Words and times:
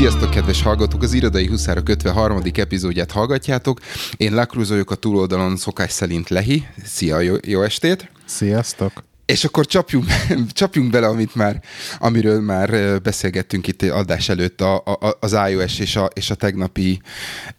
Sziasztok, 0.00 0.30
kedves 0.30 0.62
hallgatók! 0.62 1.02
Az 1.02 1.12
Irodai 1.12 1.46
Huszárok 1.46 1.88
53. 1.88 2.42
epizódját 2.54 3.10
hallgatjátok. 3.10 3.80
Én 4.16 4.34
Lakrúz 4.34 4.68
vagyok 4.68 4.90
a 4.90 4.94
túloldalon 4.94 5.56
szokás 5.56 5.90
szerint 5.92 6.28
Lehi. 6.28 6.66
Szia, 6.84 7.20
jó, 7.20 7.34
jó 7.42 7.62
estét! 7.62 8.10
Sziasztok! 8.24 9.09
És 9.30 9.44
akkor 9.44 9.66
csapjunk, 9.66 10.04
csapjunk 10.52 10.90
bele, 10.90 11.06
amit 11.06 11.34
már, 11.34 11.60
amiről 11.98 12.40
már 12.40 13.00
beszélgettünk 13.02 13.66
itt 13.66 13.82
adás 13.82 14.28
előtt, 14.28 14.60
a, 14.60 14.76
a, 14.76 15.16
az 15.20 15.36
iOS 15.50 15.78
és 15.78 15.96
a, 15.96 16.04
és 16.14 16.30
a 16.30 16.34
tegnapi 16.34 17.00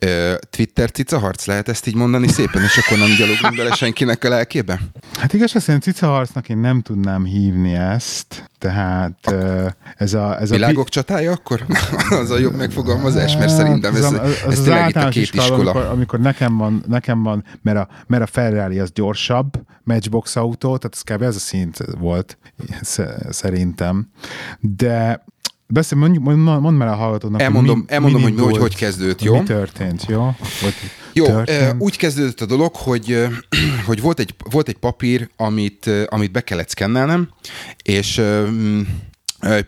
uh, 0.05 0.33
Twitter 0.49 0.91
cica 0.91 1.19
harc, 1.19 1.45
lehet 1.45 1.69
ezt 1.69 1.87
így 1.87 1.95
mondani 1.95 2.27
szépen, 2.27 2.61
és 2.61 2.77
akkor 2.77 2.97
nem 2.97 3.15
gyalogunk 3.17 3.55
bele 3.55 3.75
senkinek 3.75 4.23
a 4.23 4.29
lelkébe? 4.29 4.79
Hát 5.19 5.33
igaz, 5.33 5.53
szerint 5.61 5.83
cica 5.83 6.07
harcnak 6.07 6.49
én 6.49 6.57
nem 6.57 6.81
tudnám 6.81 7.25
hívni 7.25 7.73
ezt, 7.73 8.49
tehát 8.61 9.35
ez 9.97 10.13
a... 10.13 10.39
Ez 10.39 10.49
Világok 10.49 10.87
a... 10.87 10.89
csatája 10.89 11.31
akkor? 11.31 11.65
az 12.21 12.29
a 12.29 12.37
jobb 12.37 12.55
megfogalmazás, 12.55 13.37
mert 13.37 13.49
szerintem 13.49 13.95
ez, 13.95 14.03
ez, 14.03 14.13
ez, 14.13 14.43
az 14.45 14.59
tényleg 14.59 14.89
itt 14.89 14.95
a 14.95 15.09
két 15.09 15.23
iskola. 15.23 15.43
iskola. 15.43 15.69
Amikor, 15.69 15.91
amikor 15.91 16.19
nekem 16.19 16.57
van, 16.57 16.83
nekem 16.87 17.23
van 17.23 17.43
mert, 17.61 17.77
a, 17.77 17.87
mert 18.07 18.23
a 18.23 18.25
Ferrari 18.25 18.79
az 18.79 18.91
gyorsabb, 18.91 19.61
matchbox 19.83 20.35
autó, 20.35 20.77
tehát 20.77 20.95
ez 20.95 21.01
kb. 21.01 21.21
ez 21.21 21.35
a 21.35 21.39
szint 21.61 21.97
volt 21.99 22.37
szerintem. 23.29 24.09
De 24.59 25.23
Beszélj, 25.67 26.01
mondjuk, 26.01 26.23
mond, 26.23 26.61
mond 26.61 26.77
már 26.77 26.87
a 26.87 26.95
hallgatónak, 26.95 27.41
elmondom, 27.41 27.79
mi, 27.79 27.85
elmondom 27.87 28.21
mi 28.21 28.31
hogy, 28.31 28.39
hogy 28.39 28.57
hogy 28.57 28.75
kezdődött, 28.75 29.21
jó? 29.21 29.37
Mi 29.39 29.43
történt, 29.43 30.05
jó? 30.07 30.35
Vagy 30.61 30.73
jó, 31.13 31.25
történt? 31.25 31.81
úgy 31.81 31.97
kezdődött 31.97 32.41
a 32.41 32.45
dolog, 32.45 32.75
hogy, 32.75 33.27
hogy 33.87 34.01
volt, 34.01 34.19
egy, 34.19 34.35
volt 34.51 34.67
egy 34.67 34.77
papír, 34.77 35.29
amit, 35.35 35.89
amit 36.05 36.31
be 36.31 36.41
kellett 36.41 36.69
szkennelnem, 36.69 37.29
és 37.83 38.17
egy 38.17 38.85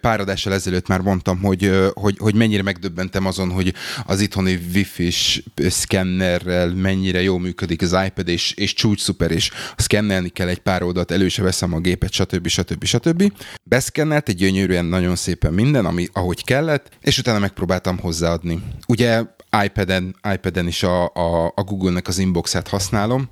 pár 0.02 0.20
adással 0.20 0.54
ezelőtt 0.54 0.88
már 0.88 1.00
mondtam, 1.00 1.40
hogy, 1.40 1.92
hogy, 1.94 2.18
hogy 2.20 2.36
mennyire 2.36 2.62
megdöbbentem 2.62 3.26
azon, 3.26 3.52
hogy 3.52 3.74
az 4.06 4.22
itthoni 4.22 4.60
wifi-s 4.74 5.44
szkennerrel 5.56 6.74
mennyire 6.74 7.22
jól 7.22 7.40
működik 7.40 7.82
az 7.82 7.98
iPad, 8.06 8.28
és, 8.28 8.52
és 8.52 8.74
csúcs 8.74 9.02
szuper, 9.02 9.32
és 9.32 9.52
szkennelni 9.76 10.30
kell 10.30 10.48
egy 10.48 10.60
pár 10.60 10.84
oldalt, 10.84 11.12
elő 11.12 11.28
veszem 11.38 11.74
a 11.74 11.80
gépet, 11.80 12.12
stb. 12.12 12.48
stb. 12.48 12.84
stb. 12.84 13.32
Beszkennelt 13.64 14.30
egy 14.30 14.36
gyönyörűen 14.36 14.86
nagyon 14.86 15.16
szépen 15.16 15.54
minden, 15.54 15.86
ami 15.86 16.08
ahogy 16.14 16.44
kellett, 16.44 16.90
és 17.02 17.18
utána 17.18 17.40
megpróbáltam 17.40 18.00
hozzáadni. 18.00 18.64
Ugye 18.88 19.24
iPad-en, 19.64 20.16
iPad-en 20.34 20.68
is 20.68 20.84
a, 20.84 21.04
a, 21.04 21.46
a 21.56 21.64
Google-nek 21.64 22.08
az 22.08 22.18
inboxát 22.18 22.68
használom, 22.68 23.30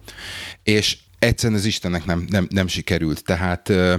és 0.64 0.98
egyszerűen 1.22 1.60
az 1.60 1.66
Istennek 1.66 2.06
nem, 2.06 2.26
nem, 2.30 2.48
nem 2.50 2.68
sikerült, 2.68 3.24
tehát 3.24 3.70
ö, 3.70 3.96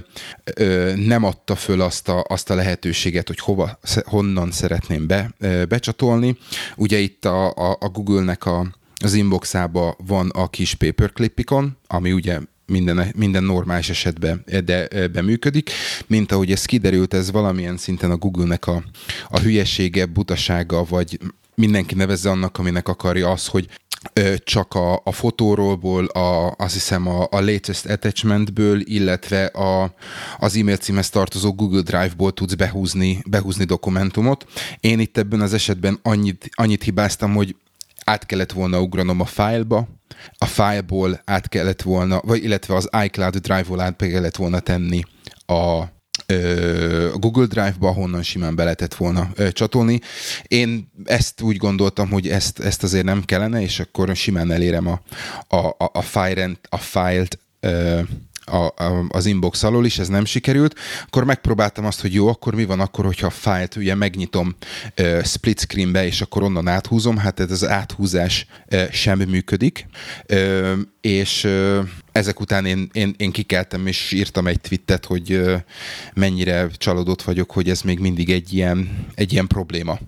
ö, 0.54 0.92
nem 0.96 1.24
adta 1.24 1.56
föl 1.56 1.80
azt 1.80 2.08
a, 2.08 2.24
azt 2.28 2.50
a 2.50 2.54
lehetőséget, 2.54 3.26
hogy 3.26 3.38
hova, 3.38 3.78
honnan 4.04 4.50
szeretném 4.50 5.06
be, 5.06 5.34
ö, 5.38 5.64
becsatolni. 5.64 6.36
Ugye 6.76 6.98
itt 6.98 7.24
a, 7.24 7.54
a, 7.54 7.76
a 7.80 7.88
Google-nek 7.88 8.46
a, 8.46 8.66
az 9.04 9.14
inboxába 9.14 9.96
van 10.06 10.28
a 10.28 10.48
kis 10.48 10.74
paperclipikon, 10.74 11.76
ami 11.86 12.12
ugye 12.12 12.40
minden, 12.66 13.12
minden 13.16 13.44
normális 13.44 13.90
esetben 13.90 14.44
de 14.64 15.08
beműködik, 15.08 15.70
mint 16.06 16.32
ahogy 16.32 16.52
ez 16.52 16.64
kiderült, 16.64 17.14
ez 17.14 17.30
valamilyen 17.30 17.76
szinten 17.76 18.10
a 18.10 18.16
Google-nek 18.16 18.66
a, 18.66 18.84
a 19.28 19.38
hülyesége, 19.38 20.06
butasága, 20.06 20.84
vagy 20.84 21.18
mindenki 21.54 21.94
nevezze 21.94 22.30
annak, 22.30 22.58
aminek 22.58 22.88
akarja 22.88 23.30
az, 23.30 23.46
hogy 23.46 23.68
csak 24.44 24.74
a, 24.74 25.00
a 25.04 25.12
fotóról, 25.12 26.04
a, 26.04 26.54
azt 26.56 26.72
hiszem 26.72 27.06
a, 27.06 27.22
a 27.30 27.40
latest 27.40 27.86
attachmentből, 27.86 28.80
illetve 28.80 29.44
a, 29.44 29.94
az 30.38 30.56
e-mail 30.56 30.76
címhez 30.76 31.10
tartozó 31.10 31.54
Google 31.54 31.80
Drive-ból 31.80 32.32
tudsz 32.32 32.54
behúzni, 32.54 33.22
behúzni 33.26 33.64
dokumentumot. 33.64 34.46
Én 34.80 34.98
itt 34.98 35.18
ebben 35.18 35.40
az 35.40 35.54
esetben 35.54 35.98
annyit, 36.02 36.48
annyit 36.52 36.82
hibáztam, 36.82 37.34
hogy 37.34 37.56
át 38.04 38.26
kellett 38.26 38.52
volna 38.52 38.80
ugranom 38.80 39.20
a 39.20 39.24
fájlba, 39.24 39.88
a 40.38 40.46
fájlból 40.46 41.20
át 41.24 41.48
kellett 41.48 41.82
volna, 41.82 42.20
vagy 42.24 42.44
illetve 42.44 42.74
az 42.74 42.88
iCloud 43.04 43.36
Drive-ból 43.36 43.80
át 43.80 43.96
kellett 43.96 44.36
volna 44.36 44.60
tenni 44.60 45.00
a, 45.46 45.82
a 47.12 47.18
Google 47.18 47.46
Drive-ba, 47.46 47.92
honnan 47.92 48.22
simán 48.22 48.54
be 48.54 48.62
lehetett 48.62 48.94
volna 48.94 49.32
csatolni. 49.52 50.00
Én 50.42 50.90
ezt 51.04 51.40
úgy 51.40 51.56
gondoltam, 51.56 52.10
hogy 52.10 52.28
ezt, 52.28 52.58
ezt 52.58 52.82
azért 52.82 53.04
nem 53.04 53.24
kellene, 53.24 53.62
és 53.62 53.80
akkor 53.80 54.16
simán 54.16 54.50
elérem 54.50 54.86
a, 54.86 55.02
a, 55.56 55.66
a, 55.66 55.90
a, 55.92 56.02
file 56.02 56.50
a 56.68 56.78
file-t 56.78 57.38
a, 58.52 58.74
a, 58.84 59.04
az 59.08 59.26
inbox 59.26 59.62
alól 59.62 59.84
is, 59.84 59.98
ez 59.98 60.08
nem 60.08 60.24
sikerült, 60.24 60.74
akkor 61.06 61.24
megpróbáltam 61.24 61.84
azt, 61.84 62.00
hogy 62.00 62.14
jó, 62.14 62.28
akkor 62.28 62.54
mi 62.54 62.64
van 62.64 62.80
akkor, 62.80 63.04
hogyha 63.04 63.26
a 63.26 63.30
fájlt 63.30 63.76
ugye 63.76 63.94
megnyitom 63.94 64.56
uh, 64.98 65.24
split 65.24 65.60
screenbe, 65.60 66.06
és 66.06 66.20
akkor 66.20 66.42
onnan 66.42 66.68
áthúzom, 66.68 67.16
hát 67.16 67.40
ez 67.40 67.50
az 67.50 67.66
áthúzás 67.66 68.46
uh, 68.72 68.90
sem 68.90 69.18
működik, 69.18 69.86
uh, 70.32 70.72
és 71.00 71.44
uh, 71.44 71.78
ezek 72.12 72.40
után 72.40 72.66
én, 72.66 72.88
én, 72.92 73.14
én 73.16 73.32
kikeltem, 73.32 73.86
és 73.86 74.12
írtam 74.12 74.46
egy 74.46 74.60
twittet, 74.60 75.04
hogy 75.04 75.32
uh, 75.32 75.54
mennyire 76.14 76.68
csalódott 76.76 77.22
vagyok, 77.22 77.50
hogy 77.50 77.70
ez 77.70 77.80
még 77.80 77.98
mindig 77.98 78.30
egy 78.30 78.52
ilyen, 78.52 79.06
egy 79.14 79.32
ilyen 79.32 79.46
probléma. 79.46 79.98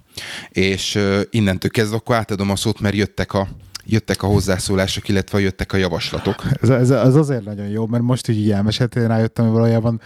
És 0.48 0.94
uh, 0.94 1.20
innentől 1.30 1.70
kezdve 1.70 1.96
akkor 1.96 2.16
átadom 2.16 2.50
a 2.50 2.56
szót, 2.56 2.80
mert 2.80 2.94
jöttek 2.94 3.32
a, 3.32 3.48
jöttek 3.86 4.22
a 4.22 4.26
hozzászólások, 4.26 5.08
illetve 5.08 5.40
jöttek 5.40 5.72
a 5.72 5.76
javaslatok. 5.76 6.42
Ez, 6.62 6.68
ez, 6.68 6.90
ez 6.90 7.14
azért 7.14 7.44
nagyon 7.44 7.66
jó, 7.66 7.86
mert 7.86 8.02
most 8.02 8.28
így 8.28 8.50
elmeséltél, 8.50 9.06
rájöttem, 9.06 9.44
hogy 9.44 9.54
valójában 9.54 10.00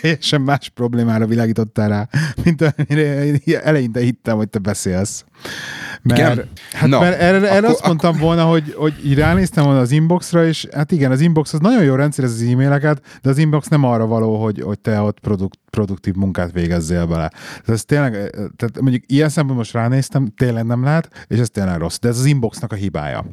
teljesen 0.00 0.40
más 0.40 0.68
problémára 0.68 1.26
világítottál 1.26 1.88
rá, 1.88 2.08
mint 2.44 2.62
amire 2.62 3.62
eleinte 3.62 4.00
hittem, 4.00 4.36
hogy 4.36 4.48
te 4.48 4.58
beszélsz. 4.58 5.24
Mert, 6.02 6.20
igen? 6.20 6.48
Hát 6.72 6.88
Na, 6.88 7.00
mert 7.00 7.20
erre, 7.20 7.36
erre 7.36 7.56
akkor, 7.56 7.70
azt 7.70 7.86
mondtam 7.86 8.10
akkor... 8.10 8.22
volna, 8.22 8.44
hogy, 8.44 8.74
hogy 8.76 8.94
így 9.04 9.14
ránéztem 9.14 9.64
volna 9.64 9.80
az 9.80 9.90
inboxra, 9.90 10.46
és 10.46 10.66
hát 10.72 10.92
igen, 10.92 11.10
az 11.10 11.20
inbox 11.20 11.52
az 11.52 11.60
nagyon 11.60 11.82
jó 11.84 11.94
rendszer, 11.94 12.24
ez 12.24 12.32
az 12.32 12.42
e-maileket, 12.42 13.02
de 13.22 13.30
az 13.30 13.38
inbox 13.38 13.68
nem 13.68 13.84
arra 13.84 14.06
való, 14.06 14.42
hogy, 14.42 14.60
hogy 14.60 14.78
te 14.78 15.00
ott 15.00 15.20
produkt, 15.20 15.58
produktív 15.70 16.14
munkát 16.14 16.52
végezzél 16.52 17.06
bele. 17.06 17.28
Tehát 17.28 17.68
ez 17.68 17.84
tényleg, 17.84 18.12
tehát 18.56 18.80
mondjuk 18.80 19.02
ilyen 19.06 19.28
szempontból 19.28 19.56
most 19.56 19.72
ránéztem, 19.72 20.26
tényleg 20.36 20.64
nem 20.64 20.84
lehet, 20.84 21.26
és 21.26 21.38
ez 21.38 21.50
tényleg 21.50 21.78
rossz, 21.78 21.98
de 21.98 22.08
ez 22.08 22.18
az 22.18 22.24
inboxnak 22.24 22.72
a 22.72 22.76
hibája. 22.76 23.24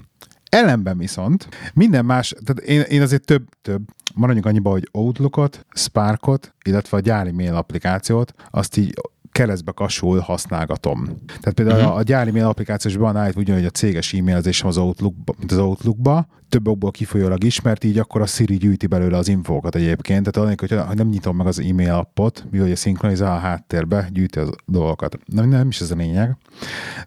Ellenben 0.50 0.98
viszont 0.98 1.48
minden 1.74 2.06
más, 2.06 2.34
tehát 2.46 2.70
én, 2.70 2.82
én 2.82 3.02
azért 3.02 3.26
több, 3.26 3.44
több, 3.62 3.82
maradjunk 4.16 4.46
annyiba, 4.46 4.70
hogy 4.70 4.90
Outlookot, 4.92 5.66
Sparkot, 5.74 6.56
illetve 6.66 6.98
a 6.98 7.00
gyári 7.00 7.32
mail 7.32 7.56
applikációt, 7.56 8.34
azt 8.52 8.78
így 8.78 8.94
keresztbe 9.36 9.72
kasul 9.72 10.20
használgatom. 10.20 11.06
Tehát 11.26 11.54
például 11.54 11.80
uh-huh. 11.80 11.96
a, 11.96 12.02
gyári 12.02 12.32
mail 12.32 12.46
applikációsban 12.46 13.16
állt 13.16 13.36
ugyanúgy 13.36 13.66
a 13.66 13.70
céges 13.70 14.14
e-mailzésem 14.14 14.68
az 14.68 14.78
Outlook, 14.78 15.14
mint 15.38 15.52
az 15.52 15.58
Outlookba, 15.58 16.28
több 16.50 16.68
okból 16.68 16.92
kifolyólag 16.92 17.44
ismert, 17.44 17.84
így 17.84 17.98
akkor 17.98 18.22
a 18.22 18.26
Siri 18.26 18.58
gyűjti 18.58 18.88
belőle 18.88 19.18
az 19.18 19.28
infókat 19.28 19.76
egyébként. 19.76 20.32
Tehát 20.32 20.48
annak, 20.48 20.60
hogy, 20.60 20.96
nem 20.98 21.08
nyitom 21.08 21.36
meg 21.36 21.48
az 21.48 21.60
e-mail 21.60 21.94
appot, 21.94 22.46
mi 22.52 22.58
hogy 22.58 22.76
szinkronizál 22.76 23.36
a 23.36 23.40
háttérbe, 23.40 24.10
gyűjti 24.12 24.40
az 24.40 24.50
dolgokat. 24.66 25.18
Nem, 25.26 25.50
nem 25.50 25.68
is 25.68 25.82
ez 25.82 25.92
a 25.92 25.96
lényeg. 25.96 26.38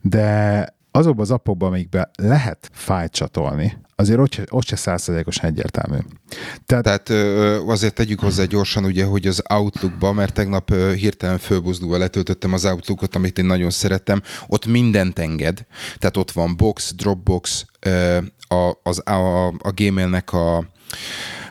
De 0.03 0.67
azokban 0.91 1.25
az 1.25 1.31
appokban, 1.31 1.69
amikbe 1.69 2.11
lehet 2.23 2.71
fájt 2.73 3.13
csatolni, 3.13 3.77
azért 4.01 4.19
ott, 4.19 4.41
ott 4.51 4.67
se 4.67 4.77
százszerzékosan 4.77 5.45
egyértelmű. 5.45 5.99
Tehát, 6.67 6.85
Tehát 6.85 7.11
azért 7.67 7.95
tegyük 7.95 8.21
hozzá 8.21 8.45
gyorsan, 8.45 8.85
ugye, 8.85 9.05
hogy 9.05 9.27
az 9.27 9.43
Outlookba, 9.49 10.13
mert 10.13 10.35
tegnap 10.35 10.75
hirtelen 10.75 11.39
fölbuzdulva 11.39 11.99
letöltöttem 11.99 12.53
az 12.53 12.65
Outlookot, 12.65 13.15
amit 13.15 13.39
én 13.39 13.45
nagyon 13.45 13.71
szerettem, 13.71 14.23
ott 14.47 14.67
mindent 14.67 15.19
enged. 15.19 15.67
Tehát 15.99 16.17
ott 16.17 16.31
van 16.31 16.57
Box, 16.57 16.95
Dropbox, 16.95 17.65
a, 18.49 18.73
az, 18.83 19.09
a, 19.09 19.47
a 19.47 19.73
Gmailnek 19.75 20.33
a 20.33 20.65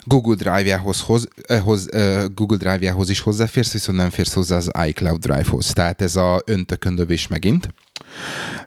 Google 0.04 0.36
Drive-jához 0.36 1.02
hoz, 1.02 1.28
hoz, 1.64 1.90
Google 2.34 2.58
Drive-jához 2.58 3.10
is 3.10 3.20
hozzáférsz, 3.20 3.72
viszont 3.72 3.98
nem 3.98 4.10
férsz 4.10 4.34
hozzá 4.34 4.56
az 4.56 4.72
iCloud 4.88 5.20
Drive-hoz. 5.20 5.74
Tehát 5.74 6.02
ez 6.02 6.16
a 6.16 6.42
öntököndövés 6.46 7.28
megint. 7.28 7.74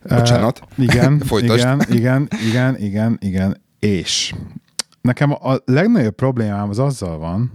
Bocsánat. 0.09 0.61
Uh, 0.79 0.85
igen, 0.85 1.23
igen, 1.50 1.87
igen, 1.91 2.29
igen, 2.41 2.77
igen, 2.79 3.19
igen, 3.21 3.56
és 3.81 4.35
nekem 5.00 5.31
a 5.31 5.56
legnagyobb 5.65 6.15
problémám 6.15 6.69
az 6.69 6.79
azzal 6.79 7.19
van, 7.19 7.50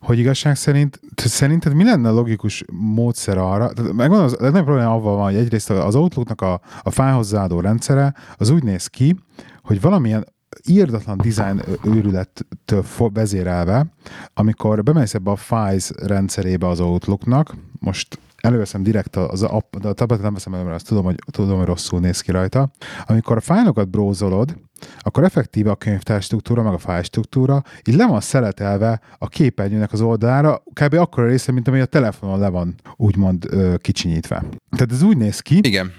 hogy 0.00 0.18
igazság 0.18 0.56
szerint, 0.56 1.00
szerinted 1.16 1.74
mi 1.74 1.84
lenne 1.84 2.10
logikus 2.10 2.64
módszer 2.72 3.38
arra, 3.38 3.72
tehát 3.72 3.92
megmondom, 3.92 4.26
a 4.26 4.42
legnagyobb 4.42 4.64
problémám 4.64 4.92
avval 4.92 5.16
van, 5.16 5.24
hogy 5.24 5.40
egyrészt 5.40 5.70
az 5.70 5.94
Outlooknak 5.94 6.40
a, 6.40 6.60
a 6.82 6.90
fájhozzáadó 6.90 7.60
rendszere 7.60 8.14
az 8.36 8.50
úgy 8.50 8.62
néz 8.62 8.86
ki, 8.86 9.16
hogy 9.62 9.80
valamilyen 9.80 10.26
írdatlan 10.68 11.16
design 11.16 11.60
őrülettől 11.84 12.84
vezérelve, 12.96 13.86
amikor 14.34 14.82
bemész 14.82 15.14
ebbe 15.14 15.30
a 15.30 15.36
Files 15.36 15.90
rendszerébe 15.96 16.68
az 16.68 16.80
Outlooknak, 16.80 17.54
most 17.80 18.18
előveszem 18.44 18.82
direkt 18.82 19.16
az 19.16 19.42
app, 19.42 19.76
de 19.76 19.88
a 19.88 19.92
tabletet 19.92 20.24
nem 20.24 20.34
veszem 20.34 20.54
elő, 20.54 20.62
mert 20.62 20.74
azt 20.74 20.86
tudom, 20.86 21.04
hogy, 21.04 21.18
tudom, 21.30 21.56
hogy 21.56 21.66
rosszul 21.66 22.00
néz 22.00 22.20
ki 22.20 22.30
rajta. 22.30 22.70
Amikor 23.06 23.36
a 23.36 23.40
fájlokat 23.40 23.88
brózolod, 23.88 24.56
akkor 24.98 25.24
effektíve 25.24 25.70
a 25.70 25.74
könyvtár 25.74 26.22
struktúra, 26.22 26.62
meg 26.62 26.72
a 26.72 26.78
fájl 26.78 27.02
struktúra 27.02 27.62
így 27.84 27.94
le 27.94 28.06
van 28.06 28.20
szeletelve 28.20 29.00
a 29.18 29.28
képernyőnek 29.28 29.92
az 29.92 30.00
oldalára, 30.00 30.62
kb. 30.72 30.94
akkora 30.94 31.26
része, 31.26 31.52
mint 31.52 31.68
ami 31.68 31.80
a 31.80 31.84
telefonon 31.84 32.38
le 32.38 32.48
van 32.48 32.74
úgymond 32.96 33.46
ö, 33.50 33.74
kicsinyítve. 33.76 34.44
Tehát 34.70 34.92
ez 34.92 35.02
úgy 35.02 35.16
néz 35.16 35.40
ki, 35.40 35.58
Igen. 35.62 35.92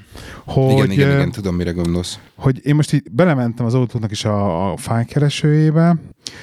hogy, 0.45 0.71
igen, 0.71 0.91
igen, 0.91 1.11
igen, 1.11 1.31
tudom, 1.31 1.55
mire 1.55 1.71
gondolsz. 1.71 2.19
hogy 2.35 2.65
én 2.65 2.75
most 2.75 2.93
így 2.93 3.11
belementem 3.11 3.65
az 3.65 3.73
outlook 3.73 4.11
is 4.11 4.25
a, 4.25 4.71
a 4.71 4.77
fájlkeresőjébe, 4.77 5.95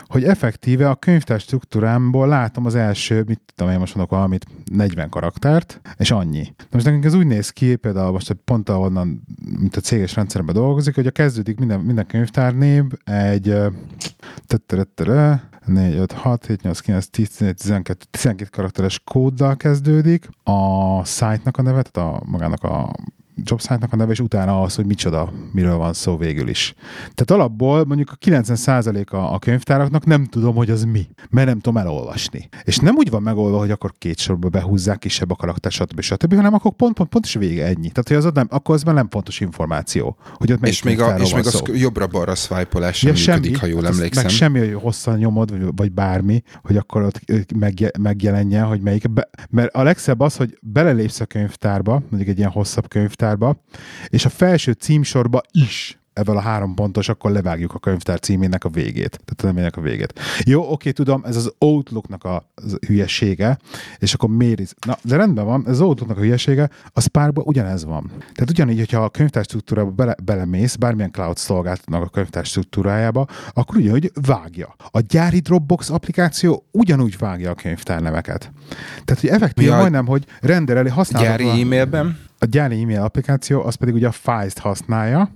hogy 0.06 0.25
effektíve 0.25 0.88
a 0.88 0.94
könyvtár 0.94 1.40
struktúrámból 1.40 2.29
látom 2.29 2.67
az 2.67 2.75
első, 2.75 3.23
mit 3.26 3.40
tudom 3.55 3.73
én 3.73 3.79
most 3.79 3.94
mondok 3.94 4.14
valamit, 4.14 4.46
40 4.73 5.08
karaktert, 5.08 5.81
és 5.96 6.11
annyi. 6.11 6.55
Na 6.58 6.67
most 6.70 6.84
nekünk 6.84 7.05
ez 7.05 7.14
úgy 7.14 7.26
néz 7.26 7.50
ki, 7.50 7.76
például 7.76 8.12
most 8.12 8.32
pont 8.44 8.69
ahonnan, 8.69 9.23
mint 9.58 9.76
a 9.76 9.81
céges 9.81 10.14
rendszerben 10.14 10.55
dolgozik, 10.55 10.94
hogy 10.94 11.06
a 11.06 11.11
kezdődik 11.11 11.58
minden, 11.58 11.81
minden 11.81 12.06
könyvtárnév 12.06 12.84
egy 13.05 13.49
ö, 13.49 13.69
4, 15.67 15.94
5, 15.96 16.12
6, 16.12 16.46
7, 16.46 16.62
8, 16.62 16.81
9, 16.81 17.06
10, 17.06 17.29
11, 17.29 17.56
12, 17.56 18.05
12 18.11 18.50
karakteres 18.50 19.00
kóddal 19.05 19.56
kezdődik, 19.56 20.29
a 20.43 21.05
site-nak 21.05 21.56
a 21.56 21.62
neve, 21.62 21.82
tehát 21.82 22.12
a, 22.12 22.23
magának 22.25 22.62
a 22.62 22.93
jobsite-nak 23.44 23.93
a 23.93 23.96
neve, 23.96 24.12
és 24.12 24.20
utána 24.20 24.62
az, 24.62 24.75
hogy 24.75 24.87
micsoda, 24.87 25.32
miről 25.52 25.76
van 25.76 25.93
szó 25.93 26.17
végül 26.17 26.49
is. 26.49 26.75
Tehát 27.14 27.31
alapból 27.31 27.84
mondjuk 27.84 28.11
a 28.11 28.17
90%-a 28.26 29.17
a 29.17 29.38
könyvtáraknak 29.38 30.05
nem 30.05 30.25
tudom, 30.25 30.55
hogy 30.55 30.70
az 30.70 30.84
mi, 30.84 31.06
mert 31.31 31.46
nem 31.46 31.58
tudom 31.58 31.79
elolvasni. 31.79 32.49
És 32.64 32.79
nem 32.79 32.94
úgy 32.96 33.11
van 33.11 33.23
megoldva, 33.23 33.58
hogy 33.58 33.70
akkor 33.70 33.93
két 33.99 34.19
sorba 34.19 34.49
behúzzák 34.49 34.99
kisebb 34.99 35.31
a 35.31 35.34
karakter, 35.34 35.73
stb. 35.73 36.00
stb., 36.00 36.34
hanem 36.34 36.55
akkor 36.55 36.73
pont, 36.73 36.94
pont, 36.94 37.08
pont 37.08 37.25
is 37.25 37.34
vége 37.34 37.64
ennyi. 37.64 37.88
Tehát, 37.88 38.08
hogy 38.08 38.17
az 38.17 38.26
ott 38.26 38.34
nem, 38.34 38.46
akkor 38.50 38.75
az 38.75 38.82
már 38.82 38.94
nem 38.94 39.08
pontos 39.08 39.40
információ. 39.40 40.17
Hogy 40.34 40.52
ott 40.52 40.61
melyik 40.61 40.76
És 40.76 40.82
még, 40.82 41.00
a, 41.00 41.17
és 41.19 41.34
még 41.34 41.46
az 41.46 41.62
jobbra-balra 41.75 42.34
swipe-olás 42.34 42.96
sem 42.96 43.14
Ja, 43.14 43.34
működik, 43.34 43.58
ha 43.58 43.67
jól 43.67 43.87
emlékszem. 43.87 44.23
Meg 44.23 44.32
semmi, 44.32 44.58
hogy 44.58 44.75
hosszan 44.75 45.19
nyomod, 45.19 45.50
vagy, 45.50 45.73
vagy 45.76 45.93
bármi, 45.93 46.43
hogy 46.62 46.76
akkor 46.76 47.02
ott 47.02 47.20
megje, 47.55 47.90
megjelenjen, 47.99 48.64
hogy 48.64 48.81
melyik. 48.81 49.11
Be, 49.11 49.29
mert 49.50 49.75
a 49.75 49.82
legszebb 49.82 50.20
az, 50.20 50.37
hogy 50.37 50.58
belelépsz 50.62 51.20
a 51.20 51.26
könyvtárba, 51.26 51.93
mondjuk 51.93 52.29
egy 52.29 52.38
ilyen 52.38 52.50
hosszabb 52.50 52.88
könyvtárba, 53.22 53.56
és 54.08 54.24
a 54.24 54.28
felső 54.28 54.72
címsorba 54.72 55.40
is 55.50 55.96
ebből 56.12 56.36
a 56.36 56.40
három 56.40 56.74
pontos, 56.74 57.08
akkor 57.08 57.30
levágjuk 57.30 57.74
a 57.74 57.78
könyvtár 57.78 58.20
címének 58.20 58.64
a 58.64 58.69
végét. 58.69 59.20
Tehát 59.24 59.42
a 59.42 59.46
neménynek 59.46 59.76
a 59.76 59.80
végét. 59.80 60.20
Jó, 60.44 60.72
oké, 60.72 60.90
tudom, 60.90 61.22
ez 61.24 61.36
az 61.36 61.52
Outlooknak 61.58 62.24
a 62.24 62.50
az 62.54 62.76
hülyesége, 62.86 63.58
és 63.98 64.14
akkor 64.14 64.28
miért 64.28 64.74
Na, 64.86 64.96
de 65.02 65.16
rendben 65.16 65.44
van, 65.44 65.62
ez 65.66 65.72
az 65.72 65.80
Outlooknak 65.80 66.19
a 66.19 66.20
hülyesége, 66.20 66.70
a 66.92 67.00
Sparkban 67.00 67.44
ugyanez 67.46 67.84
van. 67.84 68.10
Tehát 68.19 68.50
ugyanígy, 68.50 68.78
hogyha 68.78 69.04
a 69.04 69.08
könyvtár 69.08 69.44
struktúrába 69.44 69.90
bele, 69.90 70.14
belemész, 70.24 70.74
bármilyen 70.74 71.10
cloud 71.10 71.36
szolgáltatnak 71.36 72.02
a 72.02 72.08
könyvtár 72.08 72.44
struktúrájába, 72.44 73.26
akkor 73.52 73.76
ugyanúgy 73.76 74.10
vágja. 74.26 74.74
A 74.90 75.00
gyári 75.00 75.38
Dropbox 75.38 75.90
applikáció 75.90 76.66
ugyanúgy 76.70 77.19
vágja 77.19 77.50
a 77.50 77.54
könyvtárneveket. 77.54 78.52
Tehát, 79.04 79.20
hogy 79.20 79.30
effektív 79.30 79.66
Ja, 79.66 79.76
majdnem, 79.76 80.06
hogy 80.06 80.24
rendereli, 80.40 80.88
használja. 80.88 81.28
Gyári 81.28 81.60
e-mailben? 81.60 82.21
A 82.43 82.47
gyári 82.47 82.83
e-mail 82.83 83.00
applikáció, 83.00 83.62
az 83.65 83.75
pedig 83.75 83.94
ugye 83.94 84.06
a 84.06 84.12
Files-t 84.12 84.59
használja, 84.59 85.31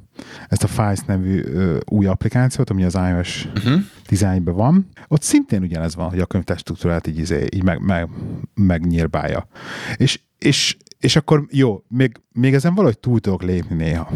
ezt 0.48 0.62
a 0.62 0.66
Files 0.66 1.00
nevű 1.06 1.42
ö, 1.42 1.78
új 1.88 2.06
applikációt, 2.06 2.70
ami 2.70 2.84
az 2.84 2.94
iOS 2.94 3.48
Uh-huh. 3.56 3.80
dizájnban 4.08 4.54
van. 4.54 4.88
Ott 5.08 5.22
szintén 5.22 5.62
ugyanez 5.62 5.94
van, 5.94 6.08
hogy 6.08 6.20
a 6.20 6.26
könyvtár 6.26 6.58
struktúrát 6.58 7.06
így, 7.06 7.18
izé, 7.18 7.46
így 7.54 7.62
meg, 7.62 7.80
meg, 7.80 8.08
megnyírbálja. 8.54 9.46
És, 9.96 10.20
és, 10.38 10.76
és 10.98 11.16
akkor 11.16 11.46
jó, 11.50 11.82
még, 11.88 12.20
még 12.32 12.54
ezen 12.54 12.74
valahogy 12.74 12.98
túl 12.98 13.20
tudok 13.20 13.42
lépni 13.42 13.76
néha. 13.76 14.08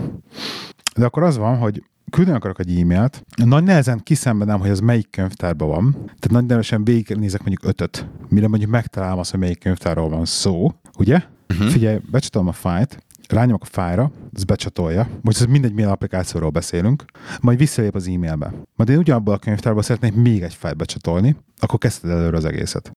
De 0.97 1.05
akkor 1.05 1.23
az 1.23 1.37
van, 1.37 1.57
hogy 1.59 1.85
küldeni 2.11 2.37
akarok 2.37 2.61
egy 2.61 2.81
e-mailt, 2.81 3.25
nagy 3.45 3.65
nehezen 3.65 4.01
kiszenvedem, 4.03 4.61
hogy 4.61 4.71
az 4.71 4.81
melyik 4.81 5.11
könyvtárban 5.11 5.69
van. 5.69 5.93
Tehát 5.93 6.31
nagy 6.31 6.47
nevesen 6.47 6.85
végignézek 6.85 7.41
mondjuk 7.41 7.65
ötöt, 7.65 8.07
mire 8.29 8.49
mondjuk 8.49 8.71
megtalálom 8.71 9.19
azt, 9.19 9.31
hogy 9.31 9.41
melyik 9.41 9.59
könyvtárról 9.59 10.09
van 10.09 10.25
szó, 10.25 10.73
ugye? 10.99 11.23
Uh-huh. 11.51 11.69
Figyelj, 11.69 11.99
becsatolom 12.11 12.49
a 12.49 12.53
fájlt, 12.53 13.05
rányomok 13.29 13.63
a 13.63 13.67
fájra, 13.71 14.11
az 14.35 14.45
becsatolja. 14.45 15.09
Most 15.21 15.41
ez 15.41 15.47
mindegy 15.47 15.73
mail 15.73 15.89
applikációról 15.89 16.51
beszélünk, 16.51 17.05
majd 17.41 17.59
visszalép 17.59 17.95
az 17.95 18.07
e-mailbe. 18.07 18.53
Majd 18.77 18.89
én 18.89 18.99
ugyanabból 18.99 19.35
a 19.35 19.39
könyvtárból 19.39 19.83
szeretnék 19.83 20.15
még 20.15 20.43
egy 20.43 20.55
fájlt 20.55 20.77
becsatolni, 20.77 21.37
akkor 21.59 21.79
kezdted 21.79 22.11
előre 22.11 22.37
az 22.37 22.45
egészet. 22.45 22.91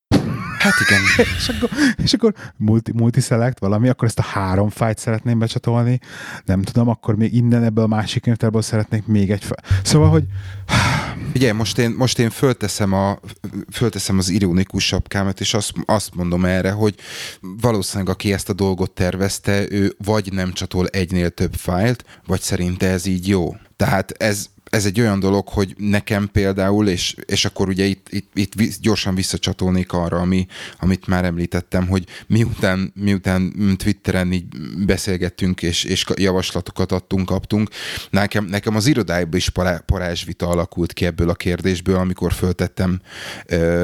Hát 0.58 0.74
igen. 0.88 1.02
És 1.38 1.50
akkor, 1.50 1.70
és 2.04 2.14
akkor 2.14 2.34
multi, 2.58 2.92
multiselect 2.92 3.60
valami, 3.60 3.90
akkor 3.90 4.08
ezt 4.08 4.20
a 4.20 4.24
három 4.24 4.70
fájt 4.70 4.98
szeretném 4.98 5.40
becsatolni, 5.40 6.00
nem 6.46 6.62
tudom, 6.62 6.90
akkor 6.90 7.16
még 7.16 7.34
innen 7.34 7.64
ebből 7.64 7.84
a 7.84 7.88
másik 7.88 8.22
könyvtárból 8.22 8.62
szeretnék 8.62 9.06
még 9.06 9.32
egy 9.32 9.44
fájt. 9.44 9.86
Szóval, 9.86 10.10
hogy 10.10 10.24
Ugye, 11.36 11.54
most 11.54 11.78
én, 11.78 11.92
most 11.98 12.20
én 12.20 12.30
fölteszem, 12.30 12.94
a, 12.94 13.20
fölteszem 13.72 14.18
az 14.18 14.30
ironikus 14.30 14.86
sapkámat, 14.86 15.40
és 15.40 15.54
azt, 15.54 15.72
azt 15.86 16.16
mondom 16.16 16.46
erre, 16.46 16.72
hogy 16.72 16.96
valószínűleg 17.42 18.14
aki 18.14 18.34
ezt 18.34 18.50
a 18.50 18.54
dolgot 18.54 18.92
tervezte, 18.92 19.72
ő 19.72 19.96
vagy 20.06 20.34
nem 20.34 20.54
csatol 20.54 20.88
egynél 20.88 21.30
több 21.30 21.54
fájlt, 21.54 22.04
vagy 22.26 22.42
szerinte 22.42 22.90
ez 22.90 23.06
így 23.06 23.28
jó. 23.28 23.56
Tehát 23.76 24.12
ez, 24.12 24.50
ez 24.74 24.86
egy 24.86 25.00
olyan 25.00 25.20
dolog, 25.20 25.48
hogy 25.48 25.76
nekem 25.78 26.30
például, 26.32 26.88
és, 26.88 27.16
és 27.26 27.46
akkor 27.46 27.68
ugye 27.68 27.86
itt, 27.86 28.08
itt, 28.12 28.32
itt 28.34 28.80
gyorsan 28.82 29.16
visszacsatolnék 29.16 29.94
arra, 29.94 30.20
ami, 30.20 30.46
amit 30.80 31.08
már 31.08 31.26
említettem, 31.26 31.88
hogy 31.88 32.06
miután, 32.28 32.92
miután 32.96 33.54
Twitteren 33.78 34.32
így 34.32 34.46
beszélgettünk, 34.86 35.62
és, 35.62 35.84
és 35.84 36.06
javaslatokat 36.16 36.92
adtunk, 36.92 37.26
kaptunk, 37.26 37.70
nekem, 38.10 38.46
nekem 38.46 38.76
az 38.76 38.88
irodájban 38.88 39.36
is 39.36 39.50
pará, 39.50 39.78
parázsvita 39.78 40.48
alakult 40.48 40.94
ki 40.94 41.06
ebből 41.06 41.30
a 41.30 41.34
kérdésből, 41.34 41.96
amikor 41.96 42.34
föltettem, 42.34 43.02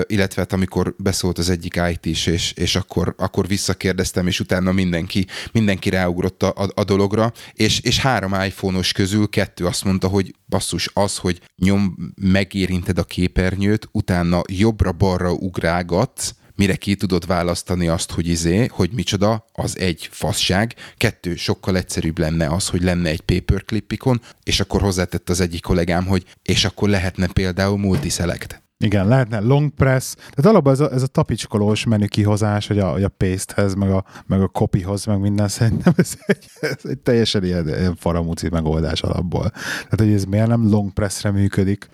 illetve 0.07 0.41
hát 0.41 0.53
amikor 0.53 0.95
beszólt 0.97 1.37
az 1.37 1.49
egyik 1.49 1.81
IT-s, 1.91 2.25
és, 2.25 2.51
és 2.51 2.75
akkor, 2.75 3.13
akkor 3.17 3.47
visszakérdeztem, 3.47 4.27
és 4.27 4.39
utána 4.39 4.71
mindenki, 4.71 5.25
mindenki 5.51 5.89
ráugrott 5.89 6.43
a, 6.43 6.69
a 6.73 6.83
dologra, 6.83 7.33
és, 7.53 7.79
és 7.79 7.99
három 7.99 8.33
iPhone-os 8.33 8.91
közül 8.91 9.29
kettő 9.29 9.65
azt 9.65 9.83
mondta, 9.83 10.07
hogy 10.07 10.33
basszus 10.49 10.89
az, 10.93 11.17
hogy 11.17 11.41
nyom, 11.55 12.13
megérinted 12.21 12.97
a 12.97 13.03
képernyőt, 13.03 13.89
utána 13.91 14.41
jobbra-balra 14.47 15.31
ugrálgatsz, 15.31 16.33
mire 16.55 16.75
ki 16.75 16.95
tudod 16.95 17.27
választani 17.27 17.87
azt, 17.87 18.11
hogy 18.11 18.27
izé, 18.27 18.65
hogy 18.65 18.91
micsoda, 18.91 19.45
az 19.53 19.77
egy 19.77 20.09
fasság. 20.11 20.75
Kettő, 20.97 21.35
sokkal 21.35 21.77
egyszerűbb 21.77 22.17
lenne 22.17 22.47
az, 22.47 22.67
hogy 22.67 22.81
lenne 22.81 23.09
egy 23.09 23.21
paperclip 23.21 23.91
ikon, 23.91 24.21
és 24.43 24.59
akkor 24.59 24.81
hozzátett 24.81 25.29
az 25.29 25.39
egyik 25.39 25.61
kollégám, 25.61 26.05
hogy 26.05 26.25
és 26.43 26.65
akkor 26.65 26.89
lehetne 26.89 27.27
például 27.27 27.77
multiselect. 27.77 28.68
Igen, 28.83 29.07
lehetne 29.07 29.39
long 29.39 29.69
press. 29.69 30.13
Tehát 30.15 30.45
alapban 30.45 30.73
ez 30.73 30.79
a, 30.79 30.91
ez 30.91 31.01
a 31.01 31.07
tapicskolós 31.07 31.85
menü 31.85 32.07
kihozás, 32.07 32.67
hogy 32.67 32.79
a, 32.79 32.91
hogy 32.91 33.03
a 33.03 33.09
pastehez, 33.09 33.73
meg 33.73 33.91
a, 33.91 34.03
meg 34.25 34.41
a 34.41 34.47
copyhoz, 34.47 35.05
meg 35.05 35.19
minden 35.19 35.47
szerintem 35.47 35.93
ez 35.95 36.13
egy, 36.25 36.45
ez 36.59 36.79
egy 36.83 36.99
teljesen 36.99 37.43
ilyen, 37.43 37.67
ilyen 37.67 37.95
faramúci 37.95 38.49
megoldás 38.49 39.01
alapból. 39.01 39.49
Tehát, 39.49 39.99
hogy 39.99 40.11
ez 40.11 40.23
miért 40.23 40.47
nem 40.47 40.69
long 40.69 40.93
pressre 40.93 41.31
működik. 41.31 41.89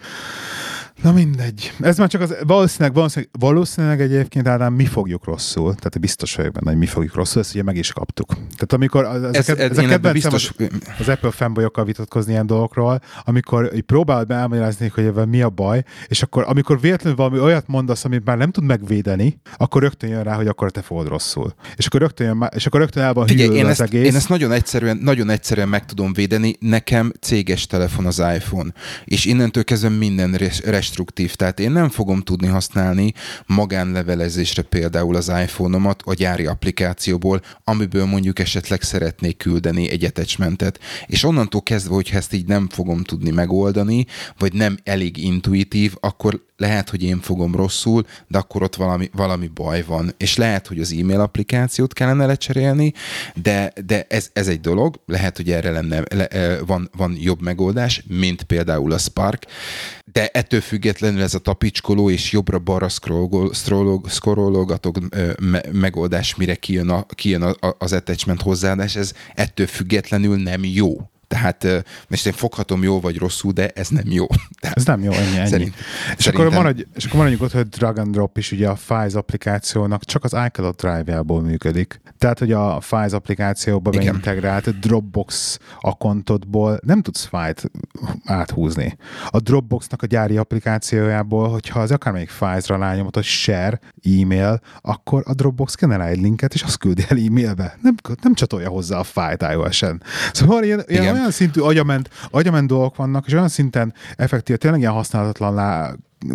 Na 1.01 1.11
mindegy. 1.11 1.71
Ez 1.79 1.97
már 1.97 2.07
csak 2.07 2.21
az, 2.21 2.35
valószínűleg, 2.43 2.93
valószínűleg, 2.93 3.31
valószínűleg 3.39 4.01
egyébként 4.01 4.47
Ádám 4.47 4.73
mi 4.73 4.85
fogjuk 4.85 5.25
rosszul, 5.25 5.75
tehát 5.75 5.99
biztos 5.99 6.35
vagyok 6.35 6.53
benne, 6.53 6.69
hogy 6.69 6.79
mi 6.79 6.85
fogjuk 6.85 7.15
rosszul, 7.15 7.41
ezt 7.41 7.53
ugye 7.53 7.63
meg 7.63 7.75
is 7.75 7.91
kaptuk. 7.91 8.27
Tehát 8.33 8.73
amikor 8.73 9.03
az, 9.03 9.23
Ez, 9.23 9.33
ezeket, 9.33 9.59
ez, 9.59 9.71
ezek 9.71 9.83
én 9.83 9.89
ebben 9.89 10.13
kedvencem 10.13 10.31
biztos, 10.31 10.53
az, 10.57 10.95
az 10.99 11.09
Apple 11.09 11.31
fanboyokkal 11.31 11.85
vitatkozni 11.85 12.31
ilyen 12.31 12.47
dolgokról, 12.47 13.01
amikor 13.23 13.79
próbálod 13.85 14.31
elmagyarázni, 14.31 14.91
hogy 14.93 15.03
ebben 15.05 15.29
mi 15.29 15.41
a 15.41 15.49
baj, 15.49 15.83
és 16.07 16.21
akkor 16.21 16.43
amikor 16.47 16.79
véletlenül 16.79 17.17
valami 17.17 17.39
olyat 17.39 17.67
mondasz, 17.67 18.05
amit 18.05 18.25
már 18.25 18.37
nem 18.37 18.51
tud 18.51 18.63
megvédeni, 18.63 19.39
akkor 19.57 19.81
rögtön 19.81 20.09
jön 20.09 20.23
rá, 20.23 20.35
hogy 20.35 20.47
akkor 20.47 20.71
te 20.71 20.81
fogod 20.81 21.07
rosszul. 21.07 21.53
És 21.75 21.85
akkor 21.85 21.99
rögtön, 22.01 22.27
jön, 22.27 22.49
és 22.55 22.65
akkor 22.65 22.79
rögtön 22.79 23.03
el 23.03 23.13
van 23.13 23.27
Figyelj, 23.27 23.55
én 23.55 23.63
az 23.63 23.69
ezt, 23.69 23.81
egész. 23.81 24.05
én 24.05 24.15
ezt 24.15 24.29
nagyon 24.29 24.51
egyszerűen, 24.51 24.97
nagyon 24.97 25.29
egyszerűen 25.29 25.69
meg 25.69 25.85
tudom 25.85 26.13
védeni. 26.13 26.55
Nekem 26.59 27.11
céges 27.21 27.67
telefon 27.67 28.05
az 28.05 28.19
iPhone, 28.35 28.69
és 29.05 29.25
innentől 29.25 29.63
kezdve 29.63 29.89
minden 29.89 30.33
res- 30.33 30.61
restriktív. 30.85 31.35
Tehát 31.35 31.59
én 31.59 31.71
nem 31.71 31.89
fogom 31.89 32.21
tudni 32.21 32.47
használni 32.47 33.13
magánlevelezésre 33.45 34.61
például 34.61 35.15
az 35.15 35.27
iPhone-omat 35.27 36.01
a 36.05 36.13
gyári 36.13 36.45
applikációból, 36.45 37.41
amiből 37.63 38.05
mondjuk 38.05 38.39
esetleg 38.39 38.81
szeretnék 38.81 39.37
küldeni 39.37 39.89
egy 39.89 40.05
attachmentet. 40.05 40.79
És 41.05 41.23
onnantól 41.23 41.61
kezdve, 41.61 41.93
hogy 41.93 42.09
ezt 42.13 42.33
így 42.33 42.47
nem 42.47 42.69
fogom 42.69 43.03
tudni 43.03 43.31
megoldani, 43.31 44.05
vagy 44.37 44.53
nem 44.53 44.77
elég 44.83 45.17
intuitív, 45.17 45.95
akkor 45.99 46.43
lehet, 46.57 46.89
hogy 46.89 47.03
én 47.03 47.19
fogom 47.19 47.55
rosszul, 47.55 48.05
de 48.27 48.37
akkor 48.37 48.63
ott 48.63 48.75
valami, 48.75 49.09
valami 49.13 49.47
baj 49.47 49.83
van. 49.83 50.13
És 50.17 50.37
lehet, 50.37 50.67
hogy 50.67 50.79
az 50.79 50.91
e-mail 50.91 51.19
applikációt 51.19 51.93
kellene 51.93 52.25
lecserélni, 52.25 52.93
de, 53.41 53.73
de 53.85 54.05
ez, 54.09 54.29
ez 54.33 54.47
egy 54.47 54.59
dolog, 54.59 54.99
lehet, 55.05 55.35
hogy 55.35 55.51
erre 55.51 55.71
lenne, 55.71 56.03
le, 56.09 56.27
eh, 56.27 56.57
van, 56.65 56.89
van 56.97 57.15
jobb 57.19 57.41
megoldás, 57.41 58.03
mint 58.07 58.43
például 58.43 58.91
a 58.91 58.97
Spark, 58.97 59.45
De 60.15 60.27
ettől 60.27 60.62
függetlenül 60.62 61.22
ez 61.22 61.34
a 61.34 61.39
tapicskoló 61.39 62.10
és 62.10 62.31
jobbra-balra 62.31 62.89
scrollolgató 64.10 64.93
me- 65.39 65.72
megoldás, 65.72 66.36
mire 66.36 66.55
kijön, 66.55 66.89
a, 66.89 67.05
kijön 67.05 67.41
a, 67.41 67.75
az 67.79 67.93
attachment 67.93 68.41
hozzáadás, 68.41 68.95
ez 68.95 69.13
ettől 69.34 69.67
függetlenül 69.67 70.38
nem 70.38 70.63
jó. 70.63 71.10
Tehát 71.35 71.85
most 72.07 72.25
én 72.25 72.33
foghatom 72.33 72.83
jó 72.83 72.99
vagy 72.99 73.17
rosszul, 73.17 73.51
de 73.51 73.67
ez 73.67 73.87
nem 73.87 74.03
jó. 74.05 74.27
Tehát 74.61 74.77
ez 74.77 74.85
nem 74.85 75.03
jó, 75.03 75.11
ennyi, 75.11 75.37
ennyi. 75.37 75.47
Szerint, 75.47 75.73
és, 75.75 76.23
szerintem... 76.23 76.47
akkor 76.47 76.57
maradj, 76.57 76.85
és 76.95 77.05
akkor 77.05 77.17
maradjunk 77.17 77.43
ott, 77.43 77.51
hogy 77.51 77.69
drag 77.69 77.97
and 77.97 78.11
drop 78.11 78.37
is 78.37 78.51
ugye 78.51 78.67
a 78.67 78.75
Files 78.75 79.13
applikációnak 79.13 80.03
csak 80.03 80.23
az 80.23 80.35
iCloud 80.45 80.75
Drive-jából 80.75 81.41
működik. 81.41 82.01
Tehát, 82.17 82.39
hogy 82.39 82.51
a 82.51 82.81
Files 82.81 83.11
applikációba 83.11 83.89
Igen. 83.93 84.05
beintegrált 84.05 84.79
Dropbox 84.79 85.59
akontodból 85.79 86.79
nem 86.83 87.01
tudsz 87.01 87.25
fájt 87.25 87.71
áthúzni. 88.23 88.97
A 89.29 89.39
Dropboxnak 89.39 90.01
a 90.01 90.05
gyári 90.05 90.37
applikációjából, 90.37 91.49
hogyha 91.49 91.79
az 91.79 91.91
akármelyik 91.91 92.29
Files-ra 92.29 92.77
lányomod, 92.77 93.15
hogy 93.15 93.23
share 93.23 93.79
e-mail, 94.03 94.59
akkor 94.81 95.23
a 95.25 95.33
Dropbox 95.33 95.75
generál 95.75 96.07
egy 96.07 96.21
linket, 96.21 96.53
és 96.53 96.61
azt 96.61 96.77
küldi 96.77 97.05
el 97.09 97.17
e-mailbe. 97.17 97.77
Nem, 97.81 97.95
nem 98.21 98.33
csatolja 98.33 98.69
hozzá 98.69 98.97
a 98.97 99.03
fájt 99.03 99.41
iOS-en. 99.41 100.03
Szóval 100.33 100.63
ilyen, 100.63 100.83
ilyen 100.87 101.25
olyan 101.25 101.38
szintű 101.38 101.62
agyament, 101.62 102.10
agyament 102.29 102.67
dolgok 102.67 102.96
vannak, 102.96 103.25
és 103.27 103.34
olyan 103.34 103.48
szinten 103.48 103.94
effektív, 104.15 104.58
tényleg 104.58 104.79
ilyen 104.79 104.91
használatlan 104.91 105.53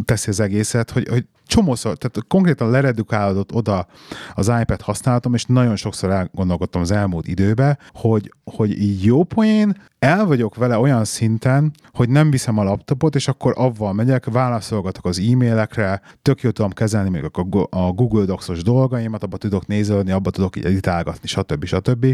teszi 0.05 0.29
az 0.29 0.41
egészet, 0.41 0.91
hogy, 0.91 1.09
hogy 1.09 1.27
csomószor, 1.51 1.97
tehát 1.97 2.29
konkrétan 2.29 2.71
leredukálódott 2.71 3.53
oda 3.53 3.87
az 4.35 4.53
iPad 4.61 4.81
használatom, 4.81 5.35
és 5.35 5.45
nagyon 5.45 5.77
sokszor 5.77 6.11
elgondolkodtam 6.11 6.81
az 6.81 6.91
elmúlt 6.91 7.29
időbe, 7.29 7.79
hogy, 7.93 8.33
hogy 8.45 9.05
jó 9.05 9.25
poén, 9.25 9.77
el 9.99 10.25
vagyok 10.25 10.55
vele 10.55 10.79
olyan 10.79 11.05
szinten, 11.05 11.73
hogy 11.93 12.09
nem 12.09 12.31
viszem 12.31 12.59
a 12.59 12.63
laptopot, 12.63 13.15
és 13.15 13.29
akkor 13.29 13.53
avval 13.57 13.93
megyek, 13.93 14.25
válaszolgatok 14.25 15.05
az 15.05 15.19
e-mailekre, 15.19 16.01
tök 16.23 16.41
jó 16.41 16.51
tudom 16.51 16.71
kezelni 16.71 17.11
még 17.11 17.31
a 17.71 17.93
Google 17.93 18.25
Docs-os 18.25 18.63
dolgaimat, 18.63 19.23
abba 19.23 19.37
tudok 19.37 19.67
nézelődni, 19.67 20.13
abba 20.13 20.31
tudok 20.31 20.57
így 20.57 20.65
editálgatni, 20.65 21.29
stb. 21.29 21.65
stb. 21.65 22.07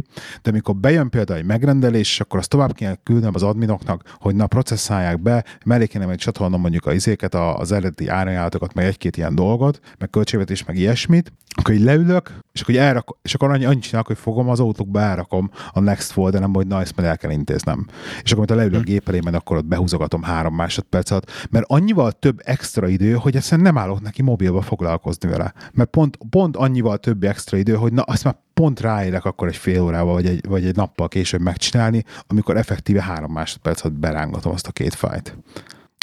De 0.43 0.51
amikor 0.51 0.77
bejön 0.77 1.11
például 1.11 1.39
egy 1.39 1.45
megrendelés, 1.45 2.21
akkor 2.21 2.39
azt 2.39 2.49
tovább 2.49 2.73
kéne 2.73 2.99
küldnem 3.03 3.35
az 3.35 3.43
adminoknak, 3.43 4.15
hogy 4.19 4.35
na 4.35 4.47
processzálják 4.47 5.23
be, 5.23 5.45
mellé 5.65 5.87
kéne 5.87 6.09
egy 6.09 6.19
csatolnom 6.19 6.61
mondjuk 6.61 6.87
a 6.87 6.93
izéket, 6.93 7.35
az 7.67 7.73
eredeti 7.73 8.09
árajánlatokat, 8.09 8.75
meg 8.75 8.85
egy-két 8.85 9.17
ilyen 9.17 9.35
dolgot, 9.35 9.81
meg 9.99 10.11
költségvetés, 10.11 10.65
meg 10.65 10.77
ilyesmit, 10.77 11.33
akkor 11.57 11.75
így 11.75 11.81
leülök, 11.81 12.31
és 12.53 12.61
akkor, 12.61 12.75
így 12.75 12.81
elrak, 12.81 13.19
és 13.23 13.35
akkor 13.35 13.51
annyi, 13.51 13.65
annyit 13.65 13.83
csinálok, 13.83 14.07
hogy 14.07 14.19
fogom 14.19 14.49
az 14.49 14.61
autókba, 14.61 15.01
elrakom 15.01 15.51
a 15.73 15.81
next 15.81 16.11
folderem, 16.11 16.55
hogy 16.55 16.67
na, 16.67 16.81
ezt 16.81 16.97
majd 16.97 17.09
el 17.09 17.19
kell 17.19 17.31
intéznem. 17.31 17.87
És 18.23 18.33
akkor, 18.33 18.49
leülök 18.49 18.75
a 18.75 18.79
hm. 18.79 18.85
gép 18.85 19.09
elé, 19.09 19.21
akkor 19.33 19.57
ott 19.57 19.65
behúzogatom 19.65 20.23
három 20.23 20.55
másodpercet, 20.55 21.31
mert 21.51 21.65
annyival 21.69 22.13
több 22.13 22.41
extra 22.45 22.89
idő, 22.89 23.13
hogy 23.13 23.37
ezt 23.37 23.57
nem 23.57 23.79
állok 23.79 24.01
neki 24.01 24.23
mobilba 24.23 24.63
foglalkozni 24.63 25.29
vele. 25.29 25.53
Mert 25.73 25.91
pont, 25.91 26.19
pont 26.31 26.57
annyival 26.57 26.99
több 26.99 27.25
extra 27.25 27.57
idő, 27.57 27.75
hogy 27.75 27.93
na, 27.93 28.03
azt 28.03 28.25
már 28.25 28.37
pont 28.55 28.81
ráérek 28.81 29.25
akkor 29.25 29.49
egy 29.49 29.57
fél 29.57 29.83
órával, 29.83 30.13
vagy 30.13 30.27
egy, 30.27 30.47
vagy 30.49 30.67
egy 30.67 30.77
nappal 30.77 31.09
később 31.09 31.41
megcsinálni, 31.41 32.05
amikor 32.27 32.57
effektíve 32.57 33.03
három 33.03 33.33
másodpercet 33.33 33.93
berángatom 33.93 34.53
azt 34.53 34.67
a 34.67 34.73
két 34.73 34.95
fájt. 34.95 35.37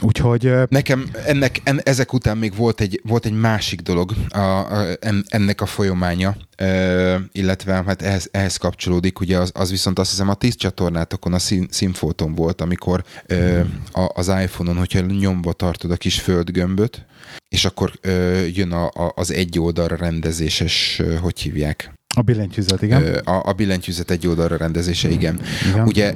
Úgyhogy... 0.04 0.52
Nekem 0.70 1.10
ennek, 1.26 1.62
en, 1.64 1.82
ezek 1.84 2.14
után 2.14 2.38
még 2.38 2.56
volt 2.56 2.82
egy, 2.82 3.02
volt 3.04 3.26
egy 3.26 3.40
másik 3.40 3.82
dolog 3.82 4.12
a, 4.30 4.38
a, 4.38 4.86
en, 5.00 5.26
ennek 5.28 5.62
a 5.62 5.66
folyamánya, 5.66 6.36
ö, 6.58 7.16
illetve 7.32 7.84
hát 7.86 8.02
ehhez, 8.02 8.28
ehhez 8.32 8.58
kapcsolódik, 8.58 9.20
ugye 9.20 9.38
az, 9.38 9.52
az 9.54 9.70
viszont 9.70 10.00
azt 10.00 10.10
hiszem 10.10 10.30
a 10.30 10.34
tíz 10.34 10.56
csatornátokon 10.56 11.34
a 11.34 11.40
színfóton 11.70 12.36
volt, 12.36 12.62
amikor 12.62 13.04
ö, 13.26 13.60
a, 13.92 14.12
az 14.14 14.28
iPhone-on, 14.28 14.78
hogyha 14.78 15.00
nyomva 15.00 15.54
tartod 15.54 15.92
a 15.92 15.96
kis 15.96 16.20
földgömböt, 16.20 17.06
és 17.50 17.66
akkor 17.66 17.92
ö, 18.02 18.42
jön 18.46 18.72
a, 18.72 18.86
a, 18.86 19.14
az 19.16 19.32
egy 19.32 19.60
oldalra 19.60 19.96
rendezéses, 19.96 21.02
hogy 21.22 21.40
hívják? 21.40 21.94
A 22.16 22.22
billentyűzet, 22.22 22.82
igen. 22.82 23.16
A, 23.16 23.48
a 23.50 23.54
billentyűzet 23.54 24.12
egy 24.12 24.28
oldalra 24.28 24.58
rendezése, 24.58 25.10
igen. 25.10 25.40
igen. 25.70 25.88
Ugye 25.88 26.14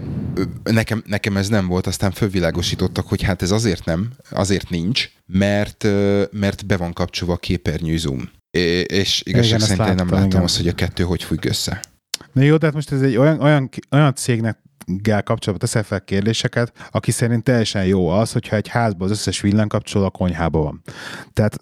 nekem, 0.64 1.04
nekem 1.06 1.38
ez 1.38 1.48
nem 1.48 1.68
volt, 1.68 1.88
aztán 1.88 2.12
fölvilágosítottak, 2.12 3.08
hogy 3.08 3.22
hát 3.22 3.42
ez 3.42 3.52
azért 3.52 3.86
nem, 3.86 4.10
azért 4.30 4.70
nincs, 4.70 5.10
mert, 5.26 5.84
mert 6.32 6.66
be 6.66 6.78
van 6.78 6.94
kapcsolva 6.94 7.34
a 7.34 7.38
képernyő 7.38 7.98
zoom. 7.98 8.30
És 8.86 9.22
igazság 9.26 9.60
szerint 9.60 9.88
én 9.88 9.96
nem 9.96 10.10
látom 10.10 10.30
igen. 10.30 10.42
azt, 10.42 10.58
hogy 10.58 10.68
a 10.68 10.74
kettő 10.74 11.04
hogy 11.04 11.24
függ 11.24 11.46
össze. 11.46 11.80
Na 12.32 12.42
jó, 12.42 12.58
tehát 12.58 12.76
most 12.76 12.92
ez 12.92 13.02
egy 13.02 13.16
olyan, 13.16 13.42
olyan, 13.42 13.70
olyan 13.92 14.16
cégnek 14.16 14.58
gel 14.88 15.24
kapcsolatban 15.24 15.70
teszel 15.70 15.84
fel 15.84 16.02
kérdéseket, 16.02 16.72
aki 16.92 17.12
szerint 17.12 17.44
teljesen 17.44 17.86
jó 17.86 18.10
az, 18.10 18.32
hogyha 18.32 18.56
egy 18.56 18.68
házban 18.68 19.10
az 19.10 19.12
összes 19.18 19.42
villanykapcsoló 19.42 20.06
a 20.06 20.10
konyhában 20.10 20.64
van. 20.64 20.82
Tehát, 21.34 21.60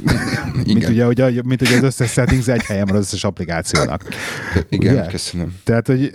mint, 0.66 0.88
ugye, 0.88 1.06
ugye, 1.06 1.42
mint 1.44 1.62
ugye 1.62 1.76
az 1.76 1.82
összes 1.82 2.12
settings 2.12 2.48
egy 2.48 2.62
helyen 2.62 2.86
van 2.86 2.96
az 2.96 3.02
összes 3.02 3.24
applikációnak. 3.24 4.04
Igen, 4.68 4.94
ugye? 4.94 5.06
köszönöm. 5.06 5.56
Tehát, 5.64 5.86
hogy 5.86 6.14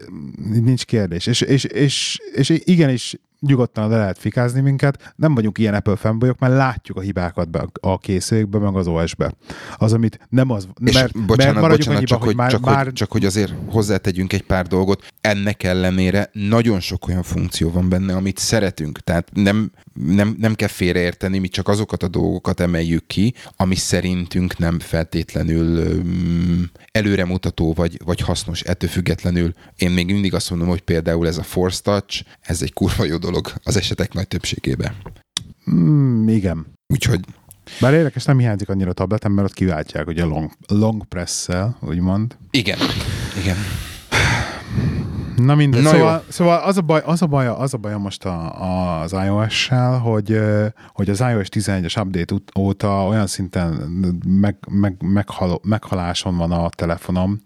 nincs 0.64 0.86
kérdés. 0.86 1.26
És, 1.26 1.42
és, 1.42 1.64
és, 1.64 2.20
és 2.34 2.50
igenis 2.50 3.16
nyugodtan 3.48 3.90
le 3.90 3.98
lehet 3.98 4.18
fikázni 4.18 4.62
minket. 4.62 5.14
Nem 5.16 5.36
vagyunk 5.36 5.58
ilyen 5.58 5.74
Apple 5.74 5.96
fanboyok, 5.96 6.40
mert 6.40 6.54
látjuk 6.54 6.98
a 6.98 7.02
hibákat 7.02 7.50
be 7.50 7.66
a 7.82 7.98
készülékbe, 7.98 8.58
meg 8.58 8.76
az 8.76 8.88
OS-be. 8.88 9.34
Az, 9.78 9.94
amit 9.94 10.20
nem 10.30 10.50
az, 10.50 10.68
és 10.86 10.94
mert, 10.94 11.26
bocsánat, 11.26 11.62
mert 11.62 11.68
bocsánat, 11.68 11.88
annyiba, 11.88 12.06
csak, 12.06 12.24
hogy, 12.24 12.36
már, 12.36 12.52
csak, 12.52 12.66
már... 12.66 12.84
Hogy, 12.84 12.94
csak 12.94 13.12
hogy 13.12 13.26
azért 13.26 13.54
hozzátegyünk 13.68 14.34
egy 14.34 14.44
pár 14.44 14.68
dolgot. 14.68 15.06
Ennek 15.22 15.64
ellenére 15.64 16.30
nagyon 16.34 16.80
sok 16.80 17.08
olyan 17.08 17.24
funkció 17.24 17.72
van 17.72 17.90
benne, 17.90 18.16
amit 18.16 18.38
szeretünk. 18.38 19.00
Tehát 19.00 19.30
nem, 19.34 19.72
nem, 19.94 20.36
nem 20.40 20.54
kell 20.54 20.68
félreérteni, 20.68 21.38
mi 21.38 21.48
csak 21.48 21.68
azokat 21.68 22.04
a 22.04 22.08
dolgokat 22.08 22.60
emeljük 22.60 23.08
ki, 23.08 23.34
ami 23.56 23.76
szerintünk 23.76 24.58
nem 24.58 24.80
feltétlenül 24.80 25.94
um, 25.94 26.70
előremutató 26.92 27.74
vagy, 27.74 28.00
vagy 28.06 28.20
hasznos. 28.20 28.62
Ettől 28.62 28.90
függetlenül 28.90 29.54
én 29.76 29.92
még 29.92 30.06
mindig 30.06 30.34
azt 30.34 30.50
mondom, 30.50 30.68
hogy 30.68 30.82
például 30.82 31.28
ez 31.28 31.38
a 31.38 31.44
Force 31.44 31.82
Touch, 31.82 32.24
ez 32.42 32.62
egy 32.62 32.74
kurva 32.74 33.04
jó 33.04 33.18
dolog 33.18 33.33
az 33.64 33.78
esetek 33.78 34.14
nagy 34.14 34.28
többségében. 34.28 34.96
Mm, 35.72 36.28
igen. 36.28 36.66
Úgyhogy 36.94 37.20
bár 37.80 37.94
érdekes, 37.94 38.26
nem 38.26 38.40
hiányzik 38.40 38.70
annyira 38.70 38.90
a 38.90 38.94
tabletem, 38.94 39.32
mert 39.32 39.48
ott 39.48 39.54
kiváltják 39.54 40.08
ugye 40.08 40.24
long, 40.24 40.52
long 40.68 41.06
press-szel, 41.06 41.78
úgymond. 41.82 42.38
Igen, 42.52 42.78
igen. 43.42 43.58
Na 45.36 45.56
mindegy. 45.56 45.84
Na 45.84 45.90
szóval, 45.90 46.24
szóval 46.28 46.60
az, 46.60 46.78
a 46.78 46.82
baj, 46.82 47.02
az, 47.06 47.22
a 47.22 47.28
baj, 47.28 47.48
az 47.48 47.74
a 47.74 47.78
baj 47.78 47.98
most 47.98 48.26
a, 48.26 49.02
az 49.02 49.12
iOS-sel, 49.12 49.98
hogy, 49.98 50.40
hogy 50.88 51.10
az 51.10 51.20
iOS 51.20 51.48
11-es 51.52 52.02
update 52.02 52.36
óta 52.60 53.08
olyan 53.08 53.28
szinten 53.28 53.74
meg, 54.26 54.58
meg, 54.70 54.96
meghal, 55.02 55.60
meghaláson 55.64 56.38
van 56.38 56.52
a 56.52 56.70
telefonom, 56.70 57.40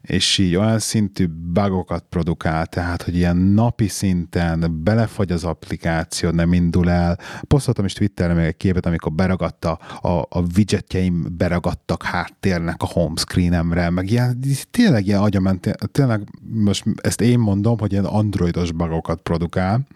és 0.00 0.38
így 0.38 0.56
olyan 0.56 0.78
szintű 0.78 1.26
bugokat 1.52 2.04
produkál, 2.08 2.66
tehát, 2.66 3.02
hogy 3.02 3.16
ilyen 3.16 3.36
napi 3.36 3.88
szinten 3.88 4.80
belefagy 4.84 5.32
az 5.32 5.44
applikáció, 5.44 6.30
nem 6.30 6.52
indul 6.52 6.90
el. 6.90 7.18
Posztoltam 7.48 7.84
is 7.84 7.92
Twitterre 7.92 8.34
még 8.34 8.44
egy 8.44 8.56
képet, 8.56 8.86
amikor 8.86 9.12
beragadta, 9.12 9.72
a, 10.00 10.08
a 10.08 10.42
widgetjeim 10.56 11.26
beragadtak 11.36 12.02
háttérnek 12.02 12.82
a 12.82 12.86
home 12.86 13.16
screenemre, 13.16 13.90
meg 13.90 14.10
ilyen, 14.10 14.40
tényleg 14.70 15.06
ilyen 15.06 15.20
agyament, 15.20 15.76
tényleg 15.92 16.28
most 16.52 16.84
ezt 16.96 17.20
én 17.22 17.38
mondom, 17.38 17.78
hogy 17.78 17.92
ilyen 17.92 18.04
androidos 18.04 18.72
bugokat 18.72 19.20
produkál, 19.20 19.86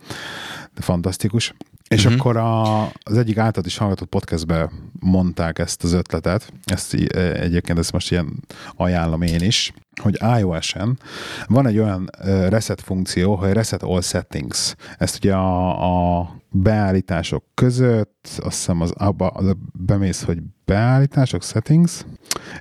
de 0.75 0.83
fantasztikus. 0.83 1.54
És 1.88 2.04
uh-huh. 2.04 2.21
akkor 2.21 2.37
a, 2.37 2.85
az 2.85 3.18
egyik 3.18 3.38
által 3.38 3.64
is 3.64 3.76
hallgatott 3.76 4.09
podcastbe 4.09 4.71
mondták 5.00 5.59
ezt 5.59 5.85
az 5.85 5.92
ötletet, 5.92 6.52
ezt 6.64 6.95
egyébként 7.14 7.78
ezt 7.78 7.92
most 7.92 8.11
ilyen 8.11 8.45
ajánlom 8.76 9.23
én 9.23 9.40
is, 9.40 9.73
hogy 10.02 10.18
iOS-en 10.38 10.99
van 11.47 11.66
egy 11.66 11.78
olyan 11.78 12.11
reset 12.49 12.80
funkció, 12.80 13.35
hogy 13.35 13.52
reset 13.52 13.83
all 13.83 14.00
settings. 14.00 14.75
Ezt 14.99 15.16
ugye 15.16 15.35
a, 15.35 16.18
a 16.18 16.30
beállítások 16.62 17.44
között, 17.54 18.28
azt 18.36 18.56
hiszem 18.56 18.80
az 18.80 18.90
abba, 18.90 19.28
az 19.28 19.56
bemész, 19.72 20.22
hogy 20.22 20.38
beállítások, 20.64 21.42
settings, 21.42 22.04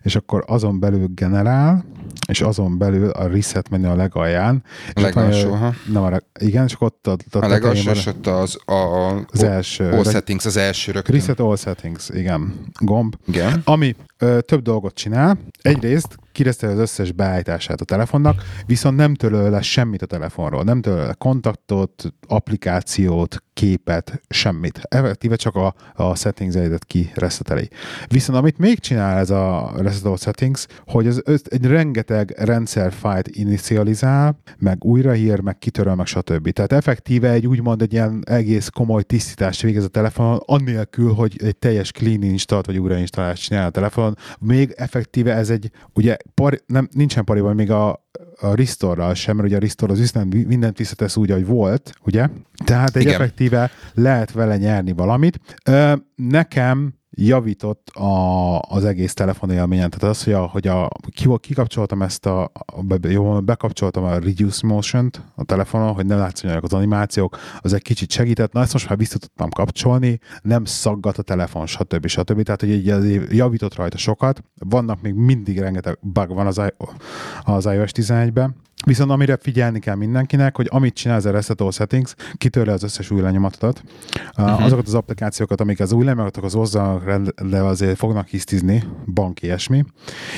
és 0.01 0.15
akkor 0.15 0.43
azon 0.47 0.79
belül 0.79 1.07
generál, 1.07 1.85
és 2.27 2.41
azon 2.41 2.77
belül 2.77 3.09
a 3.09 3.27
reset 3.27 3.69
menü 3.69 3.87
a 3.87 3.95
legalján. 3.95 4.63
A 4.93 5.01
legalsó, 5.01 5.51
ha? 5.53 5.73
Nem 5.91 6.03
a 6.03 6.17
igen, 6.39 6.65
és 6.65 6.75
ott 6.79 7.07
a, 7.07 7.17
a, 7.31 7.45
a 7.45 7.47
legalsó, 7.47 7.91
és 7.91 8.05
ott 8.05 8.27
az, 8.27 8.57
a, 8.65 8.73
a, 8.73 9.25
az 9.31 9.43
első. 9.43 9.89
All 9.91 10.03
settings, 10.03 10.45
az 10.45 10.57
első 10.57 10.91
rögtön. 10.91 11.15
Reset 11.15 11.39
all 11.39 11.55
settings, 11.55 12.09
igen, 12.09 12.53
gomb. 12.79 13.15
Igen. 13.27 13.61
Ami 13.65 13.95
ö, 14.17 14.41
több 14.41 14.61
dolgot 14.61 14.93
csinál. 14.93 15.37
Egyrészt 15.61 16.17
kireszteli 16.35 16.73
az 16.73 16.79
összes 16.79 17.11
beállítását 17.11 17.81
a 17.81 17.85
telefonnak, 17.85 18.43
viszont 18.65 18.97
nem 18.97 19.13
töröl 19.13 19.49
le 19.49 19.61
semmit 19.61 20.01
a 20.01 20.05
telefonról. 20.05 20.63
Nem 20.63 20.81
töröl 20.81 21.05
le 21.05 21.13
kontaktot, 21.13 22.13
applikációt, 22.27 23.43
képet, 23.53 24.21
semmit. 24.29 24.81
Effektíve 24.83 25.35
csak 25.35 25.55
a, 25.55 25.75
a 25.93 26.15
settings 26.15 26.55
ki 26.87 27.11
kireszteteli. 27.13 27.69
Viszont 28.07 28.37
amit 28.37 28.57
még 28.57 28.79
csinál 28.79 29.17
ez 29.17 29.29
a 29.29 29.73
Resetable 29.77 30.17
Settings, 30.17 30.65
hogy 30.85 31.07
össz, 31.23 31.41
egy 31.49 31.65
rengeteg 31.65 32.33
rendszerfájt 32.37 33.27
inicializál, 33.27 34.39
meg 34.57 34.83
újrahír, 34.83 35.39
meg 35.39 35.57
kitöröl, 35.57 35.95
meg 35.95 36.05
stb. 36.05 36.49
Tehát 36.49 36.71
effektíve 36.71 37.29
egy 37.29 37.47
úgymond 37.47 37.81
egy 37.81 37.93
ilyen 37.93 38.23
egész 38.25 38.69
komoly 38.69 39.03
tisztítást 39.03 39.61
végez 39.61 39.83
a 39.83 39.87
telefonon, 39.87 40.39
annélkül, 40.45 41.13
hogy 41.13 41.35
egy 41.43 41.57
teljes 41.57 41.91
clean 41.91 42.23
installt 42.23 42.65
vagy 42.65 42.77
újrainstalálást 42.77 43.43
csinál 43.43 43.67
a 43.67 43.69
telefonon. 43.69 44.17
Még 44.39 44.73
effektíve 44.77 45.33
ez 45.33 45.49
egy, 45.49 45.71
ugye 45.93 46.17
par, 46.33 46.61
nem, 46.65 46.87
nincsen 46.91 47.23
pariban 47.23 47.55
még 47.55 47.71
a, 47.71 47.89
a 48.39 48.55
restore 48.55 49.13
sem, 49.13 49.35
mert 49.35 49.47
ugye 49.47 49.57
a 49.57 49.59
Restore 49.59 49.91
az 49.91 49.99
viszont 49.99 50.47
mindent 50.47 50.77
visszatesz 50.77 51.17
úgy, 51.17 51.31
ahogy 51.31 51.45
volt, 51.45 51.93
ugye? 52.05 52.29
Tehát 52.65 52.95
egy 52.95 53.01
Igen. 53.01 53.13
effektíve 53.13 53.71
lehet 53.93 54.31
vele 54.31 54.57
nyerni 54.57 54.91
valamit. 54.91 55.39
Ö, 55.65 55.93
nekem 56.15 56.93
javított 57.15 57.89
a, 57.89 58.59
az 58.59 58.85
egész 58.85 59.13
telefonélményen. 59.13 59.89
Tehát 59.89 60.15
az, 60.15 60.23
hogy, 60.23 60.33
a, 60.33 60.41
hogy 60.41 60.67
a, 60.67 60.89
kikapcsoltam 61.39 62.01
ezt 62.01 62.25
a, 62.25 62.51
jó, 63.01 63.41
bekapcsoltam 63.41 64.03
a 64.03 64.19
Reduce 64.19 64.67
Motion-t 64.67 65.21
a 65.35 65.43
telefonon, 65.43 65.93
hogy 65.93 66.05
ne 66.05 66.15
látszódjanak 66.15 66.63
az 66.63 66.73
animációk, 66.73 67.37
az 67.59 67.73
egy 67.73 67.81
kicsit 67.81 68.11
segített. 68.11 68.51
Na, 68.51 68.61
ezt 68.61 68.73
most 68.73 68.89
már 68.89 68.97
vissza 68.97 69.17
tudtam 69.17 69.49
kapcsolni, 69.49 70.19
nem 70.41 70.65
szaggat 70.65 71.17
a 71.17 71.21
telefon, 71.21 71.65
stb. 71.65 72.07
stb. 72.07 72.43
Tehát, 72.43 72.59
hogy 72.59 72.89
egy, 72.89 73.35
javított 73.35 73.75
rajta 73.75 73.97
sokat. 73.97 74.43
Vannak 74.59 75.01
még 75.01 75.13
mindig 75.13 75.59
rengeteg 75.59 75.97
bug 76.01 76.33
van 76.33 76.47
az, 76.47 76.61
az 77.43 77.65
iOS 77.65 77.91
11-ben, 77.93 78.55
Viszont 78.85 79.11
amire 79.11 79.37
figyelni 79.41 79.79
kell 79.79 79.95
mindenkinek, 79.95 80.55
hogy 80.55 80.67
amit 80.69 80.93
csinál 80.93 81.17
ez 81.17 81.25
a 81.25 81.31
Reset 81.31 81.61
All 81.61 81.71
Settings, 81.71 82.15
kitörle 82.33 82.73
az 82.73 82.83
összes 82.83 83.11
új 83.11 83.21
lenyomatodat. 83.21 83.83
Uh-huh. 84.37 84.63
Azokat 84.63 84.87
az 84.87 84.93
applikációkat, 84.93 85.61
amik 85.61 85.79
az 85.79 85.91
új 85.91 86.05
lenyomatokat 86.05 86.51
hozzanak, 86.51 87.21
de 87.49 87.61
azért 87.61 87.97
fognak 87.97 88.27
hisztizni, 88.27 88.83
bank 89.13 89.41
ilyesmi, 89.41 89.85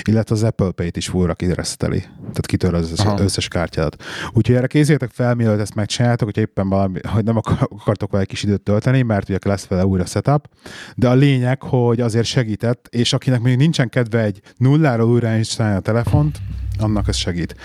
illetve 0.02 0.36
az 0.36 0.44
Apple 0.44 0.72
Pay-t 0.72 0.98
is 0.98 1.08
fullra 1.08 1.34
kireszeteli. 1.34 2.00
Tehát 2.20 2.46
kitörle 2.46 2.78
az 2.78 2.92
összes, 2.92 3.20
összes 3.20 3.48
kártyádat. 3.48 4.04
Úgyhogy 4.34 4.56
erre 4.56 4.68
készüljetek 4.68 5.10
fel, 5.10 5.36
mielőtt 5.36 5.60
ezt 5.60 5.76
megcsináljátok, 5.76 6.28
hogy 6.34 6.44
éppen 6.44 6.70
valami, 6.70 7.00
hogy 7.04 7.24
nem 7.24 7.38
akartok 7.70 8.12
vele 8.12 8.26
kis 8.26 8.44
időt 8.44 8.62
tölteni, 8.62 9.02
mert 9.02 9.30
ugye 9.30 9.38
lesz 9.42 9.68
vele 9.68 9.86
újra 9.86 10.06
setup. 10.06 10.50
De 10.96 11.10
a 11.10 11.14
lényeg, 11.14 11.62
hogy 11.62 12.02
azért 12.02 12.26
segített, 12.26 12.88
és 12.92 13.14
akinek 13.14 13.42
még 13.42 13.58
nincsen 13.58 13.90
kedve 13.90 14.24
egy 14.24 14.42
nulláról 14.58 15.10
újra 15.10 15.30
a 15.58 15.80
telefont, 15.80 16.40
annak 16.80 17.08
ez 17.08 17.16
segít. 17.16 17.56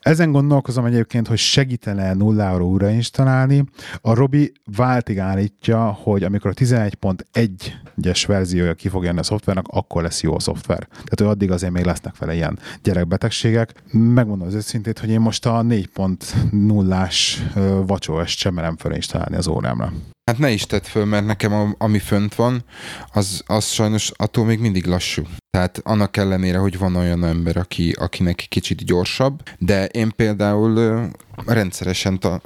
Ezen 0.00 0.32
gondolkozom 0.32 0.84
egyébként, 0.84 1.28
hogy 1.28 1.38
segítene 1.38 2.14
nullára 2.14 2.64
újrainstalálni. 2.64 3.64
A 4.00 4.14
Robi 4.14 4.52
váltig 4.76 5.18
állítja, 5.18 5.84
hogy 5.84 6.22
amikor 6.22 6.50
a 6.50 6.54
11.1-es 6.54 8.24
verziója 8.26 8.74
ki 8.74 8.88
fog 8.88 9.04
jönni 9.04 9.18
a 9.18 9.22
szoftvernek, 9.22 9.64
akkor 9.68 10.02
lesz 10.02 10.22
jó 10.22 10.34
a 10.34 10.40
szoftver. 10.40 10.88
Tehát 10.90 11.20
ő 11.20 11.26
addig 11.26 11.50
azért 11.50 11.72
még 11.72 11.84
lesznek 11.84 12.18
vele 12.18 12.34
ilyen 12.34 12.58
gyerekbetegségek. 12.82 13.74
Megmondom 13.92 14.46
az 14.46 14.54
őszintét, 14.54 14.98
hogy 14.98 15.10
én 15.10 15.20
most 15.20 15.46
a 15.46 15.62
4.0-ás 15.62 17.42
WatchOS 17.88 18.30
sem 18.30 18.54
merem 18.54 18.76
felinstalálni 18.76 19.36
az 19.36 19.46
órámra. 19.46 19.92
Hát 20.28 20.38
ne 20.38 20.50
is 20.50 20.66
tedd 20.66 20.82
föl, 20.82 21.04
mert 21.04 21.26
nekem 21.26 21.52
a, 21.52 21.74
ami 21.78 21.98
fönt 21.98 22.34
van, 22.34 22.64
az, 23.12 23.42
az 23.46 23.64
sajnos 23.64 24.12
attól 24.16 24.44
még 24.44 24.58
mindig 24.58 24.86
lassú. 24.86 25.22
Tehát 25.58 25.80
annak 25.84 26.16
ellenére, 26.16 26.58
hogy 26.58 26.78
van 26.78 26.96
olyan 26.96 27.24
ember, 27.24 27.56
aki, 27.56 27.90
akinek 27.90 28.46
kicsit 28.48 28.84
gyorsabb, 28.84 29.42
de 29.58 29.86
én 29.86 30.12
például 30.16 31.00
rendszeresen 31.46 32.18
ta, 32.18 32.40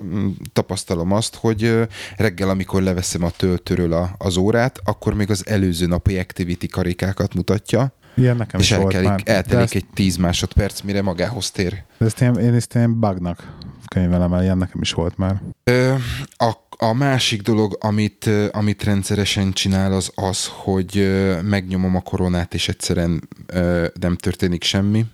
tapasztalom 0.52 1.12
azt, 1.12 1.34
hogy 1.34 1.88
reggel, 2.16 2.48
amikor 2.48 2.82
leveszem 2.82 3.24
a 3.24 3.30
töltőről 3.30 3.92
a, 3.92 4.14
az 4.18 4.36
órát, 4.36 4.80
akkor 4.84 5.14
még 5.14 5.30
az 5.30 5.46
előző 5.46 5.86
napi 5.86 6.18
activity 6.18 6.66
karikákat 6.66 7.34
mutatja, 7.34 7.92
Ilyen 8.14 8.36
nekem 8.36 8.60
és 8.60 8.70
is 8.70 8.72
elkelik, 8.72 9.08
volt 9.08 9.26
már. 9.26 9.36
eltelik 9.36 9.64
ezt... 9.64 9.74
egy 9.74 9.86
10 9.94 10.16
másodperc, 10.16 10.80
mire 10.80 11.02
magához 11.02 11.50
tér. 11.50 11.82
De 11.98 12.04
ezt 12.04 12.20
én, 12.20 12.34
én 12.34 12.54
ezt 12.54 12.74
én 12.74 13.00
bugnak 13.00 13.56
könyvelem 13.88 14.32
el, 14.32 14.42
ilyen 14.42 14.58
nekem 14.58 14.80
is 14.80 14.92
volt 14.92 15.16
már. 15.16 15.42
Ö, 15.64 15.94
a 16.36 16.52
a 16.82 16.92
másik 16.92 17.42
dolog, 17.42 17.76
amit, 17.80 18.30
amit 18.50 18.84
rendszeresen 18.84 19.52
csinál, 19.52 19.92
az 19.92 20.10
az, 20.14 20.46
hogy 20.46 21.10
megnyomom 21.42 21.96
a 21.96 22.00
koronát, 22.00 22.54
és 22.54 22.68
egyszerűen 22.68 23.28
nem 24.00 24.16
történik 24.16 24.62
semmi. 24.62 25.04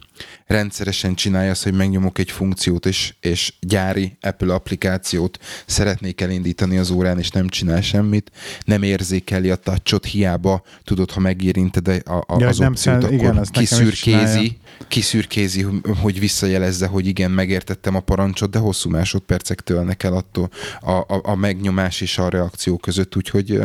Rendszeresen 0.46 1.14
csinálja 1.14 1.50
azt, 1.50 1.62
hogy 1.62 1.74
megnyomok 1.74 2.18
egy 2.18 2.30
funkciót, 2.30 2.86
és, 2.86 3.14
és 3.20 3.52
gyári 3.60 4.16
Apple 4.20 4.54
applikációt 4.54 5.38
szeretnék 5.66 6.20
elindítani 6.20 6.78
az 6.78 6.90
órán, 6.90 7.18
és 7.18 7.30
nem 7.30 7.48
csinál 7.48 7.80
semmit, 7.80 8.30
nem 8.64 8.82
érzékeli 8.82 9.50
a 9.50 9.56
touchot, 9.56 10.04
hiába 10.04 10.62
tudod, 10.84 11.10
ha 11.10 11.20
megérinted 11.20 11.88
a, 11.88 12.16
a, 12.16 12.36
ja, 12.38 12.48
az 12.48 12.58
nem 12.58 12.70
opciót, 12.70 13.02
akkor 13.02 13.12
igen, 13.12 13.46
kiszürkézi, 13.50 14.58
kiszürkézi, 14.88 15.66
hogy 16.00 16.18
visszajelezze, 16.18 16.86
hogy 16.86 17.06
igen, 17.06 17.30
megértettem 17.30 17.94
a 17.94 18.00
parancsot, 18.00 18.50
de 18.50 18.58
hosszú 18.58 18.90
másodpercek 18.90 19.60
tölnek 19.60 20.02
el 20.02 20.12
attól 20.12 20.50
a, 20.80 20.90
a, 20.90 21.20
a 21.22 21.34
megnyomás 21.58 22.00
és 22.00 22.18
a 22.18 22.28
reakció 22.28 22.76
között, 22.76 23.16
úgyhogy 23.16 23.60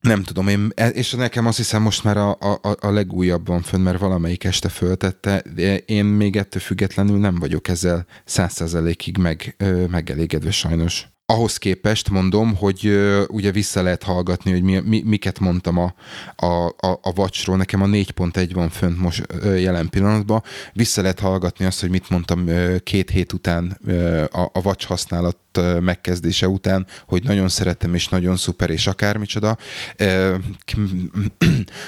nem 0.00 0.22
tudom, 0.22 0.48
én, 0.48 0.72
e, 0.74 0.88
és 0.88 1.10
nekem 1.10 1.46
azt 1.46 1.56
hiszem 1.56 1.82
most 1.82 2.04
már 2.04 2.16
a, 2.16 2.30
a, 2.30 2.76
a 2.80 2.90
legújabb 2.90 3.46
van 3.46 3.62
fönn, 3.62 3.80
mert 3.80 3.98
valamelyik 3.98 4.44
este 4.44 4.68
föltette, 4.68 5.42
de 5.54 5.76
én 5.76 6.04
még 6.04 6.36
ettől 6.36 6.62
függetlenül 6.62 7.18
nem 7.18 7.34
vagyok 7.34 7.68
ezzel 7.68 8.06
százszerzelékig 8.24 9.18
meg, 9.18 9.56
megelégedve 9.90 10.50
sajnos 10.50 11.06
ahhoz 11.30 11.56
képest 11.56 12.10
mondom, 12.10 12.54
hogy 12.56 12.86
uh, 12.86 13.22
ugye 13.28 13.50
vissza 13.50 13.82
lehet 13.82 14.02
hallgatni, 14.02 14.50
hogy 14.50 14.62
mi, 14.62 14.78
mi, 14.78 15.02
miket 15.06 15.38
mondtam 15.38 15.78
a, 15.78 15.94
a, 16.36 16.66
a, 16.66 16.98
a 17.02 17.12
vacsról. 17.12 17.56
Nekem 17.56 17.82
a 17.82 17.86
4.1 17.86 18.50
van 18.52 18.68
fönt 18.68 18.98
most 18.98 19.26
uh, 19.32 19.60
jelen 19.60 19.88
pillanatban. 19.88 20.42
Vissza 20.72 21.02
lehet 21.02 21.20
hallgatni 21.20 21.64
azt, 21.64 21.80
hogy 21.80 21.90
mit 21.90 22.10
mondtam 22.10 22.46
uh, 22.46 22.76
két 22.76 23.10
hét 23.10 23.32
után 23.32 23.78
uh, 23.86 24.24
a, 24.30 24.50
a 24.52 24.60
vacs 24.60 24.84
használat 24.84 25.36
uh, 25.58 25.80
megkezdése 25.80 26.48
után, 26.48 26.86
hogy 27.06 27.22
nagyon 27.22 27.48
szeretem, 27.48 27.94
és 27.94 28.08
nagyon 28.08 28.36
szuper, 28.36 28.70
és 28.70 28.86
akármicsoda. 28.86 29.56
Uh, 30.00 30.34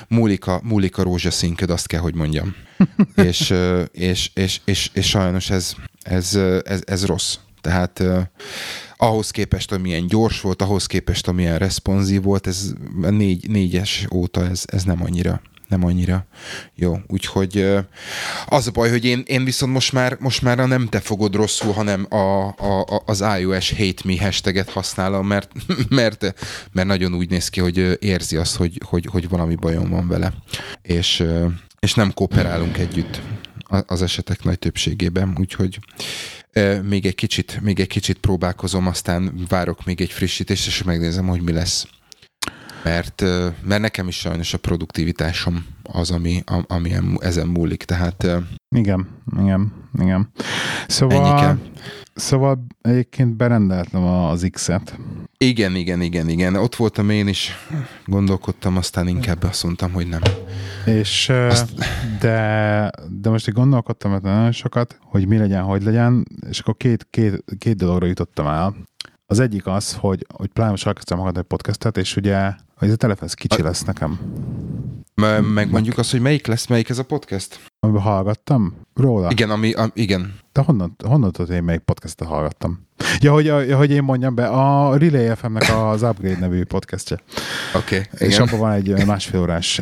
múlik, 0.09 0.46
a, 0.46 0.61
múlik 0.64 0.98
a 0.98 1.02
rózsaszínköd, 1.02 1.70
azt 1.70 1.87
kell, 1.87 2.00
hogy 2.00 2.14
mondjam. 2.14 2.55
és, 3.14 3.50
uh, 3.50 3.85
és, 3.92 4.31
és, 4.35 4.61
és, 4.64 4.90
és 4.92 5.09
sajnos 5.09 5.50
ez, 5.50 5.74
ez, 6.02 6.35
ez, 6.64 6.81
ez 6.85 7.07
rossz. 7.07 7.37
Tehát 7.61 8.02
ahhoz 9.03 9.31
képest, 9.31 9.71
hogy 9.71 9.81
milyen 9.81 10.07
gyors 10.07 10.41
volt, 10.41 10.62
ahhoz 10.62 10.87
képest, 10.87 11.29
amilyen 11.29 11.59
responsív 11.59 12.23
volt, 12.23 12.47
ez 12.47 12.73
a 13.03 13.11
négy, 13.11 13.51
négyes 13.51 14.07
óta 14.12 14.47
ez, 14.47 14.62
ez 14.67 14.85
nem 14.85 15.03
annyira 15.03 15.41
nem 15.69 15.85
annyira 15.85 16.27
jó. 16.75 16.99
Úgyhogy 17.07 17.77
az 18.47 18.67
a 18.67 18.71
baj, 18.71 18.91
hogy 18.91 19.05
én, 19.05 19.23
én 19.27 19.45
viszont 19.45 19.73
most 19.73 19.93
már, 19.93 20.17
most 20.21 20.43
már 20.43 20.57
nem 20.57 20.88
te 20.88 21.01
fogod 21.01 21.35
rosszul, 21.35 21.73
hanem 21.73 22.07
a, 22.09 22.47
a, 22.47 23.03
az 23.07 23.25
iOS 23.38 23.73
hate 23.73 24.03
me 24.05 24.19
hashtaget 24.21 24.71
használom, 24.71 25.27
mert, 25.27 25.51
mert, 25.88 26.35
mert 26.73 26.88
nagyon 26.88 27.15
úgy 27.15 27.31
néz 27.31 27.49
ki, 27.49 27.61
hogy 27.61 27.97
érzi 28.01 28.37
azt, 28.37 28.57
hogy, 28.57 28.81
hogy, 28.85 29.07
hogy 29.07 29.29
valami 29.29 29.55
bajom 29.55 29.88
van 29.91 30.09
vele. 30.09 30.33
És, 30.83 31.25
és 31.81 31.95
nem 31.95 32.12
kooperálunk 32.15 32.79
együtt 32.79 33.21
az 33.87 34.03
esetek 34.03 34.45
nagy 34.45 34.59
többségében, 34.59 35.37
úgyhogy 35.41 35.79
még 36.83 37.07
egy 37.07 37.15
kicsit, 37.15 37.61
még 37.61 37.81
egy 37.81 37.87
kicsit 37.87 38.19
próbálkozom, 38.19 38.87
aztán 38.87 39.47
várok 39.49 39.85
még 39.85 40.01
egy 40.01 40.12
frissítést, 40.12 40.67
és 40.67 40.83
megnézem, 40.83 41.27
hogy 41.27 41.43
mi 41.43 41.53
lesz. 41.53 41.87
Mert, 42.85 43.21
mert 43.64 43.81
nekem 43.81 44.09
is 44.09 44.16
sajnos 44.16 44.55
a 44.55 44.59
produktivitásom 44.59 45.66
az, 45.83 46.11
ami, 46.11 46.42
ami 46.66 46.92
ezen 47.18 47.47
múlik, 47.47 47.85
tehát... 47.85 48.27
Igen, 48.77 49.09
igen, 49.40 49.73
igen. 50.01 50.31
Szóval, 50.87 51.59
szóval 52.14 52.66
egyébként 52.81 53.37
berendeltem 53.37 54.05
az 54.05 54.49
X-et. 54.51 54.99
Igen, 55.37 55.75
igen, 55.75 56.01
igen, 56.01 56.29
igen. 56.29 56.55
Ott 56.55 56.77
voltam 56.77 57.11
én 57.11 57.29
is, 57.29 57.53
gondolkodtam, 58.07 58.77
aztán 58.77 59.09
inkább 59.09 59.42
azt 59.42 59.64
mondtam, 59.64 59.92
hogy 59.92 60.09
nem. 60.09 60.21
És, 60.87 61.29
Azt... 61.29 61.73
de, 62.21 62.90
de 63.21 63.31
most 63.31 63.49
így 63.49 63.55
gondolkodtam 63.55 64.18
nagyon 64.23 64.53
sokat, 64.53 64.99
hogy 65.01 65.27
mi 65.27 65.38
legyen, 65.38 65.62
hogy 65.62 65.83
legyen, 65.83 66.27
és 66.49 66.59
akkor 66.59 66.77
két, 66.77 67.07
két, 67.11 67.45
két 67.59 67.77
dologra 67.77 68.07
jutottam 68.07 68.47
el. 68.47 68.75
Az 69.27 69.38
egyik 69.38 69.66
az, 69.66 69.95
hogy, 69.95 70.27
hogy 70.35 70.49
pláne 70.49 70.71
most 70.71 70.87
elkezdtem 70.87 71.16
hallgatni 71.16 71.40
egy 71.40 71.47
podcastet, 71.47 71.97
és 71.97 72.16
ugye, 72.16 72.53
hogy 72.83 72.90
ez 72.90 72.97
a 72.97 72.99
telefon 72.99 73.29
ez 73.29 73.35
kicsi 73.35 73.62
lesz 73.62 73.83
nekem. 73.83 74.18
Megmondjuk 75.55 75.99
azt, 75.99 76.11
hogy 76.11 76.21
melyik 76.21 76.47
lesz, 76.47 76.66
melyik 76.66 76.88
ez 76.88 76.99
a 76.99 77.05
podcast? 77.05 77.61
Amiben 77.81 78.03
hallgattam? 78.03 78.77
Róla? 78.95 79.31
Igen, 79.31 79.51
ami, 79.51 79.73
a, 79.73 79.90
igen. 79.95 80.35
De 80.53 80.61
honnan, 80.61 80.97
honnan 81.05 81.33
tudod, 81.33 81.51
én 81.51 81.62
melyik 81.62 81.81
podcastet 81.81 82.29
hallgattam? 82.29 82.87
Ja, 83.21 83.33
hogy, 83.33 83.45
ja, 83.45 83.77
hogy 83.77 83.90
én 83.90 84.03
mondjam 84.03 84.35
be, 84.35 84.47
a 84.47 84.97
Relay 84.97 85.35
FM-nek 85.35 85.75
az 85.75 86.03
Upgrade 86.03 86.38
nevű 86.38 86.64
podcastje. 86.64 87.18
Oké. 87.75 88.03
Okay, 88.14 88.29
és 88.29 88.38
abban 88.38 88.59
van 88.59 88.73
egy 88.73 89.07
másfél 89.07 89.40
órás 89.40 89.81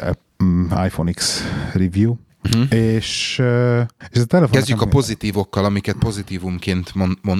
iPhone 0.84 1.12
X 1.12 1.42
review, 1.72 2.14
Uh-huh. 2.54 2.72
És, 2.72 3.42
és 4.10 4.20
a 4.20 4.24
telefon... 4.24 4.50
Kezdjük 4.50 4.80
a 4.82 4.86
pozitívokkal, 4.86 5.64
amiket 5.64 5.96
pozitívumként 5.96 6.92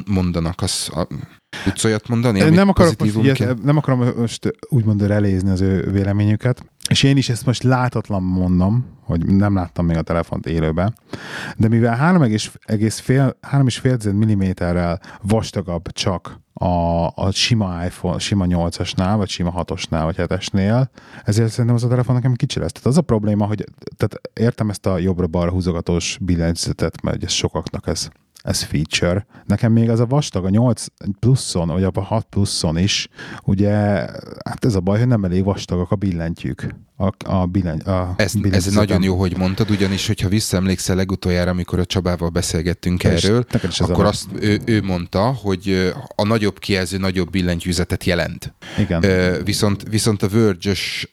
mondanak. 0.06 0.62
Az, 0.62 0.90
a, 0.92 1.06
tudsz 1.64 1.84
olyat 1.84 2.08
mondani? 2.08 2.40
Nem 2.40 2.68
akarok, 2.68 2.98
most, 2.98 3.16
ilyet, 3.16 3.62
nem 3.62 3.76
akarom 3.76 4.08
most 4.16 4.50
úgymond 4.68 5.06
relézni 5.06 5.50
az 5.50 5.60
ő 5.60 5.90
véleményüket, 5.90 6.64
és 6.88 7.02
én 7.02 7.16
is 7.16 7.28
ezt 7.28 7.46
most 7.46 7.62
látatlan 7.62 8.22
mondom, 8.22 8.86
hogy 9.04 9.26
nem 9.26 9.54
láttam 9.54 9.86
még 9.86 9.96
a 9.96 10.02
telefont 10.02 10.46
élőben, 10.46 10.94
de 11.56 11.68
mivel 11.68 12.16
3,5 12.16 14.14
mm-rel 14.14 15.00
vastagabb 15.22 15.92
csak 15.92 16.40
a, 16.52 17.06
a 17.06 17.30
sima 17.30 17.84
iPhone, 17.84 18.18
sima 18.18 18.44
8-asnál, 18.48 19.14
vagy 19.16 19.28
sima 19.28 19.52
6-osnál, 19.56 20.02
vagy 20.04 20.16
7-esnél, 20.18 20.86
ezért 21.24 21.50
szerintem 21.50 21.74
az 21.74 21.84
a 21.84 21.88
telefon 21.88 22.14
nekem 22.14 22.34
kicsi 22.34 22.58
lesz. 22.58 22.72
Tehát 22.72 22.86
az 22.86 22.96
a 22.96 23.00
probléma, 23.00 23.46
hogy 23.46 23.64
tehát 23.96 24.20
értem 24.32 24.70
ezt 24.70 24.86
a 24.86 24.98
jobbra-balra 24.98 25.50
húzogatós 25.50 26.18
billentyűzetet, 26.20 27.02
mert 27.02 27.24
ez 27.24 27.32
sokaknak 27.32 27.86
ez 27.86 28.08
ez 28.42 28.62
feature. 28.62 29.26
Nekem 29.46 29.72
még 29.72 29.90
az 29.90 30.00
a 30.00 30.06
vastag, 30.06 30.44
a 30.44 30.48
8 30.48 30.84
pluszon, 31.18 31.68
vagy 31.68 31.82
a 31.82 32.00
6 32.00 32.26
pluszon 32.30 32.78
is, 32.78 33.08
ugye, 33.44 33.70
hát 34.44 34.64
ez 34.64 34.74
a 34.74 34.80
baj, 34.80 34.98
hogy 34.98 35.08
nem 35.08 35.24
elég 35.24 35.44
vastagak 35.44 35.90
a 35.90 35.96
billentyűk. 35.96 36.74
A, 36.96 37.32
a 37.32 37.46
billen, 37.46 37.78
a 37.78 38.14
ez, 38.16 38.34
ez 38.50 38.66
nagyon 38.66 39.02
jó, 39.02 39.18
hogy 39.18 39.36
mondtad, 39.36 39.70
ugyanis, 39.70 40.06
hogyha 40.06 40.28
visszaemlékszel 40.28 40.96
legutoljára, 40.96 41.50
amikor 41.50 41.78
a 41.78 41.84
Csabával 41.84 42.28
beszélgettünk 42.28 43.04
és 43.04 43.24
erről, 43.24 43.44
akkor 43.78 44.04
azt 44.04 44.26
ő, 44.40 44.60
ő 44.64 44.82
mondta, 44.82 45.22
hogy 45.22 45.92
a 46.14 46.26
nagyobb 46.26 46.58
kijelző 46.58 46.98
nagyobb 46.98 47.30
billentyűzetet 47.30 48.04
jelent. 48.04 48.54
Igen. 48.78 49.04
viszont, 49.44 49.82
viszont 49.88 50.22
a 50.22 50.28
Verge-ös, 50.28 51.06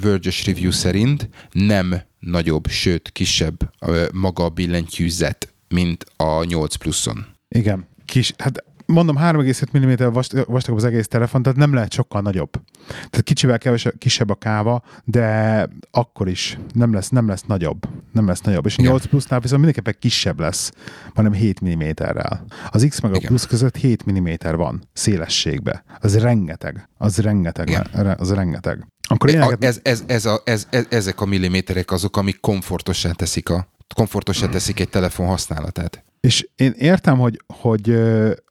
Verge 0.00 0.30
review 0.46 0.70
szerint 0.70 1.28
nem 1.52 2.02
nagyobb, 2.18 2.66
sőt 2.68 3.10
kisebb 3.12 3.72
maga 4.12 4.44
a 4.44 4.48
billentyűzet 4.48 5.51
mint 5.72 6.06
a 6.16 6.44
8 6.44 6.74
pluszon. 6.74 7.26
Igen. 7.48 7.86
Kis, 8.04 8.34
hát 8.38 8.64
mondom, 8.86 9.16
3,5 9.18 9.78
mm 9.78 10.12
vastagabb 10.46 10.76
az 10.76 10.84
egész 10.84 11.08
telefon, 11.08 11.42
tehát 11.42 11.58
nem 11.58 11.74
lehet 11.74 11.92
sokkal 11.92 12.20
nagyobb. 12.20 12.50
Tehát 12.86 13.22
kicsivel 13.22 13.58
kevesebb, 13.58 13.98
kisebb 13.98 14.30
a 14.30 14.34
káva, 14.34 14.82
de 15.04 15.68
akkor 15.90 16.28
is 16.28 16.58
nem 16.74 16.92
lesz, 16.94 17.08
nem 17.08 17.28
lesz 17.28 17.42
nagyobb. 17.46 17.88
Nem 18.12 18.26
lesz 18.26 18.40
nagyobb. 18.40 18.66
És 18.66 18.78
a 18.78 18.82
8 18.82 19.04
plusznál 19.04 19.40
viszont 19.40 19.62
mindenképpen 19.62 20.00
kisebb 20.00 20.40
lesz, 20.40 20.72
hanem 21.14 21.32
7 21.32 21.64
mm-rel. 21.64 22.44
Az 22.70 22.86
X 22.88 23.00
meg 23.00 23.12
a 23.12 23.16
Igen. 23.16 23.28
plusz 23.28 23.46
között 23.46 23.76
7 23.76 24.12
mm 24.12 24.28
van 24.56 24.88
szélességbe. 24.92 25.84
Az 26.00 26.18
rengeteg. 26.18 26.88
Az 26.98 27.18
rengeteg. 27.18 27.68
Igen. 27.68 28.16
Az 28.18 28.32
rengeteg. 28.32 28.86
Akkor 29.08 29.34
e, 29.34 29.56
ez, 29.60 29.80
ez, 29.82 30.04
ez 30.06 30.24
a, 30.24 30.42
ez, 30.44 30.66
ez, 30.70 30.86
ezek 30.88 31.20
a 31.20 31.24
milliméterek 31.24 31.90
azok, 31.90 32.16
amik 32.16 32.40
komfortosan 32.40 33.12
teszik 33.16 33.48
a 33.48 33.71
komfortosan 33.92 34.50
teszik 34.50 34.80
egy 34.80 34.88
telefon 34.88 35.26
használatát. 35.26 36.04
És 36.20 36.48
én 36.56 36.74
értem, 36.78 37.18
hogy, 37.18 37.42
hogy, 37.46 37.98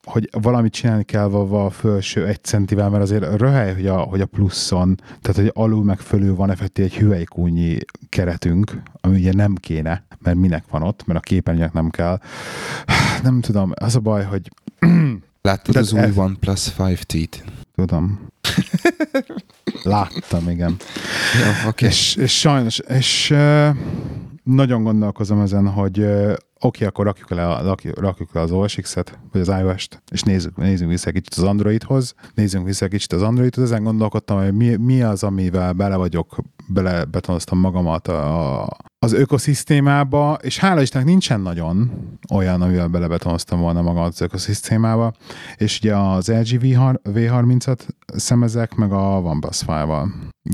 hogy 0.02 0.28
valamit 0.32 0.72
csinálni 0.72 1.04
kell 1.04 1.32
a 1.32 1.70
felső 1.70 2.26
egy 2.26 2.44
centivel, 2.44 2.88
mert 2.90 3.02
azért 3.02 3.40
röhely, 3.40 3.74
hogy 3.74 3.86
a, 3.86 3.96
hogy 3.96 4.20
a 4.20 4.26
pluszon, 4.26 5.00
tehát 5.20 5.36
hogy 5.36 5.50
alul 5.54 5.84
meg 5.84 5.98
fölül 5.98 6.34
van 6.34 6.50
effektív 6.50 6.84
egy 6.84 6.94
hüvelykúnyi 6.94 7.78
keretünk, 8.08 8.82
ami 9.00 9.16
ugye 9.16 9.32
nem 9.32 9.54
kéne, 9.54 10.04
mert 10.18 10.36
minek 10.36 10.64
van 10.70 10.82
ott, 10.82 11.06
mert 11.06 11.18
a 11.18 11.22
képernyőnek 11.22 11.72
nem 11.72 11.90
kell. 11.90 12.20
Nem 13.22 13.40
tudom, 13.40 13.72
az 13.74 13.96
a 13.96 14.00
baj, 14.00 14.24
hogy... 14.24 14.48
Láttad 15.42 15.76
az 15.76 15.92
új. 15.92 16.10
OnePlus 16.14 16.72
5T-t? 16.78 17.34
Tudom. 17.74 18.28
Láttam, 19.82 20.48
igen. 20.48 20.76
Ja, 21.40 21.68
okay. 21.68 21.88
és, 21.88 22.16
és 22.16 22.38
sajnos, 22.38 22.78
és 22.78 23.34
nagyon 24.42 24.82
gondolkozom 24.82 25.40
ezen, 25.40 25.68
hogy 25.68 26.02
oké, 26.02 26.34
okay, 26.58 26.86
akkor 26.86 27.04
rakjuk 27.04 27.30
le, 27.30 27.60
rakjuk, 27.62 28.00
rakjuk 28.00 28.32
le 28.32 28.40
az 28.40 28.50
OS 28.50 28.74
X-et, 28.74 29.18
vagy 29.32 29.40
az 29.40 29.48
iOS-t, 29.48 30.02
és 30.10 30.22
nézzük, 30.22 30.56
nézzünk 30.56 30.90
vissza 30.90 31.10
kicsit 31.10 31.34
az 31.34 31.42
Androidhoz, 31.42 32.14
nézzünk 32.34 32.66
vissza 32.66 32.88
kicsit 32.88 33.12
az 33.12 33.22
Androidhoz, 33.22 33.64
ezen 33.64 33.82
gondolkodtam, 33.82 34.38
hogy 34.38 34.54
mi, 34.54 34.76
mi 34.76 35.02
az, 35.02 35.22
amivel 35.22 35.72
bele 35.72 35.96
vagyok, 35.96 36.36
bele 36.68 37.04
betonoztam 37.04 37.58
magamat 37.58 38.08
a, 38.08 38.62
az 39.02 39.12
ökoszisztémába, 39.12 40.38
és 40.42 40.58
hála 40.58 40.82
Istennek 40.82 41.08
nincsen 41.08 41.40
nagyon 41.40 41.90
olyan, 42.30 42.62
amivel 42.62 42.88
belebetonoztam 42.88 43.60
volna 43.60 43.82
magam 43.82 44.02
az 44.02 44.20
ökoszisztémába, 44.20 45.12
és 45.56 45.78
ugye 45.78 45.96
az 45.96 46.28
LG 46.28 46.60
V30-at 47.04 47.78
szemezek, 48.06 48.74
meg 48.74 48.92
a 48.92 49.20
OnePlus 49.20 49.62
5-val. 49.66 50.06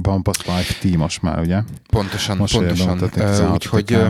OnePlus 0.08 0.37
5T 0.46 0.96
most 0.96 1.22
már, 1.22 1.40
ugye? 1.40 1.62
Pontosan, 1.90 2.37
most 2.37 2.54
pontosan. 2.54 2.98
Uh, 3.16 3.52
úgyhogy 3.52 3.92
uh, 3.92 4.06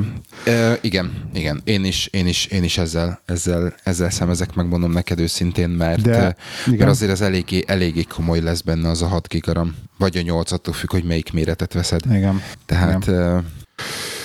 uh, 0.46 0.72
igen, 0.80 1.28
igen, 1.34 1.60
én 1.64 1.84
is, 1.84 2.06
én 2.06 2.26
is, 2.26 2.46
én 2.46 2.62
is 2.62 2.78
ezzel, 2.78 3.20
ezzel, 3.26 3.74
ezzel 3.82 4.10
szemezek, 4.10 4.54
megmondom 4.54 4.90
neked 4.90 5.20
őszintén, 5.20 5.68
mert, 5.68 6.00
De, 6.00 6.36
mert 6.66 6.90
azért 6.90 7.10
ez 7.10 7.20
eléggé, 7.20 7.64
eléggé 7.66 8.02
komoly 8.02 8.40
lesz 8.40 8.60
benne 8.60 8.88
az 8.88 9.02
a 9.02 9.06
6 9.06 9.28
gigaram, 9.28 9.74
vagy 9.98 10.16
a 10.16 10.22
8, 10.22 10.52
attól 10.52 10.74
függ, 10.74 10.90
hogy 10.90 11.04
melyik 11.04 11.32
méretet 11.32 11.72
veszed. 11.72 12.00
Igen. 12.10 12.42
Tehát 12.66 13.06
igen. 13.06 13.36
Uh, 13.36 13.44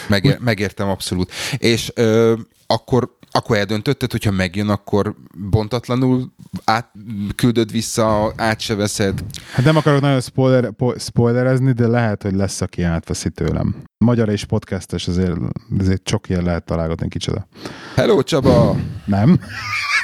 Megér, 0.07 0.37
megértem 0.39 0.89
abszolút. 0.89 1.31
És 1.57 1.91
ö, 1.95 2.33
akkor 2.67 3.17
akkor 3.35 3.57
eldöntötted, 3.57 4.11
hogyha 4.11 4.31
megjön, 4.31 4.69
akkor 4.69 5.15
bontatlanul 5.49 6.33
át, 6.63 6.91
küldöd 7.35 7.71
vissza, 7.71 8.33
át 8.35 8.59
se 8.59 8.75
veszed. 8.75 9.23
Hát 9.51 9.65
nem 9.65 9.75
akarok 9.75 10.01
nagyon 10.01 10.21
spoiler, 10.21 10.71
po, 10.71 10.99
spoilerezni, 10.99 11.71
de 11.71 11.87
lehet, 11.87 12.23
hogy 12.23 12.33
lesz, 12.33 12.61
aki 12.61 12.83
átveszi 12.83 13.29
tőlem. 13.29 13.75
Magyar 13.97 14.29
és 14.29 14.45
podcastes, 14.45 15.07
azért, 15.07 15.37
azért 15.79 16.03
csak 16.03 16.29
ilyen 16.29 16.43
lehet 16.43 16.65
találgatni 16.65 17.07
kicsoda. 17.07 17.47
Hello, 17.95 18.23
Csaba! 18.23 18.75
Nem? 19.05 19.39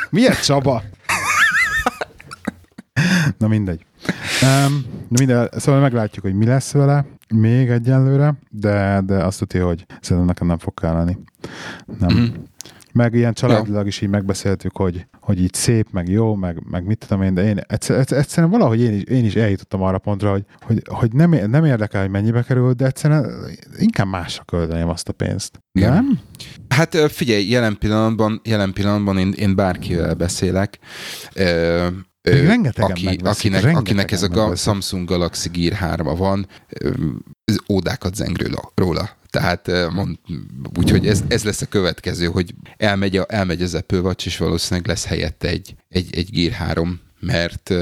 Milyen 0.09 0.35
Csaba? 0.43 0.83
Na 3.37 3.47
mindegy. 3.47 3.85
Um, 4.41 4.85
minden, 5.07 5.49
szóval 5.57 5.81
meglátjuk, 5.81 6.25
hogy 6.25 6.33
mi 6.33 6.45
lesz 6.45 6.71
vele 6.71 7.05
még 7.35 7.69
egyenlőre, 7.69 8.33
de, 8.49 9.01
de 9.05 9.23
azt 9.23 9.39
tudja, 9.39 9.65
hogy 9.65 9.85
szerintem 10.01 10.25
nekem 10.25 10.47
nem 10.47 10.57
fog 10.57 10.73
kelleni. 10.73 11.19
Nem. 11.99 12.13
Mm-hmm. 12.13 12.33
Meg 12.93 13.13
ilyen 13.13 13.33
családilag 13.33 13.87
is 13.87 14.01
így 14.01 14.09
megbeszéltük, 14.09 14.77
hogy, 14.77 15.07
hogy 15.19 15.41
így 15.41 15.53
szép, 15.53 15.87
meg 15.91 16.09
jó, 16.09 16.35
meg, 16.35 16.63
meg 16.69 16.85
mit 16.85 17.05
tudom 17.07 17.23
én, 17.23 17.33
de 17.33 17.43
én 17.43 17.57
egyszer, 17.67 18.05
egyszerűen 18.09 18.51
valahogy 18.51 18.81
én 18.81 18.93
is, 18.93 19.03
én 19.03 19.25
is 19.25 19.35
eljutottam 19.35 19.81
arra 19.81 19.97
pontra, 19.97 20.31
hogy, 20.31 20.45
hogy, 20.61 20.81
hogy 20.85 21.13
nem, 21.13 21.29
nem 21.29 21.65
érdekel, 21.65 22.01
hogy 22.01 22.09
mennyibe 22.09 22.43
kerül, 22.43 22.73
de 22.73 22.85
egyszerűen 22.85 23.31
inkább 23.77 24.07
másra 24.07 24.43
költeném 24.43 24.89
azt 24.89 25.09
a 25.09 25.13
pénzt. 25.13 25.61
Igen. 25.71 25.93
Nem? 25.93 26.19
Hát 26.69 26.95
figyelj, 26.95 27.49
jelen 27.49 27.77
pillanatban, 27.77 28.41
jelen 28.43 28.73
pillanatban 28.73 29.17
én, 29.17 29.31
én 29.31 29.55
bárkivel 29.55 30.13
beszélek, 30.13 30.79
Rengetegen 32.21 32.91
aki, 32.91 33.19
akinek, 33.23 33.75
akinek 33.75 34.11
ez 34.11 34.23
a 34.23 34.27
ga, 34.27 34.55
Samsung 34.55 35.07
Galaxy 35.07 35.49
Gear 35.49 35.73
3 35.73 36.15
van, 36.15 36.47
ódákat 37.69 38.15
zeng 38.15 38.59
róla. 38.75 39.17
Tehát 39.29 39.71
mond, 39.91 40.17
úgyhogy 40.77 41.07
ez, 41.07 41.23
ez 41.27 41.43
lesz 41.43 41.61
a 41.61 41.65
következő, 41.65 42.25
hogy 42.25 42.53
elmegy, 42.77 43.17
a, 43.17 43.25
elmegy 43.27 43.61
az 43.61 43.75
Apple 43.75 43.99
Watch, 43.99 44.25
és 44.25 44.37
valószínűleg 44.37 44.87
lesz 44.87 45.05
helyette 45.05 45.47
egy, 45.47 45.75
egy, 45.87 46.15
egy 46.15 46.29
Gear 46.31 46.51
3 46.51 46.99
mert, 47.19 47.73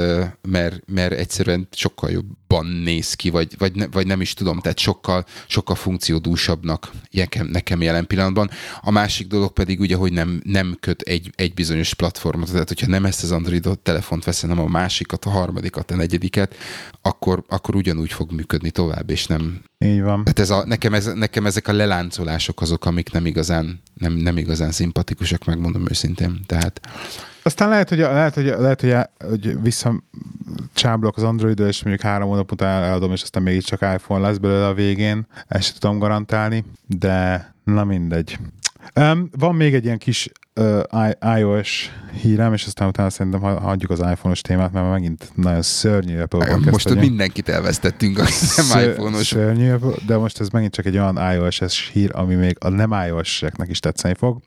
mert, 0.41 0.82
mert 0.88 1.12
egyszerűen 1.12 1.67
sokkal 1.71 2.10
jobban 2.10 2.65
néz 2.65 3.13
ki, 3.13 3.30
vagy, 3.30 3.56
vagy, 3.58 3.76
ne, 3.76 3.88
vagy 3.88 4.08
nem 4.08 4.21
is 4.21 4.34
tudom, 4.34 4.60
tehát 4.60 4.80
sokkal, 4.80 5.26
sokkal 5.47 5.76
funkciódúsabbnak 5.76 6.91
nekem, 7.12 7.47
nekem 7.47 7.82
jelen 7.82 8.08
pillanatban. 8.08 8.50
A 8.82 8.91
másik 8.91 9.28
dolog 9.28 9.54
pedig 9.54 9.80
ugye, 9.80 9.95
hogy 9.95 10.13
nem, 10.13 10.41
nem 10.43 10.78
köt 10.80 11.02
egy, 11.02 11.32
egy 11.36 11.54
bizonyos 11.54 11.93
platformot, 11.93 12.52
tehát 12.52 12.67
hogyha 12.67 12.88
nem 12.88 13.06
ezt 13.06 13.23
az 13.23 13.32
Android 13.32 13.69
telefont 13.84 14.23
veszem, 14.23 14.50
hanem 14.50 14.65
a 14.65 14.69
másikat, 14.69 15.26
a 15.26 15.30
harmadikat, 15.30 15.91
a 15.91 15.95
negyediket, 15.95 16.56
akkor, 17.02 17.43
akkor 17.47 17.76
ugyanúgy 17.76 18.12
fog 18.12 18.32
működni 18.32 18.71
tovább, 18.71 19.10
és 19.10 19.26
nem... 19.26 19.62
Így 19.86 20.02
van. 20.02 20.23
Tehát 20.23 20.39
ez 20.39 20.50
a, 20.50 20.65
nekem, 20.65 20.93
ez, 20.93 21.06
nekem 21.06 21.45
ezek 21.45 21.67
a 21.67 21.73
leláncolások 21.73 22.62
azok, 22.62 22.86
amik 22.86 23.12
nem 23.12 23.26
igazán, 23.26 23.82
nem, 23.93 24.13
nem 24.13 24.38
igazán 24.38 24.71
szimpatikusak, 24.71 25.45
megmondom 25.45 25.89
őszintén. 25.89 26.39
Tehát 26.45 26.80
aztán 27.47 27.69
lehet, 27.69 27.89
hogy, 27.89 27.97
lehet, 27.97 28.33
hogy, 28.33 28.45
lehet, 28.45 28.81
hogy, 28.81 28.95
hogy 29.29 29.62
visszacsáblok 29.62 31.17
az 31.17 31.23
android 31.23 31.60
és 31.60 31.83
mondjuk 31.83 32.05
három 32.05 32.29
hónap 32.29 32.51
után 32.51 32.83
eladom, 32.83 33.12
és 33.12 33.21
aztán 33.21 33.43
még 33.43 33.63
csak 33.63 33.81
iPhone 33.81 34.27
lesz 34.27 34.38
belőle 34.38 34.67
a 34.67 34.73
végén. 34.73 35.27
Ezt 35.47 35.79
tudom 35.79 35.99
garantálni, 35.99 36.65
de 36.86 37.53
na 37.63 37.83
mindegy. 37.83 38.38
Um, 38.95 39.29
van 39.38 39.55
még 39.55 39.73
egy 39.73 39.86
ilyen 39.86 39.97
kis 39.97 40.31
uh, 40.58 41.39
iOS 41.39 41.91
hírem, 42.22 42.54
és 42.54 42.65
aztán 42.65 42.88
utána 42.88 43.10
szerintem 43.10 43.41
hagyjuk 43.41 43.91
az 43.91 44.00
iPhone-os 44.00 44.41
témát, 44.41 44.72
mert 44.72 44.89
megint 44.89 45.32
nagyon 45.36 45.62
szörnyű 45.62 46.20
apple 46.20 46.58
Most 46.72 46.89
ott 46.89 47.00
mindenkit 47.00 47.50
elvesztettünk 47.50 48.20
a 48.20 48.24
nem 48.56 48.89
iPhone-os. 48.89 49.28
Szörnyű, 49.28 49.74
de 50.06 50.17
most 50.17 50.39
ez 50.39 50.50
megint 50.50 50.74
csak 50.74 50.86
egy 50.86 50.98
olyan 50.98 51.34
iOS-es 51.34 51.89
hír, 51.93 52.12
ami 52.13 52.36
még 52.36 52.56
a 52.60 52.70
nem 52.70 52.96
iOS-eknek 53.08 53.70
is 53.70 53.80
tetszeni 53.80 54.13
fog, 54.13 54.39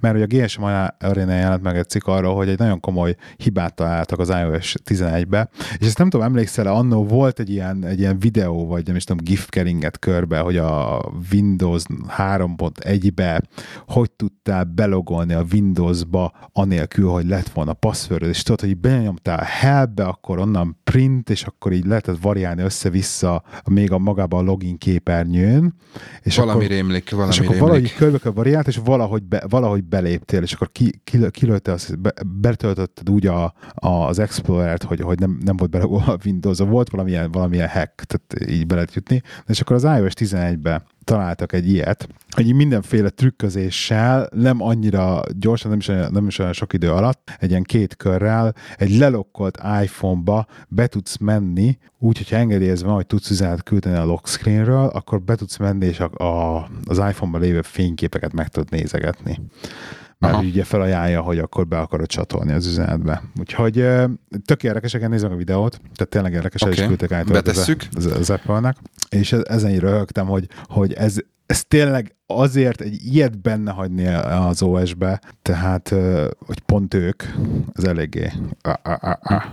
mert 0.00 0.14
hogy 0.14 0.22
a 0.22 0.44
GSM 0.44 0.62
Arena 0.98 1.32
jelent 1.32 1.62
meg 1.62 1.76
egy 1.76 1.88
cikk 1.88 2.06
arról, 2.06 2.34
hogy 2.34 2.48
egy 2.48 2.58
nagyon 2.58 2.80
komoly 2.80 3.16
hibát 3.36 3.74
találtak 3.74 4.18
az 4.18 4.28
iOS 4.28 4.74
11-be, 4.84 5.48
és 5.78 5.86
ezt 5.86 5.98
nem 5.98 6.10
tudom, 6.10 6.26
emlékszel 6.26 6.66
annó 6.66 7.04
volt 7.04 7.40
egy 7.40 7.50
ilyen, 7.50 7.84
egy 7.84 7.98
ilyen 7.98 8.18
videó, 8.18 8.66
vagy 8.66 8.86
nem 8.86 8.96
is 8.96 9.04
tudom, 9.04 9.24
GIF 9.24 9.48
keringet 9.48 9.98
körbe, 9.98 10.38
hogy 10.38 10.56
a 10.56 11.02
Windows 11.32 11.82
3.1-be 12.18 13.42
hogy 13.86 14.10
tudtál 14.10 14.64
belogolni 14.64 15.34
a 15.34 15.44
Windows-ba 15.52 16.32
anélkül, 16.52 17.08
hogy 17.08 17.26
lett 17.26 17.48
volna 17.48 17.72
password 17.72 18.22
és 18.22 18.42
tudod, 18.42 18.60
hogy 18.60 18.76
benyomtál 18.76 19.42
helpbe, 19.44 20.04
akkor 20.04 20.38
onnan 20.38 20.78
print, 20.84 21.30
és 21.30 21.42
akkor 21.42 21.72
így 21.72 21.84
lehetett 21.84 22.18
variálni 22.20 22.62
össze-vissza 22.62 23.42
még 23.70 23.92
a 23.92 23.98
magába 23.98 24.38
a 24.38 24.42
login 24.42 24.78
képernyőn. 24.78 25.74
És 26.22 26.36
valami 26.36 26.64
akkor, 26.64 26.76
rémlik, 26.76 27.10
valami 27.10 27.30
És 27.30 27.38
akkor 27.38 27.54
rémlik. 27.54 27.68
valahogy 27.68 27.94
körbe 27.94 28.30
variált, 28.30 28.66
és 28.66 28.80
valahogy, 28.84 29.22
be, 29.22 29.44
valahogy 29.48 29.84
beléptél, 29.84 30.42
és 30.42 30.52
akkor 30.52 30.72
ki, 30.72 31.00
ki, 31.04 31.30
kilőtte, 31.30 31.72
azt, 31.72 32.00
be, 32.00 32.12
betöltötted 32.40 33.10
úgy 33.10 33.26
a, 33.26 33.54
a, 33.74 33.88
az 33.88 34.18
Explorer-t, 34.18 34.82
hogy, 34.82 35.00
hogy 35.00 35.18
nem, 35.18 35.38
nem 35.44 35.56
volt 35.56 35.70
belogolva 35.70 36.12
a 36.12 36.18
Windows, 36.24 36.58
volt 36.58 36.90
valamilyen, 36.90 37.30
valamilyen 37.30 37.68
hack, 37.68 38.04
tehát 38.04 38.50
így 38.50 38.66
be 38.66 38.74
lehet 38.74 38.94
jutni. 38.94 39.22
És 39.46 39.60
akkor 39.60 39.76
az 39.76 39.84
iOS 39.84 40.12
11-be 40.14 40.82
találtak 41.08 41.52
egy 41.52 41.68
ilyet, 41.68 42.08
hogy 42.30 42.54
mindenféle 42.54 43.08
trükközéssel, 43.08 44.28
nem 44.34 44.62
annyira 44.62 45.22
gyorsan, 45.38 45.70
nem 45.70 45.78
is, 45.78 45.86
nem 46.10 46.26
is 46.26 46.38
olyan 46.38 46.52
sok 46.52 46.72
idő 46.72 46.90
alatt, 46.90 47.30
egy 47.38 47.50
ilyen 47.50 47.62
két 47.62 47.96
körrel, 47.96 48.54
egy 48.76 48.96
lelokkolt 48.96 49.58
iPhone-ba 49.82 50.46
be 50.68 50.86
tudsz 50.86 51.16
menni, 51.16 51.78
úgy, 51.98 52.16
hogyha 52.16 52.36
engedélyezve 52.36 52.86
van, 52.86 52.96
hogy 52.96 53.06
tudsz 53.06 53.30
üzenet 53.30 53.62
küldeni 53.62 53.96
a 53.96 54.04
lock 54.04 54.26
screenről, 54.26 54.86
akkor 54.86 55.22
be 55.22 55.34
tudsz 55.34 55.56
menni, 55.56 55.86
és 55.86 56.00
a, 56.00 56.24
a, 56.24 56.68
az 56.84 56.98
iPhone-ban 56.98 57.40
lévő 57.40 57.62
fényképeket 57.62 58.32
meg 58.32 58.48
tudod 58.48 58.70
nézegetni 58.70 59.40
mert 60.18 60.34
Aha. 60.34 60.42
ugye 60.42 60.64
felajánlja, 60.64 61.20
hogy 61.20 61.38
akkor 61.38 61.66
be 61.66 61.78
akarod 61.78 62.06
csatolni 62.06 62.52
az 62.52 62.66
üzenetbe. 62.66 63.22
Úgyhogy 63.40 63.86
tök 64.44 64.62
érdekesek, 64.62 65.08
nézem 65.08 65.32
a 65.32 65.36
videót, 65.36 65.80
tehát 65.94 66.08
tényleg 66.08 66.32
érdekes, 66.32 66.62
okay. 66.62 66.74
is 66.74 66.86
küldtek 66.86 67.26
Betesszük. 67.26 67.84
Az, 67.92 68.06
az, 68.06 68.12
az 68.12 68.30
Apple-nek, 68.30 68.76
és 69.10 69.32
ezen 69.32 69.70
így 69.70 69.78
röhögtem, 69.78 70.26
hogy, 70.26 70.48
hogy 70.64 70.92
ez, 70.92 71.16
ez 71.46 71.64
tényleg 71.64 72.16
azért 72.26 72.80
egy 72.80 72.98
ilyet 73.04 73.40
benne 73.40 73.70
hagyni 73.70 74.06
az 74.06 74.62
OS-be, 74.62 75.20
tehát, 75.42 75.94
hogy 76.46 76.60
pont 76.60 76.94
ők, 76.94 77.22
az 77.72 77.84
eléggé. 77.84 78.32
Ah, 78.62 78.74
ah, 78.82 79.04
ah, 79.04 79.16
ah 79.22 79.44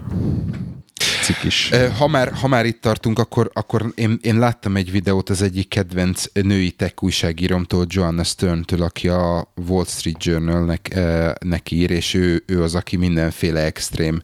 is. 1.44 1.72
Ha 1.98 2.08
már, 2.08 2.34
ha 2.34 2.48
már 2.48 2.66
itt 2.66 2.82
tartunk, 2.82 3.20
akkor, 3.20 3.50
akkor 3.54 3.92
én, 3.96 4.20
én 4.22 4.40
láttam 4.40 4.76
egy 4.76 4.92
videót 4.92 5.30
az 5.30 5.42
egyik 5.42 5.68
kedvenc 5.68 6.24
női 6.34 6.72
tech 6.72 7.04
újságíromtól, 7.04 7.86
Joanna 7.88 8.24
Stern-től, 8.24 8.82
aki 8.82 9.08
a 9.08 9.52
Wall 9.68 9.86
Street 9.86 10.24
Journal-nek 10.24 11.00
nek 11.40 11.72
ír, 11.72 11.92
és 11.92 12.14
ő, 12.14 12.44
ő 12.48 12.64
az, 12.64 12.76
aki 12.76 12.96
mindenféle 12.96 13.60
extrém 13.60 14.22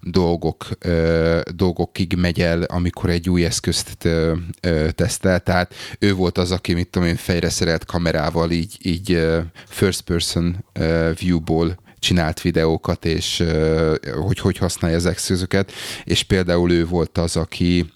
dolgok, 0.00 0.68
dolgokig 1.54 2.14
megy 2.16 2.40
el, 2.40 2.62
amikor 2.62 3.10
egy 3.10 3.30
új 3.30 3.44
eszközt 3.44 4.08
tesztel. 4.90 5.40
Tehát 5.40 5.74
ő 5.98 6.14
volt 6.14 6.38
az, 6.38 6.50
aki, 6.50 6.72
mit 6.72 6.88
tudom 6.88 7.08
én, 7.08 7.16
fejre 7.16 7.48
szerelt 7.48 7.84
kamerával 7.84 8.50
így, 8.50 8.76
így 8.82 9.26
first 9.68 10.00
person 10.00 10.64
viewból 11.18 11.82
csinált 12.04 12.40
videókat, 12.40 13.04
és 13.04 13.44
hogy 14.26 14.38
hogy 14.38 14.58
használja 14.58 14.96
az 14.96 15.06
eszközöket, 15.06 15.72
és 16.04 16.22
például 16.22 16.72
ő 16.72 16.86
volt 16.86 17.18
az, 17.18 17.36
aki 17.36 17.92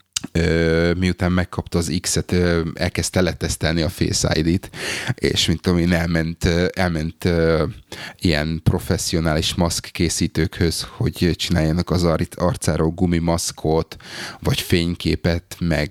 miután 0.96 1.32
megkapta 1.32 1.78
az 1.78 1.98
X-et, 2.00 2.34
elkezdte 2.74 3.20
letesztelni 3.20 3.82
a 3.82 3.88
Face 3.88 4.38
ID-t, 4.38 4.70
és 5.14 5.46
mint 5.46 5.60
tudom 5.60 5.78
én, 5.78 5.92
elment, 5.92 6.44
elment 6.74 7.28
ilyen 8.18 8.60
professzionális 8.62 9.54
maszk 9.54 9.88
készítőkhöz, 9.92 10.86
hogy 10.96 11.30
csináljanak 11.36 11.90
az 11.90 12.06
arcáról 12.34 12.90
gumimaszkot, 12.90 13.96
vagy 14.40 14.60
fényképet, 14.60 15.56
meg 15.58 15.90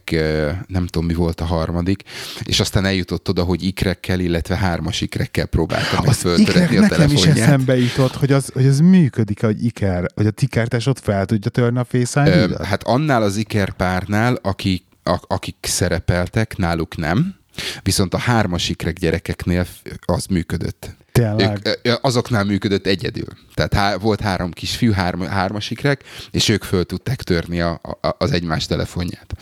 nem 0.67 0.87
tudom, 0.87 1.07
mi 1.07 1.13
volt 1.13 1.41
a 1.41 1.45
harmadik, 1.45 2.03
és 2.43 2.59
aztán 2.59 2.85
eljutott 2.85 3.29
oda, 3.29 3.43
hogy 3.43 3.63
ikrekkel, 3.63 4.19
illetve 4.19 4.55
hármas 4.55 5.01
ikrekkel 5.01 5.45
próbálta 5.45 6.01
meg 6.05 6.13
föltöretni 6.13 6.77
a 6.77 6.87
telefonját. 6.87 7.09
nekem 7.09 7.15
is 7.15 7.25
eszembe 7.25 7.77
jutott, 7.77 8.15
hogy 8.15 8.31
az, 8.31 8.49
hogy 8.53 8.67
az 8.67 8.79
működik, 8.79 9.41
hogy 9.41 9.65
iker, 9.65 10.05
hogy 10.15 10.25
a 10.25 10.31
tikertes 10.31 10.85
ott 10.85 10.99
fel 10.99 11.25
tudja 11.25 11.51
törni 11.51 11.79
a 11.79 11.83
Face 11.83 12.43
ID-t? 12.43 12.63
Hát 12.63 12.83
annál 12.83 13.21
az 13.21 13.37
iker 13.37 13.71
párnál, 13.71 14.16
gyerekeknál, 14.17 14.39
akik, 14.41 14.83
akik 15.27 15.55
szerepeltek, 15.61 16.57
náluk 16.57 16.97
nem, 16.97 17.35
viszont 17.83 18.13
a 18.13 18.17
hármasikrek 18.17 18.97
gyerekeknél 18.97 19.65
az 20.05 20.25
működött. 20.25 20.95
Tényleg? 21.11 21.79
Ők, 21.83 22.05
azoknál 22.05 22.43
működött 22.43 22.85
egyedül. 22.85 23.27
Tehát 23.53 23.73
há, 23.73 23.95
volt 23.95 24.21
három 24.21 24.51
kisfiú, 24.51 24.91
három, 24.91 25.21
hármasikrek, 25.21 26.03
és 26.31 26.49
ők 26.49 26.63
föl 26.63 26.85
tudták 26.85 27.21
törni 27.21 27.61
a, 27.61 27.81
a, 28.01 28.15
az 28.17 28.31
egymás 28.31 28.65
telefonját. 28.65 29.33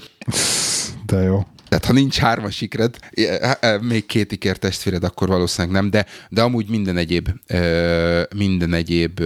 De 1.06 1.22
jó. 1.22 1.46
Tehát 1.76 1.90
ha 1.90 2.02
nincs 2.02 2.18
hármas 2.18 2.62
ikred, 2.62 2.96
még 3.82 4.06
két 4.06 4.32
iker 4.32 4.58
testvéred, 4.58 5.04
akkor 5.04 5.28
valószínűleg 5.28 5.82
nem, 5.82 5.90
de, 5.90 6.06
de 6.30 6.42
amúgy 6.42 6.70
minden 6.70 6.98
egyéb, 6.98 7.30
minden 8.36 8.74
egyéb 8.74 9.20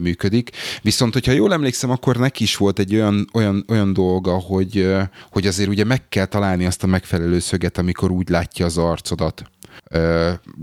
működik. 0.00 0.50
Viszont, 0.82 1.12
hogyha 1.12 1.32
jól 1.32 1.52
emlékszem, 1.52 1.90
akkor 1.90 2.16
neki 2.16 2.42
is 2.42 2.56
volt 2.56 2.78
egy 2.78 2.94
olyan, 2.94 3.28
olyan, 3.32 3.64
olyan 3.68 3.92
dolga, 3.92 4.32
hogy, 4.32 4.92
hogy 5.30 5.46
azért 5.46 5.68
ugye 5.68 5.84
meg 5.84 6.08
kell 6.08 6.26
találni 6.26 6.66
azt 6.66 6.82
a 6.82 6.86
megfelelő 6.86 7.38
szöget, 7.38 7.78
amikor 7.78 8.10
úgy 8.10 8.28
látja 8.28 8.64
az 8.64 8.78
arcodat. 8.78 9.42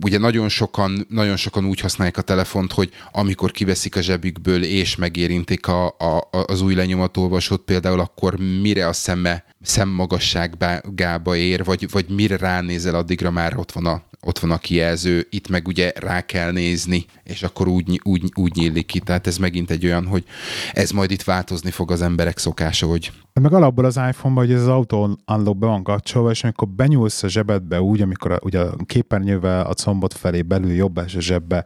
Ugye 0.02 0.18
nagyon 0.18 0.50
sokan, 0.50 1.06
nagyon 1.10 1.36
sokan 1.36 1.66
úgy 1.66 1.80
használják 1.80 2.18
a 2.18 2.22
telefont, 2.22 2.72
hogy 2.72 2.90
amikor 3.12 3.52
kiveszik 3.52 3.96
a 3.96 4.02
zsebükből 4.02 4.64
és 4.64 4.96
megérintik 4.96 5.68
a, 5.68 5.88
a, 5.88 6.30
az 6.32 6.62
új 6.62 6.76
lenyomatolvasót 6.76 7.62
például, 7.62 8.00
akkor 8.00 8.38
mire 8.62 8.88
a 8.88 8.94
szeme 8.94 9.44
szemmagasságába 9.62 11.36
ér, 11.36 11.64
vagy, 11.64 11.90
vagy 11.92 12.06
mire 12.10 12.38
ránézel, 12.38 12.96
addigra 12.96 13.32
már 13.32 13.58
ott 13.58 13.72
van 13.72 13.86
a, 13.86 14.02
ott 14.22 14.40
van 14.40 14.52
a 14.52 14.58
kijelző, 14.58 15.28
itt 15.30 15.50
meg 15.50 15.68
ugye 15.68 15.92
rá 15.96 16.26
kell 16.26 16.52
nézni, 16.52 17.06
és 17.24 17.44
akkor 17.44 17.68
úgy, 17.68 18.02
úgy, 18.04 18.32
úgy 18.36 18.56
nyílik 18.56 18.86
ki. 18.86 19.00
Tehát 19.00 19.28
ez 19.28 19.38
megint 19.38 19.72
egy 19.72 19.86
olyan, 19.86 20.06
hogy 20.06 20.24
ez 20.74 20.92
majd 20.92 21.12
itt 21.12 21.24
változni 21.24 21.72
fog 21.72 21.92
az 21.92 22.02
emberek 22.02 22.38
szokása, 22.38 22.88
hogy... 22.88 23.12
Meg 23.34 23.54
alapból 23.54 23.86
az 23.86 23.96
iPhone-ban, 23.96 24.46
hogy 24.46 24.54
ez 24.54 24.62
az 24.62 24.68
autó 24.68 25.18
unlock 25.28 25.58
be 25.58 25.66
van 25.66 25.84
kapcsolva, 25.84 26.30
és 26.32 26.44
amikor 26.44 26.68
benyúlsz 26.68 27.24
a 27.24 27.28
zsebedbe 27.28 27.82
úgy, 27.82 28.02
amikor 28.02 28.32
a, 28.32 28.40
ugye 28.44 28.60
a 28.60 28.76
képernyővel 29.20 29.66
a 29.66 29.74
combot 29.74 30.14
felé 30.14 30.42
belül 30.42 30.72
jobb 30.72 30.98
a 30.98 31.04
zsebbe 31.08 31.66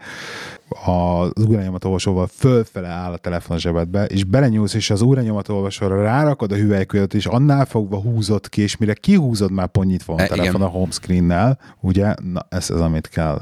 az 0.86 1.46
órányomatolvasóval 1.50 2.28
fölfele 2.28 2.88
áll 2.88 3.12
a 3.12 3.18
telefon 3.18 3.60
zsebedbe, 3.60 4.06
és 4.06 4.24
belenyúlsz, 4.24 4.74
és 4.74 4.90
az 4.90 5.02
órányomatolvasóra 5.02 6.02
rárakod 6.02 6.52
a 6.52 6.56
hüvelykujjat, 6.56 7.14
és 7.14 7.26
annál 7.26 7.66
fogva 7.66 7.98
húzott 7.98 8.50
ki, 8.50 8.62
és 8.62 8.78
mire 8.78 8.94
kihúzod, 8.94 9.52
már 9.52 9.68
ponnyit 9.68 10.04
van 10.04 10.20
a 10.20 10.22
e, 10.22 10.28
telefon 10.28 10.56
igen. 10.56 10.68
a 10.68 10.70
home 10.70 10.92
screen-nel, 10.92 11.60
ugye? 11.80 12.14
Na, 12.34 12.46
ez 12.50 12.70
az, 12.70 12.82
amit 12.82 13.08
kell 13.08 13.42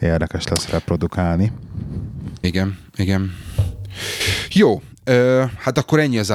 érdekes 0.00 0.46
lesz 0.46 0.68
reprodukálni. 0.68 1.52
Igen, 2.40 2.78
igen. 2.96 3.30
Jó, 4.50 4.82
hát 5.58 5.78
akkor 5.78 5.98
ennyi 5.98 6.18
az 6.18 6.34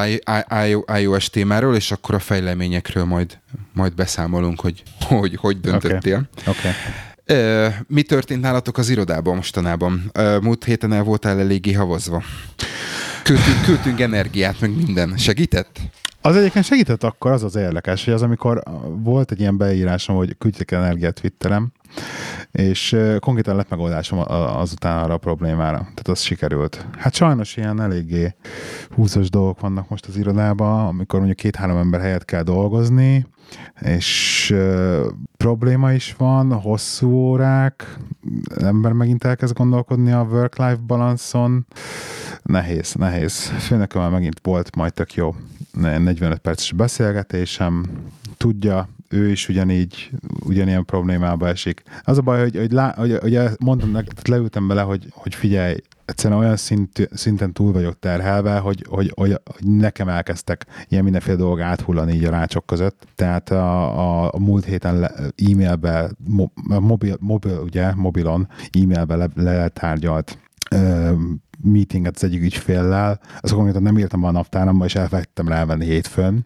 iOS 1.00 1.30
témáról, 1.30 1.76
és 1.76 1.92
akkor 1.92 2.16
a 2.16 2.20
fejleményekről 2.20 3.04
majd, 3.04 3.40
majd 3.74 3.94
beszámolunk, 3.94 4.60
hogy 4.60 4.84
hogy, 5.00 5.36
hogy 5.36 5.60
döntöttél. 5.60 6.30
Okay. 6.42 6.72
Okay. 7.26 7.72
Mi 7.88 8.02
történt 8.02 8.42
nálatok 8.42 8.78
az 8.78 8.90
irodában 8.90 9.36
mostanában? 9.36 10.12
Múlt 10.42 10.64
héten 10.64 10.94
el 10.94 11.04
voltál 11.04 11.40
eléggé 11.40 11.72
havazva. 11.72 12.24
Küldtünk, 13.24 13.62
küldtünk 13.62 14.00
energiát, 14.00 14.60
meg 14.60 14.76
minden. 14.76 15.18
Segített? 15.18 15.80
Az 16.22 16.36
egyébként 16.36 16.66
segített 16.66 17.04
akkor, 17.04 17.32
az 17.32 17.44
az 17.44 17.56
érdekes, 17.56 18.06
hogy 18.06 18.14
az, 18.14 18.22
amikor 18.22 18.64
volt 19.04 19.32
egy 19.32 19.40
ilyen 19.40 19.58
beírásom, 19.58 20.16
hogy 20.16 20.36
küldjék 20.38 20.72
energiát 20.72 21.22
Twitterem, 21.22 21.72
és 22.52 22.98
konkrétan 23.20 23.56
lett 23.56 23.70
megoldásom 23.70 24.20
azután 24.58 25.04
arra 25.04 25.14
a 25.14 25.18
problémára. 25.18 25.78
Tehát 25.78 26.08
az 26.08 26.20
sikerült. 26.20 26.86
Hát 26.98 27.14
sajnos 27.14 27.58
ilyen 27.58 27.82
eléggé 27.82 28.36
húzós 28.96 29.30
dolgok 29.30 29.60
vannak 29.60 29.90
most 29.90 30.06
az 30.06 30.18
irodában, 30.18 30.88
amikor 30.88 31.20
mondjuk 31.20 31.40
két-három 31.40 31.78
ember 31.78 32.02
helyett 32.02 32.26
kell 32.26 32.44
dolgozni, 32.44 33.26
és 33.80 34.56
probléma 35.38 35.92
is 35.92 36.16
van, 36.18 36.54
hosszú 36.54 37.10
órák, 37.12 37.98
ember 38.62 38.92
megint 38.92 39.24
elkezd 39.24 39.58
gondolkodni 39.58 40.12
a 40.12 40.28
work-life 40.30 40.80
balanszon, 40.88 41.66
nehéz, 42.44 42.94
nehéz. 42.94 43.46
Főnökömmel 43.46 44.10
megint 44.10 44.40
volt 44.44 44.76
majd 44.76 44.94
tök 44.94 45.14
jó 45.14 45.36
45 45.74 46.38
perces 46.38 46.72
beszélgetésem, 46.72 47.86
tudja, 48.38 48.88
ő 49.14 49.30
is 49.30 49.50
ugyanígy, 49.50 50.10
ugyanilyen 50.40 50.86
problémába 50.86 51.48
esik. 51.48 51.84
Az 52.04 52.18
a 52.18 52.22
baj, 52.22 52.40
hogy, 52.40 52.58
hogy, 52.58 52.72
lá, 52.72 52.94
hogy, 52.98 53.18
hogy 53.22 53.40
mondtam 53.60 53.92
neked, 53.92 54.28
leültem 54.28 54.68
bele, 54.68 54.82
hogy, 54.82 55.08
hogy 55.12 55.36
figyelj, 55.36 55.76
egyszerűen 56.06 56.40
olyan 56.40 56.56
szint, 56.56 57.10
szinten 57.14 57.54
túl 57.54 57.72
vagyok 57.72 58.00
terhelve, 58.00 58.58
hogy, 58.58 58.86
hogy, 58.90 59.12
hogy, 59.16 59.40
hogy 59.46 59.68
nekem 59.68 60.08
elkezdtek 60.08 60.66
ilyen 60.88 61.04
mindenféle 61.04 61.38
dolgok 61.38 61.60
áthullani 61.60 62.14
így 62.14 62.24
a 62.24 62.30
rácsok 62.30 62.66
között. 62.66 63.08
Tehát 63.16 63.52
a, 63.52 64.00
a, 64.00 64.30
a 64.34 64.40
múlt 64.40 64.66
héten 64.66 65.04
e-mailbe, 65.52 66.12
mo, 66.28 66.46
mobil, 66.80 67.18
mobil, 67.20 67.60
ugye, 67.64 67.94
mobilon 67.96 68.48
e-mailbe 68.72 69.16
le, 69.16 69.28
letárgyalt 69.36 70.38
meetinget 71.64 72.16
az 72.16 72.24
egyik 72.24 72.42
ügyféllel, 72.42 73.20
azt 73.42 73.54
konkrétan 73.54 73.82
nem 73.82 73.98
írtam 73.98 74.24
a 74.24 74.32
naptáramba, 74.32 74.86
és 74.86 74.96
elfelejtettem 74.96 75.48
rávenni 75.48 75.86
hétfőn. 75.86 76.46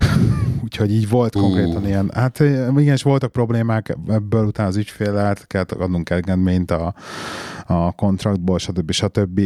Úgyhogy 0.64 0.92
így 0.92 1.08
volt 1.08 1.34
uh. 1.34 1.42
konkrétan 1.42 1.86
ilyen, 1.86 2.10
hát 2.14 2.40
igen, 2.40 2.92
és 2.92 3.02
voltak 3.02 3.32
problémák 3.32 3.96
ebből 4.08 4.46
utána 4.46 4.68
az 4.68 4.76
ügyféllel, 4.76 5.36
kellett 5.46 5.72
adnunk 5.72 6.10
engedményt 6.10 6.70
a, 6.70 6.94
a 7.66 7.92
kontraktból, 7.92 8.58
stb. 8.58 8.90
stb. 8.90 9.40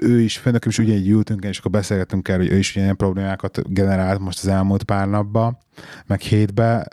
Ő 0.00 0.20
is, 0.20 0.38
főnököm 0.38 0.70
is 0.70 0.78
ugyanígy 0.78 1.08
ültünk, 1.08 1.44
és 1.44 1.58
akkor 1.58 1.70
beszélgettünk 1.70 2.28
el, 2.28 2.36
hogy 2.36 2.50
ő 2.50 2.58
is 2.58 2.76
ilyen 2.76 2.96
problémákat 2.96 3.72
generált 3.72 4.18
most 4.18 4.38
az 4.38 4.48
elmúlt 4.48 4.82
pár 4.82 5.08
napban, 5.08 5.58
meg 6.06 6.20
hétbe 6.20 6.88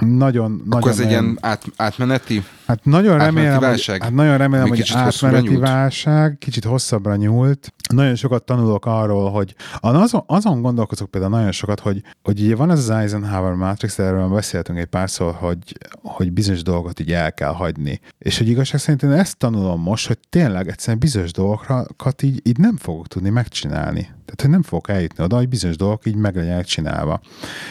nagyon, 0.00 0.52
Akkor 0.52 0.80
nagyon 0.80 0.88
ez 0.88 0.98
egy 0.98 1.10
ilyen 1.10 1.38
át, 1.40 1.64
átmeneti? 1.76 2.42
Hát 2.66 2.84
nagyon 2.84 3.18
remélem, 3.18 3.60
válság? 3.60 3.96
Hogy, 3.96 4.08
hát 4.08 4.16
nagyon 4.16 4.36
remélem, 4.36 4.68
hogy 4.68 4.90
átmeneti 4.94 5.56
válság, 5.56 6.36
kicsit 6.38 6.64
hosszabbra 6.64 7.16
nyúlt. 7.16 7.72
Nagyon 7.94 8.14
sokat 8.14 8.44
tanulok 8.44 8.86
arról, 8.86 9.30
hogy 9.30 9.54
azon, 9.80 10.22
azon 10.26 10.62
gondolkozok 10.62 11.10
például 11.10 11.32
nagyon 11.32 11.52
sokat, 11.52 11.80
hogy, 11.80 12.02
hogy 12.22 12.40
ugye 12.40 12.56
van 12.56 12.70
ez 12.70 12.78
az 12.78 12.90
Eisenhower 12.90 13.52
Matrix, 13.52 13.98
erről 13.98 14.28
beszéltünk 14.28 14.78
egy 14.78 14.86
párszor, 14.86 15.34
hogy, 15.34 15.58
hogy 16.02 16.32
bizonyos 16.32 16.62
dolgokat 16.62 17.00
így 17.00 17.12
el 17.12 17.32
kell 17.32 17.52
hagyni. 17.52 18.00
És 18.18 18.38
hogy 18.38 18.48
igazság 18.48 18.80
szerint 18.80 19.02
én 19.02 19.10
ezt 19.10 19.36
tanulom 19.36 19.80
most, 19.80 20.06
hogy 20.06 20.18
tényleg 20.28 20.68
egyszerűen 20.68 20.98
bizonyos 20.98 21.32
dolgokat 21.32 22.22
így, 22.22 22.40
így 22.44 22.58
nem 22.58 22.76
fogok 22.76 23.08
tudni 23.08 23.30
megcsinálni. 23.30 24.00
Tehát, 24.00 24.40
hogy 24.40 24.50
nem 24.50 24.62
fogok 24.62 24.88
eljutni 24.88 25.24
oda, 25.24 25.36
hogy 25.36 25.48
bizonyos 25.48 25.76
dolgok 25.76 26.06
így 26.06 26.16
meg 26.16 26.36
legyenek 26.36 26.64
csinálva. 26.64 27.20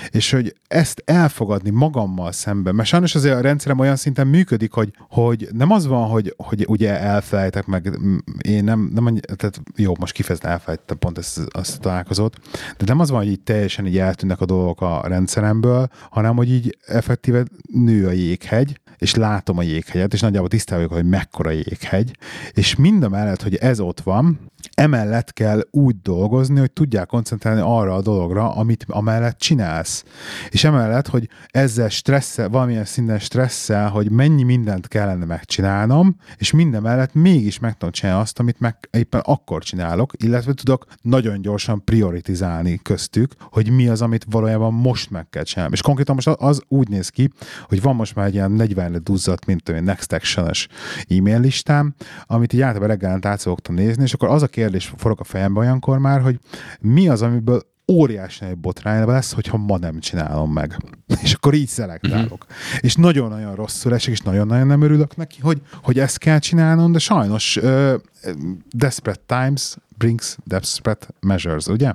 És 0.10 0.32
hogy 0.32 0.56
ezt 0.68 1.02
elfogadni 1.06 1.70
magammal 1.70 2.32
szemben, 2.32 2.76
mert 2.76 2.88
sajnos 2.88 3.16
azért 3.16 3.36
a 3.36 3.42
rendszerem 3.42 3.80
olyan 3.80 3.96
szinten 3.96 4.28
működik, 4.28 4.72
hogy, 4.82 4.94
hogy 5.10 5.48
nem 5.52 5.72
az 5.72 5.88
van, 5.88 6.10
hogy, 6.10 6.34
hogy 6.38 6.66
ugye 6.68 7.00
elfelejtek 7.00 7.66
meg, 7.66 8.00
én 8.42 8.64
nem, 8.64 8.92
nem 8.94 9.18
tehát 9.36 9.62
jó, 9.76 9.94
most 10.00 10.14
kifejezetten 10.14 10.52
elfelejtettem 10.52 10.98
pont 10.98 11.18
ezt, 11.18 11.42
azt 11.50 11.76
a 11.78 11.80
találkozót, 11.80 12.38
de 12.78 12.86
nem 12.86 13.00
az 13.00 13.10
van, 13.10 13.20
hogy 13.20 13.32
így 13.32 13.42
teljesen 13.42 13.88
így 13.88 13.98
eltűnnek 13.98 14.42
a 14.42 14.46
dolgok 14.46 14.82
a 14.82 15.02
rendszeremből, 15.08 15.88
hanem 16.10 16.36
hogy 16.36 16.52
így 16.52 16.78
effektíve 16.86 17.46
nő 17.74 18.08
a 18.08 18.12
jéghegy, 18.12 18.80
és 18.98 19.16
látom 19.16 19.58
a 19.58 19.62
jéghegyet, 19.62 20.14
és 20.14 20.20
nagyjából 20.20 20.50
tisztában 20.50 20.88
hogy 20.88 21.10
mekkora 21.10 21.50
jéghegy, 21.50 22.18
és 22.52 22.76
mind 22.76 23.04
a 23.04 23.10
mellett, 23.10 23.42
hogy 23.42 23.56
ez 23.56 23.80
ott 23.80 24.00
van, 24.00 24.52
emellett 24.82 25.34
kell 25.34 25.68
úgy 25.72 25.96
dolgozni, 26.02 26.60
hogy 26.60 26.72
tudják 26.72 27.08
koncentrálni 27.08 27.62
arra 27.64 27.96
a 27.96 28.02
dologra, 28.02 28.56
amit 28.56 28.86
amellett 28.88 29.38
csinálsz. 29.38 30.04
És 30.50 30.64
emellett, 30.64 31.08
hogy 31.08 31.30
ezzel 31.48 31.90
stresszel, 31.90 32.50
valamilyen 32.50 32.86
szinten 32.86 33.20
stresszel, 33.20 33.90
hogy 33.90 34.12
mennyi 34.12 34.44
mindent 34.44 34.88
kellene 34.88 35.26
megcsinálnom, 35.26 36.16
és 36.38 36.52
minden 36.52 36.82
mellett 36.82 37.14
mégis 37.14 37.60
meg 37.60 37.74
tudom 37.74 37.92
csinálni 37.92 38.22
azt, 38.22 38.40
amit 38.40 38.60
meg 38.60 38.76
éppen 38.92 39.22
akkor 39.26 39.64
csinálok, 39.64 40.14
illetve 40.18 40.54
tudok 40.54 40.86
nagyon 41.02 41.42
gyorsan 41.42 41.84
prioritizálni 41.84 42.80
köztük, 42.84 43.34
hogy 43.40 43.72
mi 43.72 43.88
az, 43.88 44.02
amit 44.02 44.26
valójában 44.30 44.74
most 44.74 45.10
meg 45.10 45.30
kell 45.30 45.44
csinálni. 45.44 45.74
És 45.74 45.82
konkrétan 45.82 46.16
most 46.16 46.28
az 46.28 46.62
úgy 46.68 46.90
néz 46.90 47.10
ki, 47.10 47.30
hogy 47.68 47.82
van 47.82 47.96
most 47.96 48.16
már 48.16 48.26
egy 48.26 48.34
ilyen 48.34 48.52
40 48.52 49.02
duzzadt, 49.04 49.46
mint 49.46 49.70
egy 49.70 49.84
Next 49.84 50.14
Action-es 50.14 50.68
e-mail 51.08 51.40
listám, 51.40 51.94
amit 52.26 52.54
így 52.54 52.62
általában 52.62 52.88
reggelent 52.88 53.26
át 53.26 53.70
nézni, 53.70 54.04
és 54.04 54.14
akkor 54.14 54.30
az 54.30 54.42
a 54.42 54.48
kérdés 54.48 54.71
forog 54.80 55.20
a 55.20 55.24
fejembe 55.24 55.60
olyankor 55.60 55.98
már, 55.98 56.22
hogy 56.22 56.40
mi 56.80 57.08
az, 57.08 57.22
amiből 57.22 57.62
óriási 57.92 58.46
nagy 58.46 58.58
botrány 58.58 59.06
lesz, 59.06 59.34
hogyha 59.34 59.58
ma 59.58 59.78
nem 59.78 60.00
csinálom 60.00 60.52
meg. 60.52 60.78
És 61.24 61.34
akkor 61.34 61.54
így 61.54 61.68
szelektálok. 61.68 62.46
Uh-huh. 62.50 62.80
És 62.80 62.96
nagyon-nagyon 62.96 63.56
rosszul 63.56 63.94
esik, 63.94 64.14
és 64.14 64.20
nagyon-nagyon 64.20 64.68
nem 64.68 64.82
örülök 64.82 65.16
neki, 65.16 65.40
hogy, 65.42 65.62
hogy 65.84 66.00
ezt 66.00 66.18
kell 66.18 66.40
csinálnom, 66.40 66.92
de 66.92 67.00
sajnos 67.00 67.58
uh, 67.58 67.94
desperate 68.70 69.22
times 69.26 69.76
brings 70.02 70.38
desperate 70.44 71.08
measures, 71.20 71.68
ugye? 71.68 71.94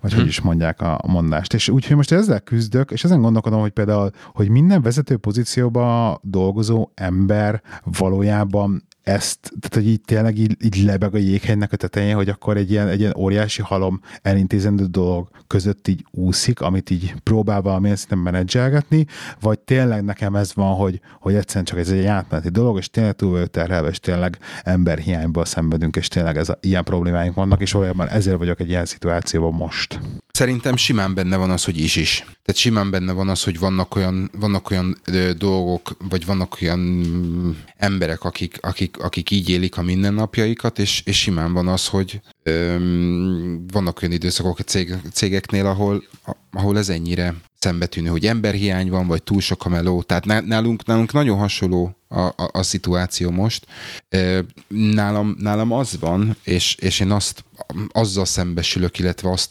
Vagy 0.00 0.10
hmm. 0.10 0.20
hogy 0.20 0.28
is 0.28 0.40
mondják 0.40 0.80
a 0.80 1.00
mondást. 1.06 1.54
És 1.54 1.68
úgyhogy 1.68 1.96
most 1.96 2.12
ezzel 2.12 2.40
küzdök, 2.40 2.90
és 2.90 3.04
ezen 3.04 3.20
gondolkodom, 3.20 3.60
hogy 3.60 3.70
például, 3.70 4.10
hogy 4.32 4.48
minden 4.48 4.82
vezető 4.82 5.16
pozícióban 5.16 6.18
dolgozó 6.22 6.90
ember 6.94 7.62
valójában 7.84 8.88
ezt, 9.10 9.38
tehát 9.42 9.74
hogy 9.74 9.88
így 9.88 10.00
tényleg 10.00 10.38
így, 10.38 10.56
így 10.64 10.84
lebeg 10.84 11.14
a 11.14 11.18
jéghegynek 11.18 11.72
a 11.72 11.76
tetején, 11.76 12.14
hogy 12.14 12.28
akkor 12.28 12.56
egy 12.56 12.70
ilyen, 12.70 12.88
egy 12.88 13.00
ilyen 13.00 13.14
óriási 13.16 13.62
halom 13.62 14.00
elintézendő 14.22 14.84
dolog 14.84 15.28
között 15.46 15.88
így 15.88 16.04
úszik, 16.10 16.60
amit 16.60 16.90
így 16.90 17.14
próbál 17.22 17.62
valamilyen 17.62 17.96
szinten 17.96 18.18
menedzselgetni, 18.18 19.06
vagy 19.40 19.58
tényleg 19.58 20.04
nekem 20.04 20.36
ez 20.36 20.54
van, 20.54 20.74
hogy, 20.74 21.00
hogy 21.20 21.34
egyszerűen 21.34 21.64
csak 21.64 21.78
ez 21.78 21.90
egy 21.90 22.04
átmeneti 22.04 22.48
dolog, 22.48 22.78
és 22.78 22.90
tényleg 22.90 23.14
túl 23.14 23.30
vagyok 23.30 23.50
terhelve, 23.50 23.88
és 23.88 24.00
tényleg 24.00 24.38
emberhiányból 24.62 25.44
szenvedünk, 25.44 25.96
és 25.96 26.08
tényleg 26.08 26.36
ez 26.36 26.48
a, 26.48 26.58
ilyen 26.60 26.84
problémáink 26.84 27.34
vannak, 27.34 27.60
és 27.60 27.72
valójában 27.72 28.08
ezért 28.08 28.38
vagyok 28.38 28.60
egy 28.60 28.68
ilyen 28.68 28.84
szituációban 28.84 29.52
most. 29.52 30.00
Szerintem 30.40 30.76
simán 30.76 31.14
benne 31.14 31.36
van 31.36 31.50
az, 31.50 31.64
hogy 31.64 31.78
is 31.78 31.96
is. 31.96 32.18
Tehát 32.18 32.60
simán 32.60 32.90
benne 32.90 33.12
van 33.12 33.28
az, 33.28 33.42
hogy 33.42 33.58
vannak 33.58 33.96
olyan, 33.96 34.30
vannak 34.38 34.70
olyan 34.70 35.00
dolgok, 35.38 35.96
vagy 36.08 36.26
vannak 36.26 36.56
olyan 36.62 37.04
emberek, 37.76 38.24
akik, 38.24 38.58
akik, 38.60 38.96
akik 38.98 39.30
így 39.30 39.48
élik 39.48 39.76
a 39.76 39.82
mindennapjaikat, 39.82 40.78
és, 40.78 41.02
és 41.04 41.20
simán 41.20 41.52
van 41.52 41.68
az, 41.68 41.86
hogy 41.86 42.20
ö, 42.42 42.76
vannak 43.72 44.02
olyan 44.02 44.14
időszakok 44.14 44.58
a 44.58 44.62
cég, 44.62 44.94
cégeknél, 45.12 45.66
ahol, 45.66 46.04
ahol 46.52 46.78
ez 46.78 46.88
ennyire 46.88 47.34
szembetűnő, 47.60 48.08
hogy 48.08 48.26
emberhiány 48.26 48.90
van, 48.90 49.06
vagy 49.06 49.22
túl 49.22 49.40
sok 49.40 49.64
a 49.64 49.68
meló. 49.68 50.02
Tehát 50.02 50.24
nálunk, 50.24 50.84
nálunk 50.84 51.12
nagyon 51.12 51.38
hasonló 51.38 51.96
a, 52.08 52.20
a, 52.20 52.50
a 52.52 52.62
szituáció 52.62 53.30
most. 53.30 53.66
Nálam, 54.68 55.36
nálam 55.38 55.72
az 55.72 55.98
van, 56.00 56.36
és, 56.42 56.74
és 56.74 57.00
én 57.00 57.10
azt 57.10 57.44
azzal 57.88 58.24
szembesülök, 58.24 58.98
illetve 58.98 59.30
azt 59.30 59.50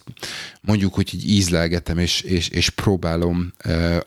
mondjuk, 0.62 0.94
hogy 0.94 1.14
így 1.14 1.30
ízlelgetem, 1.30 1.98
és, 1.98 2.22
és, 2.22 2.48
és 2.48 2.70
próbálom 2.70 3.54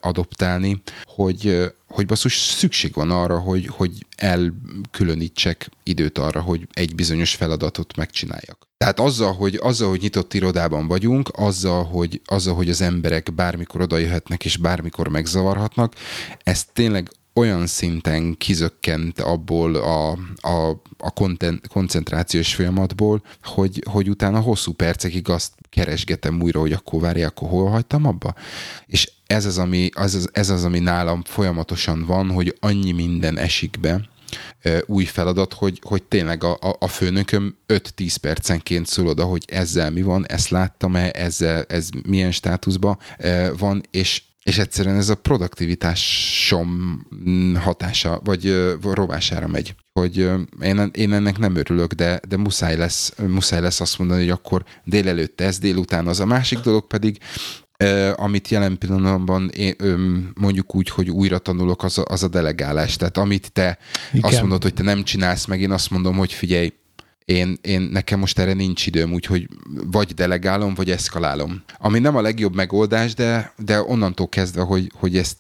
adoptálni, 0.00 0.82
hogy, 1.04 1.72
hogy 1.92 2.06
basszus 2.06 2.36
szükség 2.36 2.94
van 2.94 3.10
arra, 3.10 3.38
hogy, 3.38 3.66
hogy 3.66 4.06
elkülönítsek 4.16 5.68
időt 5.82 6.18
arra, 6.18 6.40
hogy 6.40 6.68
egy 6.72 6.94
bizonyos 6.94 7.34
feladatot 7.34 7.96
megcsináljak. 7.96 8.68
Tehát 8.76 9.00
azzal, 9.00 9.32
hogy, 9.32 9.58
azzal, 9.62 9.88
hogy 9.88 10.00
nyitott 10.00 10.34
irodában 10.34 10.86
vagyunk, 10.86 11.30
azzal 11.32 11.84
hogy, 11.84 12.20
azzal, 12.24 12.54
hogy 12.54 12.68
az 12.68 12.80
emberek 12.80 13.34
bármikor 13.34 13.80
odajöhetnek 13.80 14.44
és 14.44 14.56
bármikor 14.56 15.08
megzavarhatnak, 15.08 15.94
ez 16.42 16.64
tényleg 16.64 17.10
olyan 17.34 17.66
szinten 17.66 18.36
kizökkent 18.36 19.20
abból 19.20 19.74
a, 19.74 20.10
a, 20.36 20.82
a 20.98 21.10
konten, 21.10 21.60
koncentrációs 21.68 22.54
folyamatból, 22.54 23.22
hogy, 23.42 23.84
hogy 23.90 24.08
utána 24.08 24.40
hosszú 24.40 24.72
percekig 24.72 25.28
azt 25.28 25.52
keresgetem 25.70 26.42
újra, 26.42 26.60
hogy 26.60 26.72
akkor 26.72 27.00
várják, 27.00 27.30
akkor 27.30 27.48
hol 27.48 27.70
hagytam 27.70 28.06
abba. 28.06 28.34
És 28.86 29.10
ez 29.32 29.46
az, 29.46 29.58
ami, 29.58 29.90
az, 29.94 30.28
ez 30.32 30.50
az, 30.50 30.64
ami 30.64 30.78
nálam 30.78 31.22
folyamatosan 31.24 32.04
van, 32.06 32.30
hogy 32.30 32.56
annyi 32.60 32.92
minden 32.92 33.38
esik 33.38 33.80
be, 33.80 34.10
új 34.86 35.04
feladat, 35.04 35.52
hogy, 35.52 35.80
hogy 35.82 36.02
tényleg 36.02 36.44
a, 36.44 36.52
a, 36.60 36.76
a 36.78 36.88
főnököm 36.88 37.56
5-10 37.68 38.16
percenként 38.20 38.86
szól 38.86 39.06
oda, 39.06 39.24
hogy 39.24 39.44
ezzel 39.46 39.90
mi 39.90 40.02
van, 40.02 40.26
ezt 40.26 40.48
láttam-e, 40.48 41.10
ezzel, 41.14 41.64
ez 41.68 41.88
milyen 42.06 42.32
státuszban 42.32 42.98
van, 43.58 43.82
és 43.90 44.22
és 44.42 44.58
egyszerűen 44.58 44.96
ez 44.96 45.08
a 45.08 45.14
produktivitásom 45.14 47.00
hatása, 47.54 48.20
vagy 48.24 48.74
rovására 48.82 49.46
megy. 49.46 49.74
Hogy 49.92 50.16
én, 50.60 50.90
én 50.92 51.12
ennek 51.12 51.38
nem 51.38 51.56
örülök, 51.56 51.92
de, 51.92 52.20
de 52.28 52.36
muszáj, 52.36 52.76
lesz, 52.76 53.14
muszáj 53.26 53.60
lesz 53.60 53.80
azt 53.80 53.98
mondani, 53.98 54.20
hogy 54.20 54.30
akkor 54.30 54.64
délelőtt 54.84 55.40
ez, 55.40 55.58
délután 55.58 56.06
az. 56.06 56.20
A 56.20 56.26
másik 56.26 56.58
dolog 56.58 56.86
pedig, 56.86 57.18
amit 58.14 58.48
jelen 58.48 58.78
pillanatban 58.78 59.48
én, 59.48 59.76
mondjuk 60.34 60.74
úgy, 60.74 60.88
hogy 60.88 61.10
újra 61.10 61.38
tanulok, 61.38 61.82
az 61.82 61.98
a, 61.98 62.02
az 62.08 62.22
a 62.22 62.28
delegálás. 62.28 62.96
Tehát 62.96 63.16
amit 63.16 63.52
te 63.52 63.78
Igen. 64.12 64.30
azt 64.30 64.40
mondod, 64.40 64.62
hogy 64.62 64.74
te 64.74 64.82
nem 64.82 65.02
csinálsz 65.02 65.46
meg, 65.46 65.60
én 65.60 65.70
azt 65.70 65.90
mondom, 65.90 66.16
hogy 66.16 66.32
figyelj, 66.32 66.72
én, 67.24 67.58
én 67.60 67.80
nekem 67.80 68.18
most 68.18 68.38
erre 68.38 68.52
nincs 68.52 68.86
időm, 68.86 69.12
úgyhogy 69.12 69.48
vagy 69.84 70.14
delegálom, 70.14 70.74
vagy 70.74 70.90
eszkalálom. 70.90 71.62
Ami 71.78 71.98
nem 71.98 72.16
a 72.16 72.20
legjobb 72.20 72.54
megoldás, 72.54 73.14
de, 73.14 73.52
de 73.56 73.82
onnantól 73.82 74.28
kezdve, 74.28 74.62
hogy, 74.62 74.90
hogy 74.94 75.16
ezt 75.16 75.36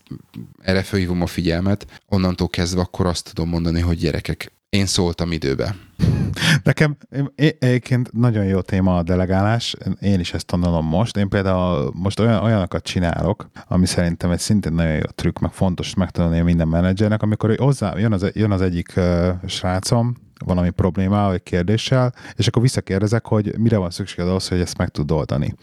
erre 0.62 0.82
felhívom 0.82 1.22
a 1.22 1.26
figyelmet, 1.26 1.86
onnantól 2.08 2.48
kezdve 2.48 2.80
akkor 2.80 3.06
azt 3.06 3.24
tudom 3.32 3.48
mondani, 3.48 3.80
hogy 3.80 3.98
gyerekek, 3.98 4.52
én 4.76 4.86
szóltam 4.86 5.32
időbe. 5.32 5.74
Nekem 6.64 6.96
egyébként 7.34 8.12
nagyon 8.12 8.44
jó 8.44 8.60
téma 8.60 8.96
a 8.96 9.02
delegálás, 9.02 9.76
én 10.00 10.20
is 10.20 10.32
ezt 10.32 10.46
tanulom 10.46 10.86
most. 10.86 11.16
Én 11.16 11.28
például 11.28 11.92
most 11.94 12.20
olyan, 12.20 12.42
olyanokat 12.42 12.84
csinálok, 12.84 13.50
ami 13.68 13.86
szerintem 13.86 14.30
egy 14.30 14.38
szintén 14.38 14.72
nagyon 14.72 14.92
jó 14.92 15.00
trükk, 15.14 15.38
meg 15.38 15.52
fontos 15.52 15.94
megtanulni 15.94 16.40
minden 16.40 16.68
menedzsernek, 16.68 17.22
amikor 17.22 17.56
hozzá, 17.58 17.98
jön, 17.98 18.12
az, 18.12 18.30
jön 18.32 18.50
az 18.50 18.60
egyik 18.60 18.92
uh, 18.96 19.28
srácom, 19.46 20.16
valami 20.44 20.70
problémával, 20.70 21.30
vagy 21.30 21.42
kérdéssel, 21.42 22.14
és 22.36 22.46
akkor 22.46 22.62
visszakérdezek, 22.62 23.26
hogy 23.26 23.58
mire 23.58 23.76
van 23.76 23.90
szükséged 23.90 24.28
ahhoz, 24.28 24.48
hogy 24.48 24.60
ezt 24.60 24.78
meg 24.78 24.88
tud 24.88 25.10
oldani. 25.10 25.54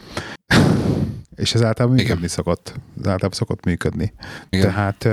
és 1.40 1.54
ez 1.54 1.64
általában 1.64 1.98
működni 1.98 2.18
Igen. 2.18 2.30
szokott. 2.30 2.68
Ez 2.70 3.08
általában 3.08 3.32
szokott 3.32 3.66
működni. 3.66 4.14
Igen. 4.50 4.72
Tehát, 4.72 5.08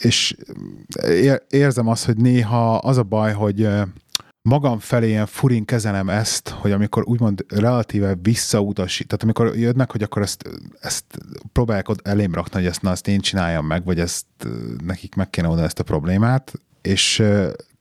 és 0.00 0.36
érzem 1.48 1.88
azt, 1.88 2.04
hogy 2.04 2.16
néha 2.16 2.76
az 2.76 2.96
a 2.96 3.02
baj, 3.02 3.32
hogy 3.32 3.68
magam 4.42 4.78
felé 4.78 5.08
ilyen 5.08 5.26
furin 5.26 5.64
kezelem 5.64 6.08
ezt, 6.08 6.48
hogy 6.48 6.72
amikor 6.72 7.02
úgymond 7.06 7.44
relatíve 7.48 8.14
visszautasít, 8.22 9.06
tehát 9.06 9.22
amikor 9.22 9.56
jönnek, 9.56 9.90
hogy 9.90 10.02
akkor 10.02 10.22
ezt, 10.22 10.44
ezt 10.80 11.04
próbálják 11.52 11.86
elém 12.02 12.34
rakni, 12.34 12.54
hogy 12.54 12.66
ezt, 12.66 12.82
na, 12.82 12.90
ezt 12.90 13.08
én 13.08 13.20
csináljam 13.20 13.66
meg, 13.66 13.84
vagy 13.84 14.00
ezt 14.00 14.26
nekik 14.84 15.14
meg 15.14 15.30
kéne 15.30 15.48
oda 15.48 15.62
ezt 15.62 15.78
a 15.78 15.82
problémát, 15.82 16.52
és 16.82 17.22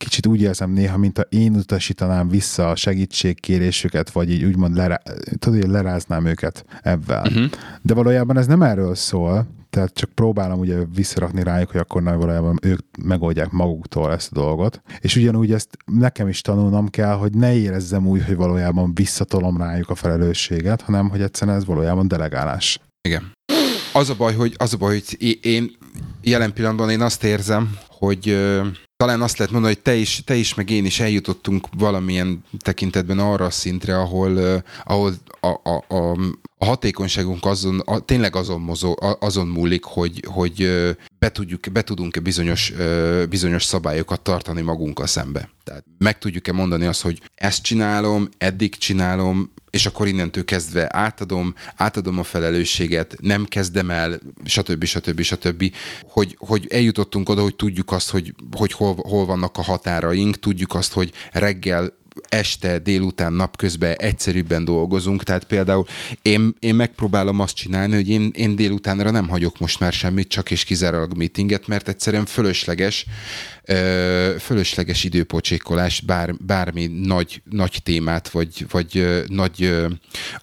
kicsit 0.01 0.27
úgy 0.27 0.41
érzem 0.41 0.71
néha, 0.71 0.97
mint 0.97 1.17
ha 1.17 1.23
én 1.29 1.55
utasítanám 1.55 2.29
vissza 2.29 2.69
a 2.69 2.75
segítségkérésüket, 2.75 4.09
vagy 4.09 4.31
így 4.31 4.43
úgymond 4.43 4.75
lerá, 4.75 5.01
tudod, 5.39 5.61
hogy 5.61 5.69
leráznám 5.69 6.25
őket 6.25 6.65
ebben. 6.81 7.27
Uh-huh. 7.27 7.49
De 7.81 7.93
valójában 7.93 8.37
ez 8.37 8.47
nem 8.47 8.61
erről 8.61 8.95
szól, 8.95 9.47
tehát 9.69 9.93
csak 9.93 10.09
próbálom 10.09 10.59
ugye 10.59 10.77
visszarakni 10.95 11.43
rájuk, 11.43 11.71
hogy 11.71 11.79
akkor 11.79 12.03
nem 12.03 12.17
valójában 12.17 12.59
ők 12.61 12.79
megoldják 13.03 13.51
maguktól 13.51 14.11
ezt 14.11 14.31
a 14.31 14.35
dolgot. 14.35 14.81
És 14.99 15.15
ugyanúgy 15.15 15.51
ezt 15.51 15.77
nekem 15.85 16.27
is 16.27 16.41
tanulnom 16.41 16.89
kell, 16.89 17.13
hogy 17.13 17.33
ne 17.33 17.55
érezzem 17.55 18.07
úgy, 18.07 18.25
hogy 18.25 18.35
valójában 18.35 18.93
visszatolom 18.93 19.57
rájuk 19.57 19.89
a 19.89 19.95
felelősséget, 19.95 20.81
hanem 20.81 21.09
hogy 21.09 21.21
egyszerűen 21.21 21.57
ez 21.57 21.65
valójában 21.65 22.07
delegálás. 22.07 22.79
Igen. 23.01 23.31
Az 23.93 24.09
a 24.09 24.15
baj, 24.15 24.33
hogy, 24.33 24.53
az 24.57 24.73
a 24.73 24.77
baj, 24.77 24.93
hogy 24.93 25.37
én 25.41 25.71
jelen 26.21 26.53
pillanatban 26.53 26.89
én 26.89 27.01
azt 27.01 27.23
érzem, 27.23 27.77
hogy 27.87 28.37
talán 29.01 29.21
azt 29.21 29.37
lehet 29.37 29.53
mondani, 29.53 29.73
hogy 29.73 29.83
te 29.83 29.95
is, 29.95 30.21
te 30.25 30.35
is 30.35 30.53
meg 30.53 30.69
én 30.69 30.85
is 30.85 30.99
eljutottunk 30.99 31.67
valamilyen 31.77 32.43
tekintetben 32.59 33.19
arra 33.19 33.45
a 33.45 33.49
szintre, 33.49 33.99
ahol, 33.99 34.63
ahol 34.83 35.13
a, 35.39 35.47
a, 35.47 35.83
a, 35.87 36.11
a 36.57 36.65
hatékonyságunk 36.65 37.45
azon, 37.45 37.79
a, 37.79 37.99
tényleg 37.99 38.35
azon, 38.35 38.61
mozó, 38.61 38.95
azon 39.19 39.47
múlik, 39.47 39.83
hogy, 39.83 40.23
hogy 40.27 40.69
be, 41.19 41.31
tudjuk, 41.31 41.71
be 41.71 41.81
tudunk-e 41.81 42.19
bizonyos, 42.19 42.73
bizonyos 43.29 43.63
szabályokat 43.63 44.21
tartani 44.21 44.61
magunkkal 44.61 45.07
szembe. 45.07 45.49
Tehát 45.63 45.83
meg 45.97 46.17
tudjuk-e 46.17 46.51
mondani 46.51 46.85
azt, 46.85 47.01
hogy 47.01 47.21
ezt 47.35 47.63
csinálom, 47.63 48.29
eddig 48.37 48.75
csinálom, 48.75 49.51
és 49.71 49.85
akkor 49.85 50.07
innentől 50.07 50.45
kezdve 50.45 50.87
átadom, 50.91 51.55
átadom 51.75 52.19
a 52.19 52.23
felelősséget, 52.23 53.15
nem 53.19 53.45
kezdem 53.45 53.89
el, 53.89 54.19
stb. 54.45 54.83
stb. 54.83 55.21
stb. 55.21 55.73
Hogy, 56.01 56.35
hogy 56.39 56.67
eljutottunk 56.69 57.29
oda, 57.29 57.41
hogy 57.41 57.55
tudjuk 57.55 57.91
azt, 57.91 58.09
hogy, 58.09 58.33
hogy 58.51 58.71
hol, 58.71 58.95
hol 58.95 59.25
vannak 59.25 59.57
a 59.57 59.61
határaink, 59.61 60.39
tudjuk 60.39 60.73
azt, 60.73 60.93
hogy 60.93 61.11
reggel 61.31 61.99
este, 62.29 62.79
délután, 62.79 63.33
napközben 63.33 63.95
egyszerűbben 63.97 64.65
dolgozunk, 64.65 65.23
tehát 65.23 65.43
például 65.43 65.85
én, 66.21 66.55
én 66.59 66.75
megpróbálom 66.75 67.39
azt 67.39 67.55
csinálni, 67.55 67.95
hogy 67.95 68.09
én, 68.09 68.31
én 68.35 68.55
délutánra 68.55 69.11
nem 69.11 69.27
hagyok 69.27 69.59
most 69.59 69.79
már 69.79 69.93
semmit, 69.93 70.27
csak 70.27 70.51
és 70.51 70.63
kizárólag 70.63 71.17
meetinget, 71.17 71.67
mert 71.67 71.87
egyszerűen 71.87 72.25
fölösleges, 72.25 73.05
fölösleges 74.39 75.03
időpocsékolás 75.03 76.01
bár, 76.01 76.35
bármi 76.45 76.85
nagy, 76.85 77.41
nagy 77.49 77.79
témát, 77.83 78.29
vagy, 78.29 78.65
vagy 78.71 79.23
nagy 79.27 79.75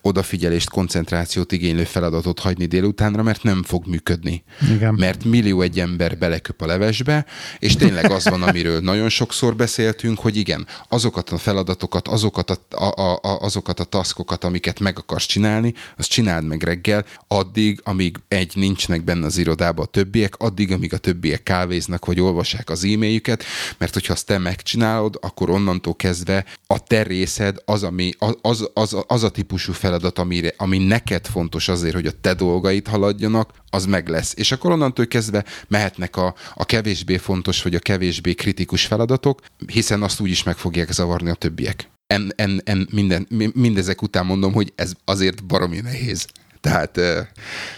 odafigyelést, 0.02 0.70
koncentrációt 0.70 1.52
igénylő 1.52 1.84
feladatot 1.84 2.38
hagyni 2.38 2.66
délutánra, 2.66 3.22
mert 3.22 3.42
nem 3.42 3.62
fog 3.62 3.86
működni. 3.86 4.44
Igen. 4.74 4.94
Mert 4.94 5.24
millió 5.24 5.60
egy 5.60 5.80
ember 5.80 6.18
beleköp 6.18 6.60
a 6.60 6.66
levesbe, 6.66 7.26
és 7.58 7.76
tényleg 7.76 8.10
az 8.10 8.28
van, 8.28 8.42
amiről 8.42 8.80
nagyon 8.80 9.08
sokszor 9.08 9.56
beszéltünk, 9.56 10.18
hogy 10.18 10.36
igen, 10.36 10.66
azokat 10.88 11.30
a 11.30 11.38
feladatokat, 11.38 12.08
azokat 12.08 12.50
a, 12.50 12.84
a, 12.84 13.18
a, 13.22 13.40
azokat 13.40 13.80
a 13.80 13.84
taskokat, 13.84 14.44
amiket 14.44 14.80
meg 14.80 14.98
akarsz 14.98 15.26
csinálni, 15.26 15.74
azt 15.96 16.10
csináld 16.10 16.44
meg 16.44 16.62
reggel, 16.62 17.04
addig, 17.28 17.80
amíg 17.84 18.16
egy 18.28 18.52
nincsenek 18.54 19.04
benne 19.04 19.26
az 19.26 19.38
irodában 19.38 19.84
a 19.84 19.88
többiek, 19.88 20.36
addig, 20.36 20.72
amíg 20.72 20.92
a 20.92 20.98
többiek 20.98 21.42
kávéznak, 21.42 22.04
vagy 22.04 22.20
olvassák 22.20 22.70
az 22.70 22.84
e 22.84 23.17
e-mailjüket, 23.18 23.44
mert 23.78 23.92
hogyha 23.92 24.12
azt 24.12 24.26
te 24.26 24.38
megcsinálod, 24.38 25.18
akkor 25.20 25.50
onnantól 25.50 25.96
kezdve 25.96 26.44
a 26.66 26.78
te 26.78 27.02
részed 27.02 27.56
az, 27.64 27.82
ami, 27.82 28.12
az, 28.40 28.68
az, 28.74 28.96
az 29.06 29.22
a 29.22 29.30
típusú 29.30 29.72
feladat, 29.72 30.18
amire, 30.18 30.54
ami 30.56 30.78
neked 30.78 31.26
fontos 31.26 31.68
azért, 31.68 31.94
hogy 31.94 32.06
a 32.06 32.20
te 32.20 32.34
dolgait 32.34 32.88
haladjanak, 32.88 33.50
az 33.70 33.84
meg 33.84 34.08
lesz. 34.08 34.34
És 34.36 34.52
akkor 34.52 34.70
onnantól 34.70 35.06
kezdve 35.06 35.44
mehetnek 35.68 36.16
a, 36.16 36.34
a 36.54 36.64
kevésbé 36.64 37.16
fontos, 37.16 37.62
vagy 37.62 37.74
a 37.74 37.78
kevésbé 37.78 38.34
kritikus 38.34 38.86
feladatok, 38.86 39.40
hiszen 39.66 40.02
azt 40.02 40.20
úgy 40.20 40.30
is 40.30 40.42
meg 40.42 40.56
fogják 40.56 40.92
zavarni 40.92 41.30
a 41.30 41.34
többiek. 41.34 41.88
En, 42.06 42.32
en, 42.36 42.60
en 42.64 42.88
minden, 42.90 43.26
mindezek 43.54 44.02
után 44.02 44.26
mondom, 44.26 44.52
hogy 44.52 44.72
ez 44.74 44.92
azért 45.04 45.44
baromi 45.44 45.80
nehéz. 45.80 46.26
Tehát 46.60 47.00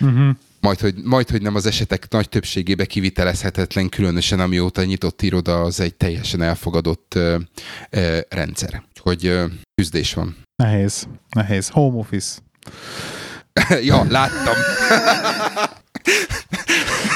uh-huh 0.01 0.37
majd 0.61 0.81
hogy, 0.81 0.95
majd, 1.05 1.31
hogy 1.31 1.43
nem 1.43 1.55
az 1.55 1.67
esetek 1.67 2.07
nagy 2.11 2.29
többségébe 2.29 2.85
kivitelezhetetlen, 2.85 3.89
különösen 3.89 4.41
amióta 4.41 4.85
nyitott 4.85 5.23
iroda, 5.23 5.61
az 5.61 5.81
egy 5.81 5.95
teljesen 5.95 6.43
elfogadott 6.43 7.15
ö, 7.15 7.39
ö, 7.91 8.19
rendszer. 8.29 8.83
Hogy 9.01 9.27
ö, 9.27 9.45
küzdés 9.75 10.15
van. 10.15 10.37
Nehéz, 10.57 11.09
nehéz. 11.31 11.69
Home 11.69 11.99
office. 11.99 12.39
ja, 13.89 14.05
láttam. 14.09 14.55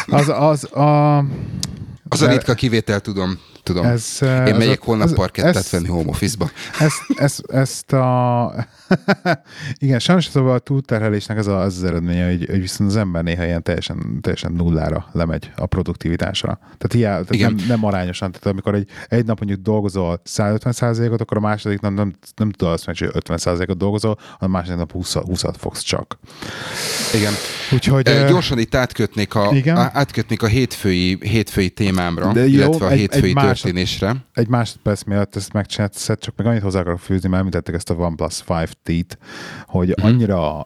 az, 0.20 0.28
az 0.28 0.72
a... 0.72 1.18
Az 2.08 2.22
a 2.22 2.28
ritka 2.28 2.54
kivétel, 2.54 3.00
tudom 3.00 3.38
tudom. 3.64 3.84
Ez, 3.84 4.18
Én 4.22 4.54
megyek 4.54 4.80
a, 4.80 4.84
holnap 4.84 5.12
parkettát 5.12 5.70
venni 5.70 5.86
home 5.86 6.08
office-ba. 6.08 6.50
Ezt, 6.78 7.02
ezt, 7.16 7.42
ezt 7.46 7.92
a... 7.92 8.66
Igen, 9.84 9.98
sajnos 9.98 10.24
szóval 10.24 10.54
a 10.54 10.58
túlterhelésnek 10.58 11.38
ez, 11.38 11.46
a, 11.46 11.60
az, 11.60 11.76
az 11.76 11.84
eredménye, 11.84 12.26
hogy, 12.26 12.46
hogy 12.50 12.60
viszont 12.60 12.90
az 12.90 12.96
ember 12.96 13.22
néha 13.22 13.44
ilyen 13.44 13.62
teljesen, 13.62 14.18
teljesen 14.20 14.52
nullára 14.52 15.08
lemegy 15.12 15.50
a 15.56 15.66
produktivitásra. 15.66 16.58
Tehát, 16.60 16.92
hiá, 16.92 17.10
tehát 17.10 17.34
Igen. 17.34 17.54
nem, 17.54 17.66
nem, 17.66 17.84
arányosan. 17.84 18.30
Tehát 18.30 18.46
amikor 18.46 18.74
egy, 18.74 18.88
egy 19.08 19.24
nap 19.24 19.38
mondjuk 19.38 19.60
dolgozol 19.60 20.20
150%-ot, 20.30 21.20
akkor 21.20 21.36
a 21.36 21.40
második 21.40 21.80
nap 21.80 21.92
nem, 21.92 22.14
nem 22.36 22.50
tudod 22.50 22.72
azt 22.72 22.86
meg, 22.86 22.96
hogy 22.98 23.10
50%-ot 23.12 23.76
dolgozol, 23.76 24.18
hanem 24.38 24.54
a 24.54 24.58
második 24.58 24.76
nap 24.76 24.92
20, 24.92 25.14
20-at 25.16 25.54
fogsz 25.58 25.82
csak. 25.82 26.18
Igen. 27.14 27.32
Úgyhogy, 27.72 28.08
e, 28.08 28.28
gyorsan 28.28 28.58
itt 28.58 28.74
átkötnék 28.74 29.34
a, 29.34 29.50
igen? 29.52 29.76
átkötnék 29.76 30.42
a 30.42 30.46
hétfői, 30.46 31.18
hétfői 31.20 31.70
témámra, 31.70 32.32
De 32.32 32.40
jó, 32.40 32.46
illetve 32.46 32.86
a 32.86 32.90
egy, 32.90 32.98
hétfői 32.98 33.28
egy 33.28 33.34
történésre. 33.62 34.16
Egy 34.32 34.48
másodperc 34.48 35.02
miatt 35.02 35.36
ezt 35.36 35.52
megcsináltad, 35.52 36.18
csak 36.18 36.36
meg 36.36 36.46
annyit 36.46 36.62
hozzá 36.62 36.80
akarok 36.80 36.98
fűzni, 36.98 37.28
mert 37.28 37.40
említettek 37.40 37.74
ezt 37.74 37.90
a 37.90 37.94
OnePlus 37.94 38.42
5T-t, 38.46 39.10
hogy 39.66 39.88
mhm. 39.96 40.06
annyira 40.06 40.62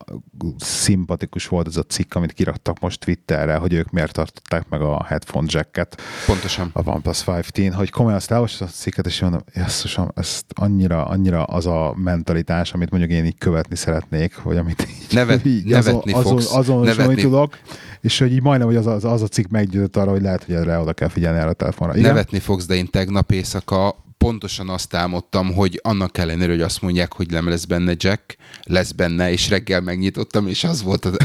szimpatikus 0.59 1.49
volt 1.49 1.67
ez 1.67 1.77
a 1.77 1.83
cikk, 1.83 2.15
amit 2.15 2.33
kiraktak 2.33 2.81
most 2.81 3.01
Twitterre, 3.01 3.57
hogy 3.57 3.73
ők 3.73 3.91
miért 3.91 4.13
tartották 4.13 4.69
meg 4.69 4.81
a 4.81 5.05
headphone 5.05 5.47
jacket. 5.51 6.01
Pontosan. 6.27 6.71
A 6.73 6.89
OnePlus 6.89 7.23
5T-n, 7.27 7.73
hogy 7.75 7.91
komolyan 7.91 8.17
azt 8.17 8.31
elolvastam 8.31 8.67
a 8.71 8.75
cikket, 8.75 9.07
és 9.07 9.21
mondom, 9.21 9.41
jesszusom, 9.55 10.11
ezt 10.15 10.45
annyira, 10.55 11.05
annyira 11.07 11.45
az 11.45 11.67
a 11.67 11.95
mentalitás, 11.97 12.73
amit 12.73 12.91
mondjuk 12.91 13.13
én 13.13 13.25
így 13.25 13.39
követni 13.39 13.77
szeretnék, 13.77 14.43
vagy 14.43 14.57
amit 14.57 14.87
így, 14.91 15.15
Nevet, 15.15 15.45
így 15.55 15.65
nevetni 15.65 16.13
azon, 16.13 16.33
fogsz. 16.33 16.55
Azon, 16.55 16.89
azon 16.89 17.15
tudok, 17.15 17.59
és 18.01 18.19
hogy 18.19 18.33
így 18.33 18.43
majdnem, 18.43 18.69
hogy 18.69 18.77
az, 18.77 18.87
az, 18.87 19.05
az 19.05 19.23
a 19.23 19.29
cikk 19.29 19.49
meggyőzött 19.51 19.97
arra, 19.97 20.11
hogy 20.11 20.23
lehet, 20.23 20.45
hogy 20.45 20.55
erre 20.55 20.79
oda 20.79 20.93
kell 20.93 21.09
figyelni 21.09 21.39
erre 21.39 21.49
a 21.49 21.53
telefonra. 21.53 21.97
Igen? 21.97 22.09
Nevetni 22.09 22.39
fogsz, 22.39 22.67
de 22.67 22.75
én 22.75 22.87
tegnap 22.91 23.31
éjszaka 23.31 24.07
pontosan 24.19 24.69
azt 24.69 24.95
álmodtam, 24.95 25.53
hogy 25.53 25.81
annak 25.83 26.19
ellenére, 26.19 26.51
hogy 26.51 26.61
azt 26.61 26.83
mondják, 26.83 27.13
hogy 27.13 27.31
nem 27.31 27.49
lesz 27.49 27.65
benne 27.65 27.95
Jack, 27.97 28.37
lesz 28.63 28.93
benne, 28.93 29.31
és 29.31 29.49
reggel 29.49 29.81
megnyitottam, 29.81 30.49
és 30.49 30.65
az 30.65 30.83
volt, 30.83 31.05
az, 31.05 31.17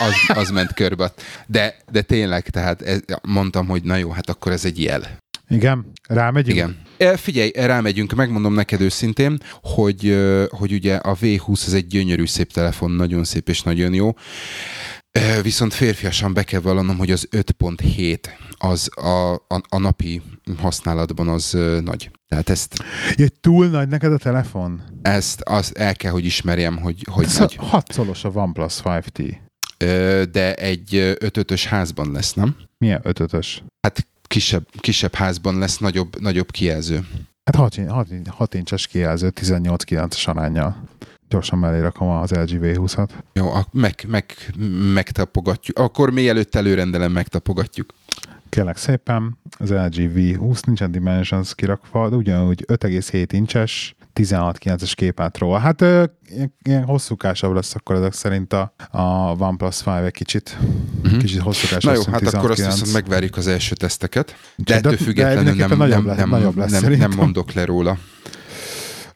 az, 0.00 0.36
az 0.36 0.50
ment 0.50 0.72
körbe. 0.72 1.12
De, 1.46 1.76
de 1.90 2.02
tényleg, 2.02 2.48
tehát 2.48 2.82
ez, 2.82 3.00
mondtam, 3.22 3.66
hogy 3.66 3.82
na 3.82 3.96
jó, 3.96 4.10
hát 4.10 4.28
akkor 4.28 4.52
ez 4.52 4.64
egy 4.64 4.82
jel. 4.82 5.20
Igen, 5.48 5.92
rámegyünk? 6.08 6.56
Igen. 6.56 6.76
E, 6.96 7.16
figyelj, 7.16 7.50
rámegyünk, 7.54 8.12
megmondom 8.12 8.54
neked 8.54 8.80
őszintén, 8.80 9.38
hogy, 9.62 10.18
hogy 10.48 10.72
ugye 10.72 10.94
a 10.94 11.16
V20 11.16 11.66
ez 11.66 11.72
egy 11.72 11.86
gyönyörű 11.86 12.26
szép 12.26 12.52
telefon, 12.52 12.90
nagyon 12.90 13.24
szép 13.24 13.48
és 13.48 13.62
nagyon 13.62 13.94
jó. 13.94 14.14
Viszont 15.42 15.74
férfiasan 15.74 16.34
be 16.34 16.42
kell 16.42 16.60
vallanom, 16.60 16.98
hogy 16.98 17.10
az 17.10 17.28
5.7 17.30 18.18
az 18.58 18.88
a, 18.96 19.32
a, 19.34 19.60
a 19.68 19.78
napi 19.78 20.22
használatban 20.58 21.28
az 21.28 21.50
nagy. 21.84 22.10
Tehát 22.28 22.48
ezt... 22.48 22.84
Ja, 23.16 23.26
túl 23.40 23.66
nagy 23.66 23.88
neked 23.88 24.12
a 24.12 24.18
telefon? 24.18 24.82
Ezt 25.02 25.40
az 25.40 25.76
el 25.76 25.96
kell, 25.96 26.10
hogy 26.10 26.24
ismerjem, 26.24 26.78
hogy, 26.78 27.06
hogy 27.10 27.24
Ez 27.24 27.38
nagy. 27.38 27.54
Hatszolos 27.56 28.24
a 28.24 28.28
OnePlus 28.28 28.80
5T. 28.84 29.36
De 30.32 30.54
egy 30.54 30.94
5 31.18 31.64
házban 31.64 32.12
lesz, 32.12 32.32
nem? 32.32 32.56
Milyen 32.78 33.00
5 33.02 33.30
Hát 33.80 34.06
kisebb, 34.22 34.66
kisebb 34.80 35.14
házban 35.14 35.58
lesz 35.58 35.78
nagyobb, 35.78 36.20
nagyobb 36.20 36.50
kijelző. 36.50 37.06
Hát 37.44 37.56
6, 37.56 37.88
6, 37.88 38.08
6 38.26 38.54
incses 38.54 38.86
kijelző, 38.86 39.32
18-9-es 39.40 40.28
arányjal. 40.28 40.88
Gyorsan 41.32 41.58
mellé 41.58 41.80
rakom 41.80 42.08
az 42.08 42.30
LG 42.30 42.58
V20-at. 42.62 43.08
Jó, 43.32 43.52
meg, 43.70 44.04
meg, 44.08 44.24
megtapogatjuk. 44.94 45.78
Akkor 45.78 46.10
mielőtt 46.10 46.54
előrendelem, 46.54 47.12
megtapogatjuk. 47.12 47.90
Kérlek 48.48 48.76
szépen, 48.76 49.38
az 49.58 49.70
LG 49.70 50.10
V20 50.14 50.66
nincsen 50.66 50.90
Dimensions 50.90 51.54
kirakva, 51.54 52.08
de 52.08 52.16
ugyanúgy 52.16 52.64
5,7 52.68 53.26
incses, 53.30 53.94
16-9-es 54.14 54.92
képátról. 54.94 55.58
Hát 55.58 55.80
ilyen, 55.80 56.54
ilyen 56.62 56.84
hosszúkásabb 56.84 57.54
lesz 57.54 57.74
akkor 57.74 57.96
ezek 57.96 58.12
szerint 58.12 58.52
a, 58.52 58.74
a 58.90 59.02
OnePlus 59.38 59.80
5 59.86 60.04
egy 60.04 60.12
kicsit. 60.12 60.58
Uh-huh. 61.04 61.18
Kicsit 61.18 61.40
hosszúkásabb. 61.40 61.92
Na 61.92 61.92
jó, 61.92 62.12
hát 62.12 62.34
akkor 62.34 62.50
azt 62.50 62.66
viszont 62.66 62.92
megvárjuk 62.92 63.36
az 63.36 63.46
első 63.46 63.74
teszteket. 63.74 64.36
De, 64.56 64.64
de 64.64 64.74
ettől 64.74 64.96
függetlenül 64.96 65.54
de 65.54 65.66
nem, 65.66 65.78
nem, 65.78 66.06
lesz, 66.06 66.16
nem, 66.16 66.52
lesz, 66.56 66.80
nem, 66.80 66.92
nem 66.92 67.12
mondok 67.16 67.52
le 67.52 67.64
róla. 67.64 67.98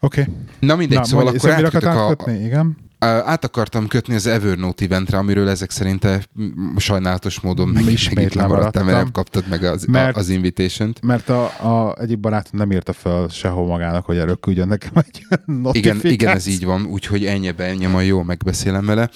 Oké. 0.01 0.21
Okay. 0.21 0.35
Na 0.61 0.77
mindegy, 0.77 0.99
Na, 0.99 1.05
szóval 1.05 1.27
akkor 1.27 1.51
átkötök 1.51 1.95
a... 1.95 2.07
Kötni, 2.07 2.45
igen 2.45 2.85
át 2.99 3.45
akartam 3.45 3.87
kötni 3.87 4.15
az 4.15 4.27
Evernote 4.27 4.85
eventre, 4.85 5.19
amiről 5.19 5.49
ezek 5.49 5.71
szerint 5.71 6.29
sajnálatos 6.77 7.41
módon 7.41 7.69
meg 7.69 7.85
is 7.85 8.11
megint 8.11 8.35
lemaradtam, 8.35 8.85
mert 8.85 8.97
nem 8.97 9.11
kaptad 9.13 9.45
meg 9.49 9.65
az, 9.65 9.85
mert, 9.85 10.17
az 10.17 10.29
invitation-t. 10.29 11.03
Mert 11.03 11.29
a, 11.29 11.45
a 11.45 11.97
egyik 12.01 12.19
barátom 12.19 12.59
nem 12.59 12.73
írta 12.73 12.93
fel 12.93 13.29
sehol 13.29 13.67
magának, 13.67 14.05
hogy 14.05 14.17
erről 14.17 14.37
küldjön 14.37 14.69
nekem 14.69 14.93
egy 14.95 15.27
igen, 15.73 16.01
igen, 16.03 16.35
ez 16.35 16.47
így 16.47 16.65
van, 16.65 16.87
úgyhogy 16.87 17.25
ennyi 17.25 17.53
ennyi, 17.57 17.87
majd 17.87 18.07
jól 18.07 18.25
megbeszélem 18.25 18.87
vele. 18.87 19.11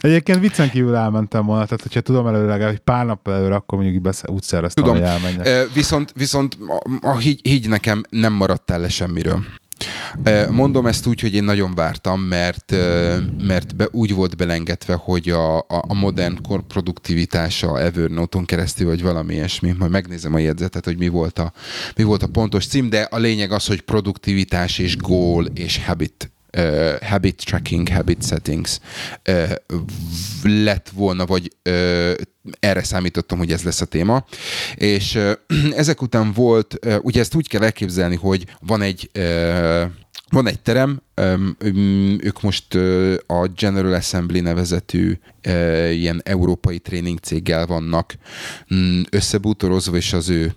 Egyébként 0.00 0.40
viccen 0.40 0.70
kívül 0.70 0.94
elmentem 0.94 1.46
volna, 1.46 1.64
tehát 1.64 1.82
hogyha 1.82 2.00
tudom 2.00 2.26
előre, 2.26 2.66
hogy 2.66 2.78
pár 2.78 3.06
nap 3.06 3.28
előre, 3.28 3.54
akkor 3.54 3.78
mondjuk 3.78 4.02
beszél, 4.02 4.30
úgy 4.30 4.42
szereztem, 4.42 4.84
tudom. 4.84 4.98
hogy 4.98 5.08
elmenjek. 5.08 5.72
Viszont, 5.72 6.12
viszont 6.16 6.58
a, 6.68 7.08
a, 7.08 7.16
hígy, 7.16 7.40
hígy 7.42 7.68
nekem 7.68 8.02
nem 8.10 8.32
maradtál 8.32 8.80
le 8.80 8.88
semmiről. 8.88 9.44
Mondom 10.50 10.86
ezt 10.86 11.06
úgy, 11.06 11.20
hogy 11.20 11.34
én 11.34 11.44
nagyon 11.44 11.74
vártam, 11.74 12.20
mert, 12.20 12.74
mert 13.42 13.76
be, 13.76 13.88
úgy 13.90 14.14
volt 14.14 14.36
belengetve, 14.36 14.94
hogy 14.94 15.28
a, 15.28 15.58
a 15.68 15.94
modern 15.94 16.42
kor 16.42 16.62
produktivitása 16.62 17.80
Evernote-on 17.80 18.44
keresztül, 18.44 18.86
vagy 18.86 19.02
valami 19.02 19.34
ilyesmi. 19.34 19.74
Majd 19.78 19.90
megnézem 19.90 20.34
a 20.34 20.38
jegyzetet, 20.38 20.84
hogy 20.84 20.98
mi 20.98 21.08
volt 21.08 21.38
a, 21.38 21.52
mi 21.96 22.02
volt 22.02 22.22
a 22.22 22.26
pontos 22.26 22.66
cím, 22.66 22.90
de 22.90 23.00
a 23.10 23.18
lényeg 23.18 23.52
az, 23.52 23.66
hogy 23.66 23.80
produktivitás 23.80 24.78
és 24.78 24.96
goal 24.96 25.46
és 25.54 25.84
habit 25.84 26.30
uh, 26.56 27.00
habit 27.02 27.44
tracking, 27.44 27.88
habit 27.88 28.22
settings 28.22 28.78
uh, 29.28 29.52
lett 30.42 30.88
volna, 30.88 31.26
vagy 31.26 31.52
uh, 31.68 32.12
erre 32.60 32.82
számítottam, 32.82 33.38
hogy 33.38 33.52
ez 33.52 33.62
lesz 33.62 33.80
a 33.80 33.86
téma. 33.86 34.24
És 34.74 35.14
uh, 35.14 35.32
ezek 35.82 36.02
után 36.02 36.32
volt, 36.32 36.78
uh, 36.86 36.96
ugye 37.02 37.20
ezt 37.20 37.34
úgy 37.34 37.48
kell 37.48 37.62
elképzelni, 37.62 38.16
hogy 38.16 38.44
van 38.60 38.82
egy 38.82 39.10
uh, 39.18 39.82
van 40.30 40.46
egy 40.46 40.60
terem, 40.60 41.02
ők 42.18 42.42
most 42.42 42.74
a 43.26 43.46
General 43.56 43.92
Assembly 43.92 44.40
nevezetű 44.40 45.18
ilyen 45.90 46.20
európai 46.24 46.78
tréning 46.78 47.18
céggel 47.18 47.66
vannak 47.66 48.14
összebútorozva, 49.10 49.96
és 49.96 50.12
az 50.12 50.28
ő 50.28 50.54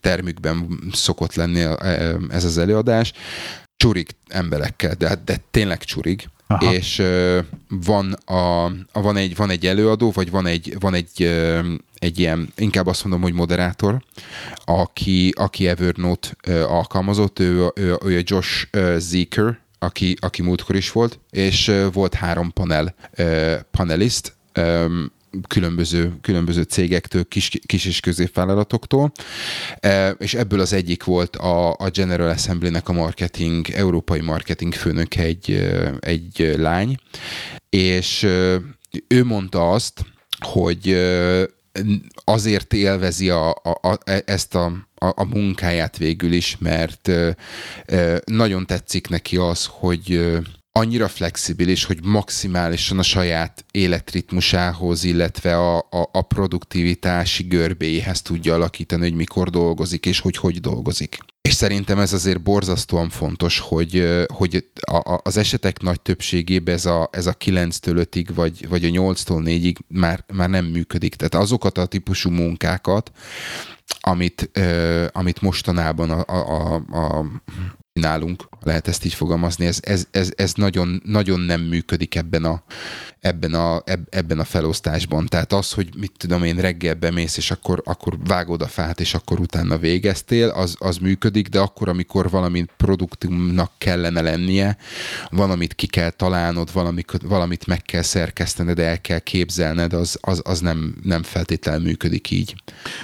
termükben 0.00 0.80
szokott 0.92 1.34
lenni 1.34 1.60
ez 2.30 2.44
az 2.44 2.58
előadás 2.58 3.12
csurig 3.76 4.08
emberekkel, 4.28 4.94
de, 4.94 5.20
de 5.24 5.36
tényleg 5.50 5.84
csurig. 5.84 6.28
Aha. 6.48 6.72
és 6.72 6.98
uh, 6.98 7.38
van, 7.68 8.12
a, 8.12 8.64
a, 8.64 9.00
van, 9.00 9.16
egy, 9.16 9.36
van 9.36 9.50
egy 9.50 9.66
előadó, 9.66 10.10
vagy 10.10 10.30
van 10.30 10.46
egy, 10.46 10.76
van 10.80 10.94
egy, 10.94 11.10
uh, 11.18 11.66
egy 11.98 12.18
ilyen, 12.18 12.52
inkább 12.56 12.86
azt 12.86 13.04
mondom, 13.04 13.22
hogy 13.22 13.32
moderátor, 13.32 14.02
aki, 14.64 15.32
aki 15.36 15.68
Evernote 15.68 16.28
uh, 16.48 16.72
alkalmazott, 16.72 17.38
ő, 17.38 17.70
ő, 17.74 17.96
ő 18.04 18.18
a 18.18 18.22
Josh 18.24 18.66
Zeker, 18.96 19.58
aki, 19.78 20.16
aki 20.20 20.42
múltkor 20.42 20.74
is 20.76 20.92
volt, 20.92 21.18
és 21.30 21.72
volt 21.92 22.14
három 22.14 22.52
panel, 22.52 22.94
paneliszt, 23.70 24.36
különböző, 25.48 26.12
különböző 26.20 26.62
cégektől, 26.62 27.24
kis, 27.24 27.50
kis 27.66 27.84
és 27.84 28.00
középvállalatoktól, 28.00 29.12
e, 29.80 30.10
és 30.10 30.34
ebből 30.34 30.60
az 30.60 30.72
egyik 30.72 31.04
volt 31.04 31.36
a, 31.36 31.72
a 31.72 31.90
General 31.90 32.28
Assembly-nek 32.28 32.88
a 32.88 32.92
marketing, 32.92 33.70
európai 33.70 34.20
marketing 34.20 34.74
főnök 34.74 35.14
egy, 35.14 35.50
e, 35.50 35.94
egy 36.00 36.54
lány, 36.56 36.96
és 37.70 38.22
e, 38.22 38.60
ő 39.08 39.24
mondta 39.24 39.70
azt, 39.70 40.04
hogy 40.38 40.96
azért 42.24 42.72
élvezi 42.72 43.30
a, 43.30 43.50
a, 43.50 43.78
a, 43.82 43.98
ezt 44.24 44.54
a, 44.54 44.64
a, 44.94 45.06
a 45.16 45.24
munkáját 45.24 45.96
végül 45.96 46.32
is, 46.32 46.56
mert 46.58 47.10
nagyon 48.24 48.66
tetszik 48.66 49.08
neki 49.08 49.36
az, 49.36 49.66
hogy 49.70 50.38
annyira 50.76 51.08
flexibilis, 51.08 51.84
hogy 51.84 51.98
maximálisan 52.04 52.98
a 52.98 53.02
saját 53.02 53.64
életritmusához, 53.70 55.04
illetve 55.04 55.56
a, 55.56 55.76
a, 55.76 56.08
a 56.12 56.22
produktivitási 56.22 57.42
görbéhez 57.42 58.22
tudja 58.22 58.54
alakítani, 58.54 59.02
hogy 59.02 59.14
mikor 59.14 59.50
dolgozik, 59.50 60.06
és 60.06 60.20
hogy 60.20 60.36
hogy 60.36 60.60
dolgozik. 60.60 61.18
És 61.40 61.54
szerintem 61.54 61.98
ez 61.98 62.12
azért 62.12 62.42
borzasztóan 62.42 63.08
fontos, 63.08 63.58
hogy, 63.58 64.24
hogy 64.26 64.70
a, 64.80 64.96
a, 64.96 65.20
az 65.24 65.36
esetek 65.36 65.80
nagy 65.80 66.00
többségében 66.00 66.74
ez 66.74 66.86
a, 66.86 67.08
ez 67.12 67.26
a 67.26 67.34
9-től 67.34 68.06
5-ig, 68.10 68.28
vagy, 68.34 68.68
vagy 68.68 68.84
a 68.84 68.88
8-tól 68.88 69.42
4-ig 69.44 69.76
már, 69.88 70.24
már 70.34 70.48
nem 70.48 70.64
működik. 70.64 71.14
Tehát 71.14 71.34
azokat 71.34 71.78
a 71.78 71.86
típusú 71.86 72.30
munkákat, 72.30 73.10
amit, 74.00 74.50
uh, 74.58 75.04
amit 75.12 75.40
mostanában 75.40 76.10
a, 76.10 76.24
a, 76.26 76.74
a 76.74 77.24
nálunk, 77.96 78.48
lehet 78.62 78.88
ezt 78.88 79.04
így 79.04 79.14
fogalmazni, 79.14 79.66
ez, 79.66 79.78
ez, 79.82 80.06
ez, 80.10 80.32
ez 80.36 80.52
nagyon, 80.54 81.02
nagyon 81.04 81.40
nem 81.40 81.60
működik 81.60 82.14
ebben 82.14 82.44
a, 82.44 82.62
ebben, 83.20 83.54
a, 83.54 83.82
ebben 84.10 84.38
a 84.38 84.44
felosztásban. 84.44 85.26
Tehát 85.26 85.52
az, 85.52 85.72
hogy 85.72 85.88
mit 85.96 86.12
tudom 86.16 86.44
én, 86.44 86.56
reggel 86.56 86.94
bemész, 86.94 87.36
és 87.36 87.50
akkor, 87.50 87.82
akkor 87.84 88.18
vágod 88.26 88.62
a 88.62 88.66
fát, 88.66 89.00
és 89.00 89.14
akkor 89.14 89.40
utána 89.40 89.78
végeztél, 89.78 90.48
az, 90.48 90.76
az 90.78 90.96
működik, 90.96 91.48
de 91.48 91.60
akkor, 91.60 91.88
amikor 91.88 92.30
valami 92.30 92.64
produktumnak 92.76 93.70
kellene 93.78 94.20
lennie, 94.20 94.76
valamit 95.30 95.74
ki 95.74 95.86
kell 95.86 96.10
találnod, 96.10 96.72
valamit, 96.72 97.12
valamit 97.22 97.66
meg 97.66 97.82
kell 97.82 98.02
szerkesztened, 98.02 98.78
el 98.78 99.00
kell 99.00 99.18
képzelned, 99.18 99.92
az, 99.92 100.18
az, 100.20 100.40
az 100.44 100.60
nem, 100.60 100.94
nem 101.02 101.22
feltétlenül 101.22 101.82
működik 101.82 102.30
így. 102.30 102.54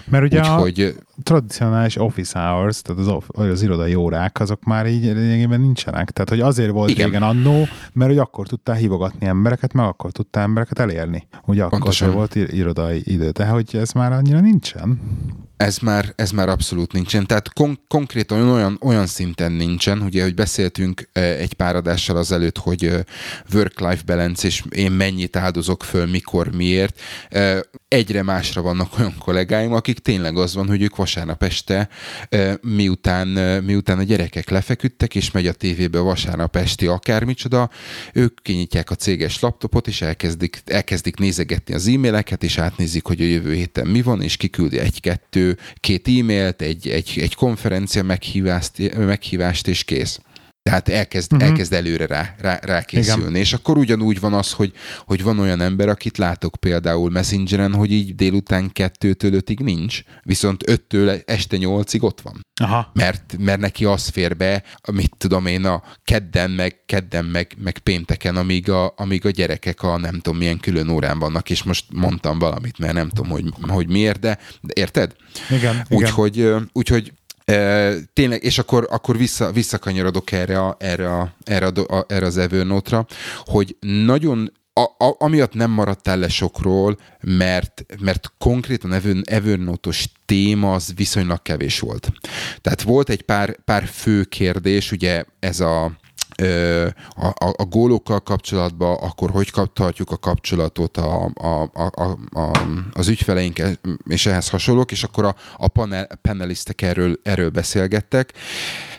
Mert 0.05 0.24
ugye 0.24 0.40
Úgyhogy, 0.40 0.95
a 1.16 1.22
tradicionális 1.22 1.97
office 1.97 2.38
hours, 2.38 2.82
tehát 2.82 3.01
az, 3.01 3.51
az 3.51 3.62
irodai 3.62 3.95
órák, 3.95 4.40
azok 4.40 4.64
már 4.64 4.82
így 4.87 5.05
lényegében 5.05 5.61
nincsenek. 5.61 6.11
Tehát, 6.11 6.28
hogy 6.28 6.41
azért 6.41 6.70
volt 6.70 6.91
Igen. 6.91 7.05
régen 7.05 7.22
annó, 7.22 7.66
mert 7.93 8.11
hogy 8.11 8.18
akkor 8.18 8.47
tudtál 8.47 8.74
hívogatni 8.76 9.26
embereket, 9.26 9.72
meg 9.72 9.87
akkor 9.87 10.12
tudtál 10.12 10.43
embereket 10.43 10.78
elérni. 10.78 11.26
Ugye 11.45 11.64
Pontosan. 11.66 12.09
akkor 12.09 12.18
volt 12.18 12.35
irodai 12.35 13.03
idő, 13.05 13.30
de 13.30 13.47
hogy 13.47 13.76
ez 13.76 13.93
már 13.93 14.12
annyira 14.12 14.41
nincsen 14.41 15.01
ez 15.63 15.79
már, 15.79 16.13
ez 16.17 16.31
már 16.31 16.49
abszolút 16.49 16.93
nincsen. 16.93 17.27
Tehát 17.27 17.53
kon- 17.53 17.81
konkrétan 17.89 18.49
olyan, 18.49 18.79
olyan 18.81 19.07
szinten 19.07 19.53
nincsen, 19.53 20.03
ugye, 20.03 20.23
hogy 20.23 20.35
beszéltünk 20.35 21.09
egy 21.13 21.55
pár 21.55 21.77
adással 21.77 22.17
azelőtt, 22.17 22.59
hogy 22.59 22.91
work-life 23.55 24.03
balance, 24.07 24.47
és 24.47 24.63
én 24.71 24.93
mennyit 24.93 25.37
áldozok 25.37 25.85
föl, 25.85 26.07
mikor, 26.07 26.53
miért. 26.55 27.01
Egyre 27.89 28.23
másra 28.23 28.63
vannak 28.63 28.99
olyan 28.99 29.15
kollégáim, 29.19 29.73
akik 29.73 29.99
tényleg 29.99 30.37
az 30.37 30.55
van, 30.55 30.67
hogy 30.67 30.83
ők 30.83 30.97
vasárnap 30.97 31.43
este, 31.43 31.89
miután, 32.61 33.29
miután 33.65 33.99
a 33.99 34.03
gyerekek 34.03 34.51
lefeküdtek, 34.51 35.15
és 35.15 35.31
megy 35.31 35.47
a 35.47 35.53
tévébe 35.53 35.99
vasárnap 35.99 36.57
esti 36.57 36.87
akármicsoda, 36.87 37.71
ők 38.13 38.43
kinyitják 38.43 38.91
a 38.91 38.95
céges 38.95 39.41
laptopot, 39.41 39.89
és 39.89 40.03
elkezdik, 40.03 40.63
elkezdik 40.65 41.17
nézegetni 41.17 41.75
az 41.75 41.87
e-maileket, 41.87 42.43
és 42.43 42.59
átnézik, 42.59 43.07
hogy 43.07 43.21
a 43.21 43.25
jövő 43.25 43.55
héten 43.55 43.87
mi 43.87 44.03
van, 44.03 44.23
és 44.23 44.37
kiküldi 44.37 44.79
egy-kettő 44.79 45.52
két 45.75 46.09
e-mailt, 46.09 46.63
egy, 46.63 46.89
egy, 46.89 47.19
egy 47.21 47.35
konferencia 47.35 48.03
meghívást, 48.03 48.97
meghívást, 48.97 49.69
és 49.69 49.85
kész. 49.85 50.21
Tehát 50.63 50.89
elkezd, 50.89 51.33
uh-huh. 51.33 51.49
elkezd 51.49 51.73
előre 51.73 52.07
rá, 52.07 52.35
rá, 52.39 52.59
rá 52.63 52.83
készülni. 52.83 53.23
Igen. 53.23 53.35
És 53.35 53.53
akkor 53.53 53.77
ugyanúgy 53.77 54.21
van 54.21 54.33
az, 54.33 54.53
hogy, 54.53 54.73
hogy 55.05 55.23
van 55.23 55.39
olyan 55.39 55.61
ember, 55.61 55.89
akit 55.89 56.19
látok 56.19 56.57
például 56.61 57.11
Messengeren, 57.11 57.75
hogy 57.75 57.93
így 57.93 58.15
délután 58.15 58.73
kettőtől 58.73 59.35
ötig 59.35 59.61
nincs, 59.61 60.03
viszont 60.23 60.69
öttől 60.69 61.23
este 61.25 61.57
nyolcig 61.57 62.03
ott 62.03 62.21
van. 62.21 62.41
Aha. 62.61 62.91
Mert, 62.95 63.37
mert 63.39 63.61
neki 63.61 63.85
az 63.85 64.09
fér 64.09 64.37
be, 64.37 64.63
mit 64.93 65.15
tudom 65.19 65.47
én, 65.47 65.65
a 65.65 65.83
kedden, 66.05 66.51
meg, 66.51 66.85
kedden, 66.87 67.25
meg, 67.25 67.55
meg 67.63 67.79
pénteken, 67.79 68.37
amíg 68.37 68.71
a, 68.71 68.95
amíg 68.97 69.27
a 69.27 69.31
gyerekek 69.31 69.83
a 69.83 69.99
nem 69.99 70.15
tudom 70.21 70.39
milyen 70.39 70.59
külön 70.59 70.89
órán 70.89 71.19
vannak, 71.19 71.51
és 71.51 71.63
most 71.63 71.85
mondtam 71.93 72.39
valamit, 72.39 72.79
mert 72.79 72.93
nem 72.93 73.09
tudom, 73.09 73.31
hogy, 73.31 73.45
hogy 73.61 73.89
miért, 73.89 74.21
de, 74.21 74.39
érted? 74.75 75.15
Igen. 75.51 75.87
Úgyhogy, 75.89 76.49
úgyhogy 76.73 77.13
Tényleg, 78.13 78.45
és 78.45 78.59
akkor, 78.59 78.89
akkor 78.91 79.17
vissza, 79.17 79.53
visszakanyarodok 79.53 80.33
erre, 80.33 80.61
a, 80.61 80.77
erre, 80.79 81.17
a, 81.17 81.35
erre, 81.45 81.67
a, 81.67 82.05
erre 82.09 82.27
az 82.27 82.39
Evernote-ra, 82.39 83.07
hogy 83.45 83.77
nagyon 83.81 84.53
a, 84.75 85.05
a, 85.05 85.17
amiatt 85.19 85.55
nem 85.55 85.71
maradtál 85.71 86.19
le 86.19 86.29
sokról, 86.29 86.99
mert, 87.21 87.85
mert 88.01 88.33
konkrétan 88.39 89.23
Evernote-os 89.25 90.09
téma 90.27 90.73
az 90.73 90.93
viszonylag 90.97 91.43
kevés 91.43 91.81
volt. 91.81 92.13
Tehát 92.61 92.83
volt 92.83 93.09
egy 93.09 93.23
pár, 93.23 93.57
pár 93.65 93.85
fő 93.85 94.25
kérdés, 94.25 94.93
ugye 94.93 95.25
ez 95.41 95.61
a 95.61 95.93
a, 97.14 97.26
a, 97.26 97.55
a 97.57 97.64
gólokkal 97.64 98.20
kapcsolatban, 98.20 98.97
akkor 99.01 99.30
hogy 99.30 99.51
tartjuk 99.72 100.11
a 100.11 100.16
kapcsolatot 100.16 100.97
a, 100.97 101.30
a, 101.35 101.70
a, 101.72 102.18
a, 102.41 102.66
az 102.93 103.09
ügyfeleinkkel, 103.09 103.72
és 104.09 104.26
ehhez 104.26 104.49
hasonlók, 104.49 104.91
és 104.93 105.03
akkor 105.03 105.24
a, 105.24 105.37
a 105.57 105.68
panel, 105.68 106.09
panelistek 106.22 106.83
erről, 106.83 107.20
erről 107.22 107.51
beszélgettek, 107.51 108.33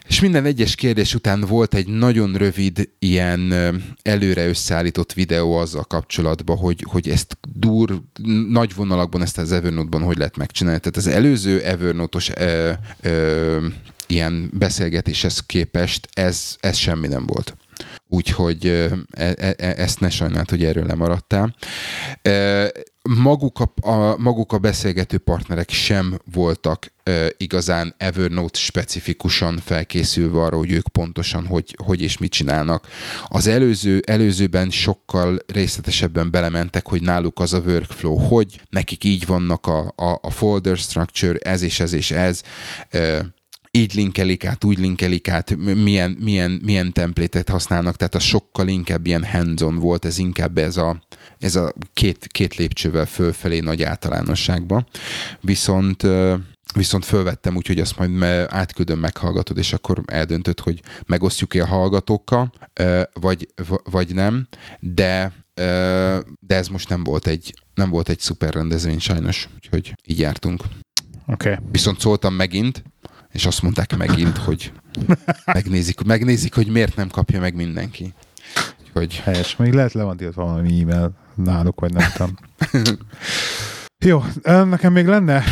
és 0.07 0.19
minden 0.19 0.45
egyes 0.45 0.75
kérdés 0.75 1.15
után 1.15 1.41
volt 1.41 1.73
egy 1.73 1.87
nagyon 1.87 2.33
rövid 2.33 2.89
ilyen 2.99 3.53
előre 4.01 4.47
összeállított 4.47 5.13
videó 5.13 5.57
azzal 5.57 5.83
kapcsolatban, 5.83 6.57
hogy, 6.57 6.85
hogy 6.89 7.09
ezt 7.09 7.37
dur, 7.53 8.01
nagy 8.49 8.75
vonalakban 8.75 9.21
ezt 9.21 9.37
az 9.37 9.51
Evernote-ban 9.51 10.01
hogy 10.01 10.17
lehet 10.17 10.37
megcsinálni. 10.37 10.79
Tehát 10.79 10.97
az 10.97 11.07
előző 11.07 11.61
Evernote-os 11.61 12.29
ö, 12.35 12.71
ö, 13.01 13.65
ilyen 14.13 14.49
beszélgetéshez 14.53 15.39
képest 15.39 16.07
ez, 16.13 16.55
ez 16.59 16.77
semmi 16.77 17.07
nem 17.07 17.25
volt. 17.25 17.55
Úgyhogy 18.07 18.65
e, 18.65 18.89
e, 19.11 19.53
e, 19.57 19.73
ezt 19.77 19.99
ne 19.99 20.09
sajnált, 20.09 20.49
hogy 20.49 20.63
erről 20.63 20.85
lemaradtál. 20.85 21.55
Maguk 23.09 23.59
a, 23.59 23.89
a, 23.89 24.17
maguk 24.17 24.53
a 24.53 24.57
beszélgető 24.57 25.17
partnerek 25.17 25.69
sem 25.69 26.19
voltak 26.33 26.93
e, 27.03 27.33
igazán 27.37 27.95
Evernote 27.97 28.59
specifikusan 28.59 29.57
felkészülve 29.57 30.41
arra, 30.41 30.57
hogy 30.57 30.71
ők 30.71 30.87
pontosan 30.87 31.45
hogy, 31.45 31.75
hogy 31.83 32.01
és 32.01 32.17
mit 32.17 32.31
csinálnak. 32.31 32.87
Az 33.27 33.47
előző, 33.47 34.01
előzőben 34.05 34.69
sokkal 34.69 35.39
részletesebben 35.47 36.31
belementek, 36.31 36.87
hogy 36.87 37.01
náluk 37.01 37.39
az 37.39 37.53
a 37.53 37.59
workflow, 37.59 38.17
hogy 38.17 38.61
nekik 38.69 39.03
így 39.03 39.25
vannak 39.25 39.67
a, 39.67 39.93
a, 39.95 40.19
a 40.21 40.29
folder 40.29 40.77
structure, 40.77 41.37
ez 41.37 41.61
és 41.61 41.79
ez 41.79 41.93
és 41.93 42.11
ez. 42.11 42.41
E, 42.89 43.25
így 43.77 43.93
linkelik 43.93 44.45
át, 44.45 44.63
úgy 44.63 44.77
linkelik 44.77 45.29
át, 45.29 45.55
milyen, 45.55 46.17
milyen, 46.19 46.61
milyen 46.63 46.93
templétet 46.93 47.49
használnak, 47.49 47.95
tehát 47.95 48.15
az 48.15 48.23
sokkal 48.23 48.67
inkább 48.67 49.05
ilyen 49.05 49.25
hands 49.25 49.61
volt, 49.61 50.05
ez 50.05 50.17
inkább 50.17 50.57
ez 50.57 50.77
a, 50.77 51.03
ez 51.39 51.55
a 51.55 51.73
két, 51.93 52.27
két 52.27 52.55
lépcsővel 52.55 53.05
fölfelé 53.05 53.59
nagy 53.59 53.83
általánosságban. 53.83 54.87
Viszont 55.41 56.03
viszont 56.75 57.05
fölvettem 57.05 57.55
úgy, 57.55 57.67
hogy 57.67 57.79
azt 57.79 57.97
majd 57.97 58.23
átküldöm, 58.49 58.99
meghallgatod, 58.99 59.57
és 59.57 59.73
akkor 59.73 60.01
eldöntöd, 60.05 60.59
hogy 60.59 60.81
megosztjuk-e 61.05 61.61
a 61.61 61.67
hallgatókkal, 61.67 62.53
vagy, 63.13 63.47
vagy 63.83 64.13
nem, 64.13 64.47
de 64.79 65.33
de 66.39 66.55
ez 66.55 66.67
most 66.67 66.89
nem 66.89 67.03
volt 67.03 67.27
egy, 67.27 67.53
nem 67.73 67.89
volt 67.89 68.09
egy 68.09 68.19
szuper 68.19 68.53
rendezvény 68.53 68.99
sajnos, 68.99 69.49
úgyhogy 69.55 69.93
így 70.05 70.19
jártunk. 70.19 70.63
Okay. 71.27 71.55
Viszont 71.71 71.99
szóltam 71.99 72.33
megint, 72.33 72.83
és 73.33 73.45
azt 73.45 73.61
mondták 73.61 73.97
megint, 73.97 74.37
hogy 74.37 74.71
megnézik, 75.45 76.01
megnézik, 76.01 76.55
hogy 76.55 76.67
miért 76.67 76.95
nem 76.95 77.09
kapja 77.09 77.39
meg 77.39 77.55
mindenki. 77.55 78.13
Hogy... 78.93 79.15
Helyes, 79.15 79.55
még 79.55 79.73
lehet 79.73 79.93
le 79.93 80.03
van 80.03 80.17
tiltva 80.17 80.45
valami 80.45 80.81
e-mail 80.81 81.11
náluk, 81.35 81.79
vagy 81.79 81.93
nem 81.93 82.09
tudom. 82.15 82.35
Jó, 84.05 84.23
nekem 84.43 84.93
még 84.93 85.07
lenne 85.07 85.43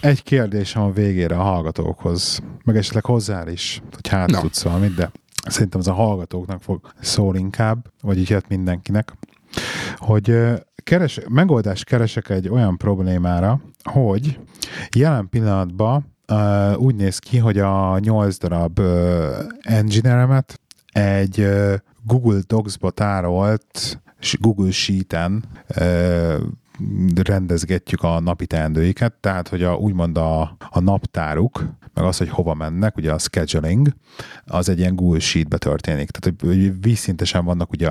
egy 0.00 0.22
kérdésem 0.22 0.82
a 0.82 0.90
végére 0.90 1.36
a 1.36 1.42
hallgatókhoz, 1.42 2.40
meg 2.64 2.76
esetleg 2.76 3.04
hozzá 3.04 3.50
is, 3.50 3.82
hogy 3.94 4.08
hát 4.08 4.30
no. 4.30 4.40
tudsz 4.40 4.62
valamit, 4.62 4.94
de 4.94 5.10
szerintem 5.48 5.80
az 5.80 5.88
a 5.88 5.92
hallgatóknak 5.92 6.62
fog 6.62 6.92
szól 7.00 7.36
inkább, 7.36 7.92
vagy 8.00 8.18
így 8.18 8.30
hát 8.30 8.48
mindenkinek, 8.48 9.12
hogy 9.96 10.36
keres, 10.74 11.20
megoldást 11.28 11.84
keresek 11.84 12.28
egy 12.28 12.48
olyan 12.48 12.76
problémára, 12.76 13.60
hogy 13.82 14.38
jelen 14.96 15.28
pillanatban 15.28 16.16
úgy 16.76 16.94
néz 16.94 17.18
ki, 17.18 17.38
hogy 17.38 17.58
a 17.58 17.98
8 17.98 18.38
darab 18.38 18.78
uh, 18.78 18.86
engineeremet 19.60 20.60
egy 20.92 21.40
uh, 21.40 21.74
Google 22.04 22.40
Docs-ba 22.46 22.90
tárolt 22.90 24.00
Google 24.40 24.70
Sheet-en 24.70 25.44
uh, 25.80 26.34
rendezgetjük 27.22 28.02
a 28.02 28.20
napi 28.20 28.46
teendőiket, 28.46 29.12
tehát 29.20 29.48
hogy 29.48 29.62
a, 29.62 29.74
úgymond 29.74 30.18
a, 30.18 30.56
a 30.70 30.80
naptáruk, 30.80 31.64
meg 31.98 32.06
az, 32.06 32.18
hogy 32.18 32.28
hova 32.28 32.54
mennek, 32.54 32.96
ugye 32.96 33.12
a 33.12 33.18
scheduling, 33.18 33.88
az 34.44 34.68
egy 34.68 34.78
ilyen 34.78 34.96
Google 34.96 35.20
Sheet-be 35.20 35.58
történik. 35.58 36.10
Tehát, 36.10 36.40
hogy 36.40 36.80
vízszintesen 36.80 37.44
vannak 37.44 37.70
ugye 37.70 37.88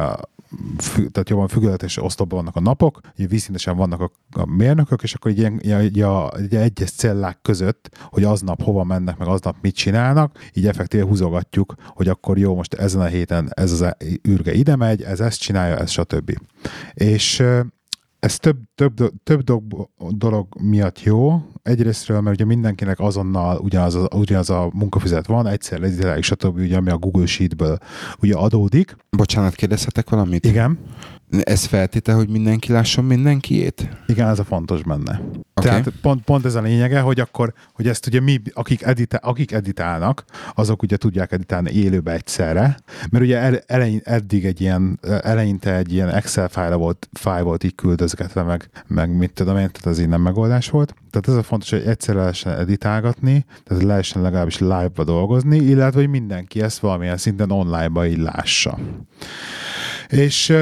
tehát 0.95 1.30
jobban 1.30 1.47
függőletes 1.47 1.97
oszlopban 1.97 2.39
vannak 2.39 2.55
a 2.55 2.60
napok, 2.60 2.99
ugye 3.18 3.28
vízszintesen 3.28 3.78
vannak 3.78 4.01
a, 4.01 4.12
a 4.32 4.45
mérnökök, 4.45 5.03
és 5.03 5.14
akkor 5.14 5.32
ilyen, 5.32 5.60
ilyen, 5.62 6.10
a, 6.10 6.32
ugye 6.39 6.62
egyes 6.62 6.91
cellák 6.91 7.39
között, 7.41 7.97
hogy 8.01 8.24
aznap 8.24 8.62
hova 8.62 8.84
mennek, 8.84 9.18
meg 9.18 9.28
aznap 9.28 9.55
mit 9.62 9.76
csinálnak, 9.76 10.38
így 10.53 10.68
effektíve 10.68 11.03
húzogatjuk, 11.03 11.74
hogy 11.88 12.08
akkor 12.08 12.38
jó, 12.38 12.55
most 12.55 12.74
ezen 12.74 13.01
a 13.01 13.05
héten 13.05 13.51
ez 13.53 13.72
az 13.72 13.95
űrge 14.28 14.53
ide 14.53 14.76
megy, 14.76 15.01
ez 15.01 15.20
ezt 15.20 15.39
csinálja, 15.39 15.78
ez 15.78 15.89
stb. 15.89 16.38
És 16.93 17.43
ez 18.28 18.38
több, 18.39 18.57
több, 18.75 19.11
több 19.23 19.43
dolog, 20.09 20.47
miatt 20.61 21.03
jó. 21.03 21.41
Egyrésztről, 21.63 22.21
mert 22.21 22.36
ugye 22.36 22.45
mindenkinek 22.45 22.99
azonnal 22.99 23.57
ugyanaz 23.57 23.95
a, 23.95 24.07
ugyanaz 24.15 24.49
a 24.49 24.69
munkafizet 24.73 25.28
van, 25.28 25.47
egyszer 25.47 25.80
lezitelik, 25.80 26.23
stb. 26.23 26.57
Ugye, 26.57 26.78
ami 26.78 26.89
a 26.89 26.97
Google 26.97 27.25
Sheet-ből 27.25 27.78
ugye 28.21 28.36
adódik. 28.36 28.95
Bocsánat, 29.09 29.55
kérdezhetek 29.55 30.09
valamit? 30.09 30.45
Igen. 30.45 30.80
Ez 31.30 31.65
feltétel, 31.65 32.15
hogy 32.15 32.30
mindenki 32.30 32.71
lásson 32.71 33.05
mindenkiét? 33.05 33.89
Igen, 34.07 34.28
ez 34.28 34.39
a 34.39 34.43
fontos 34.43 34.84
benne. 34.84 35.21
Okay. 35.58 35.70
Tehát 35.70 35.99
pont, 36.01 36.24
pont 36.24 36.45
ez 36.45 36.55
a 36.55 36.62
lényege, 36.62 36.99
hogy 36.99 37.20
akkor, 37.20 37.53
hogy 37.74 37.88
ezt 37.88 38.08
ugye 38.08 38.20
mi, 38.20 38.41
akik, 38.53 38.82
edita, 38.82 39.18
akik 39.18 39.51
editálnak, 39.51 40.24
azok 40.55 40.82
ugye 40.82 40.97
tudják 40.97 41.32
editálni 41.32 41.72
élőbe 41.72 42.12
egyszerre, 42.12 42.78
mert 43.10 43.24
ugye 43.24 43.62
elein, 43.66 44.01
eddig 44.03 44.45
egy 44.45 44.62
ilyen, 44.62 44.99
eleinte 45.22 45.76
egy 45.76 45.93
ilyen 45.93 46.10
Excel 46.10 46.47
fájl 46.47 46.76
volt, 46.76 47.10
fájl 47.14 47.43
volt 47.43 47.64
így 47.64 47.76
küldözgetve, 47.76 48.43
meg, 48.43 48.70
meg 48.88 49.18
mit 49.18 49.34
tudom 49.34 49.58
én, 49.58 49.72
tehát 49.72 49.86
az 49.86 49.99
így 49.99 50.08
nem 50.08 50.22
megoldás 50.22 50.70
volt. 50.70 50.93
Tehát 51.10 51.28
ez 51.28 51.34
a 51.36 51.43
fontos, 51.43 51.70
hogy 51.70 51.86
egyszerre 51.86 52.20
lehessen 52.20 52.60
editálgatni, 52.60 53.45
tehát 53.64 53.84
lehessen 53.84 54.22
legalábbis 54.22 54.60
live-ba 54.60 55.03
dolgozni, 55.03 55.58
illetve 55.58 55.99
hogy 55.99 56.10
mindenki 56.10 56.62
ezt 56.62 56.80
valamilyen 56.80 57.18
szinten 57.18 57.51
online-ba 57.51 58.05
így 58.05 58.18
lássa. 58.18 58.80
És 60.08 60.53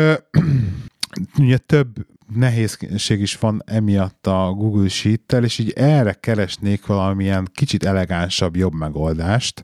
ugye 1.38 1.58
több 1.58 1.88
nehézség 2.34 3.22
is 3.22 3.38
van 3.38 3.62
emiatt 3.66 4.28
a 4.28 4.54
Google 4.56 4.88
Sheet-tel, 4.88 5.44
és 5.44 5.58
így 5.58 5.72
erre 5.76 6.14
keresnék 6.14 6.86
valamilyen 6.86 7.48
kicsit 7.54 7.86
elegánsabb, 7.86 8.56
jobb 8.56 8.74
megoldást. 8.74 9.64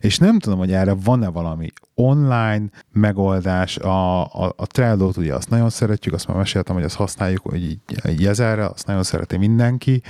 És 0.00 0.18
nem 0.18 0.38
tudom, 0.38 0.58
hogy 0.58 0.72
erre 0.72 0.94
van-e 1.04 1.28
valami 1.28 1.68
online 1.94 2.64
megoldás. 2.92 3.76
A, 3.76 4.24
a, 4.24 4.52
a 4.56 4.66
Trello-t 4.66 5.16
ugye 5.16 5.34
azt 5.34 5.50
nagyon 5.50 5.70
szeretjük, 5.70 6.14
azt 6.14 6.26
már 6.28 6.36
meséltem, 6.36 6.74
hogy 6.74 6.84
azt 6.84 6.96
használjuk, 6.96 7.42
hogy 7.42 7.62
így, 7.62 7.80
így 8.08 8.26
azt 8.26 8.86
nagyon 8.86 9.02
szereti 9.02 9.36
mindenki, 9.36 10.02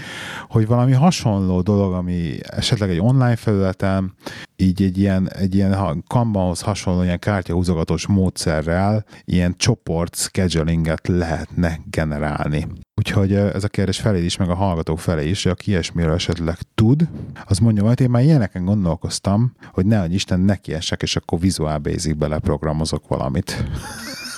hogy 0.49 0.67
valami 0.67 0.93
hasonló 0.93 1.61
dolog, 1.61 1.93
ami 1.93 2.39
esetleg 2.43 2.91
egy 2.91 3.01
online 3.01 3.37
felületen, 3.37 4.15
így 4.57 4.83
egy 4.83 4.99
ilyen, 4.99 5.31
egy 5.33 5.55
ilyen 5.55 6.05
Kanbanhoz 6.07 6.61
hasonló 6.61 7.03
ilyen 7.03 7.19
kártyahúzogatós 7.19 8.07
módszerrel 8.07 9.05
ilyen 9.25 9.55
csoport 9.57 10.17
schedulinget 10.17 11.09
lehetne 11.09 11.79
generálni. 11.91 12.67
Úgyhogy 12.99 13.35
ez 13.35 13.65
a 13.65 13.69
kérdés 13.69 14.01
felé 14.01 14.25
is, 14.25 14.37
meg 14.37 14.51
a 14.51 14.55
hallgatók 14.55 14.99
felé 14.99 15.29
is, 15.29 15.43
hogy 15.43 15.53
aki 15.53 15.71
ilyesmiről 15.71 16.15
esetleg 16.15 16.59
tud, 16.75 17.09
az 17.45 17.59
mondja, 17.59 17.87
hogy 17.87 18.01
én 18.01 18.11
már 18.11 18.23
ilyeneken 18.23 18.65
gondolkoztam, 18.65 19.53
hogy 19.73 19.87
ne 19.87 20.07
Isten 20.07 20.41
nekiesek, 20.41 21.03
és 21.03 21.17
akkor 21.17 21.41
Visual 21.41 21.79
Basic-be 21.79 22.27
leprogramozok 22.27 23.09
valamit. 23.09 23.65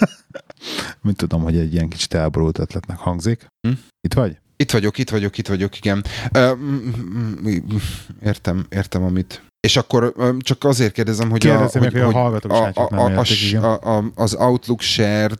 Mint 1.03 1.17
tudom, 1.17 1.43
hogy 1.43 1.57
egy 1.57 1.73
ilyen 1.73 1.89
kicsit 1.89 2.15
elborult 2.15 2.59
ötletnek 2.59 2.99
hangzik. 2.99 3.47
Hm? 3.69 3.73
Itt 4.01 4.15
vagy? 4.15 4.39
Itt 4.57 4.71
vagyok, 4.71 4.99
itt 4.99 5.11
vagyok, 5.11 5.39
itt 5.39 5.49
vagyok, 5.49 5.77
igen. 5.77 6.05
Értem, 8.23 8.67
értem, 8.69 9.03
amit, 9.03 9.43
és 9.61 9.77
akkor 9.77 10.15
csak 10.39 10.65
azért 10.65 10.93
kérdezem, 10.93 11.31
hogy, 11.31 11.47
a, 11.47 11.57
hogy, 11.57 11.93
hogy, 11.93 12.01
a, 12.01 12.11
hallgatók 12.11 12.51
a, 12.51 12.71
a, 12.75 12.89
a, 12.91 13.23
a, 13.63 13.97
a, 13.97 14.05
az 14.15 14.35
Outlook 14.35 14.81
shared 14.81 15.39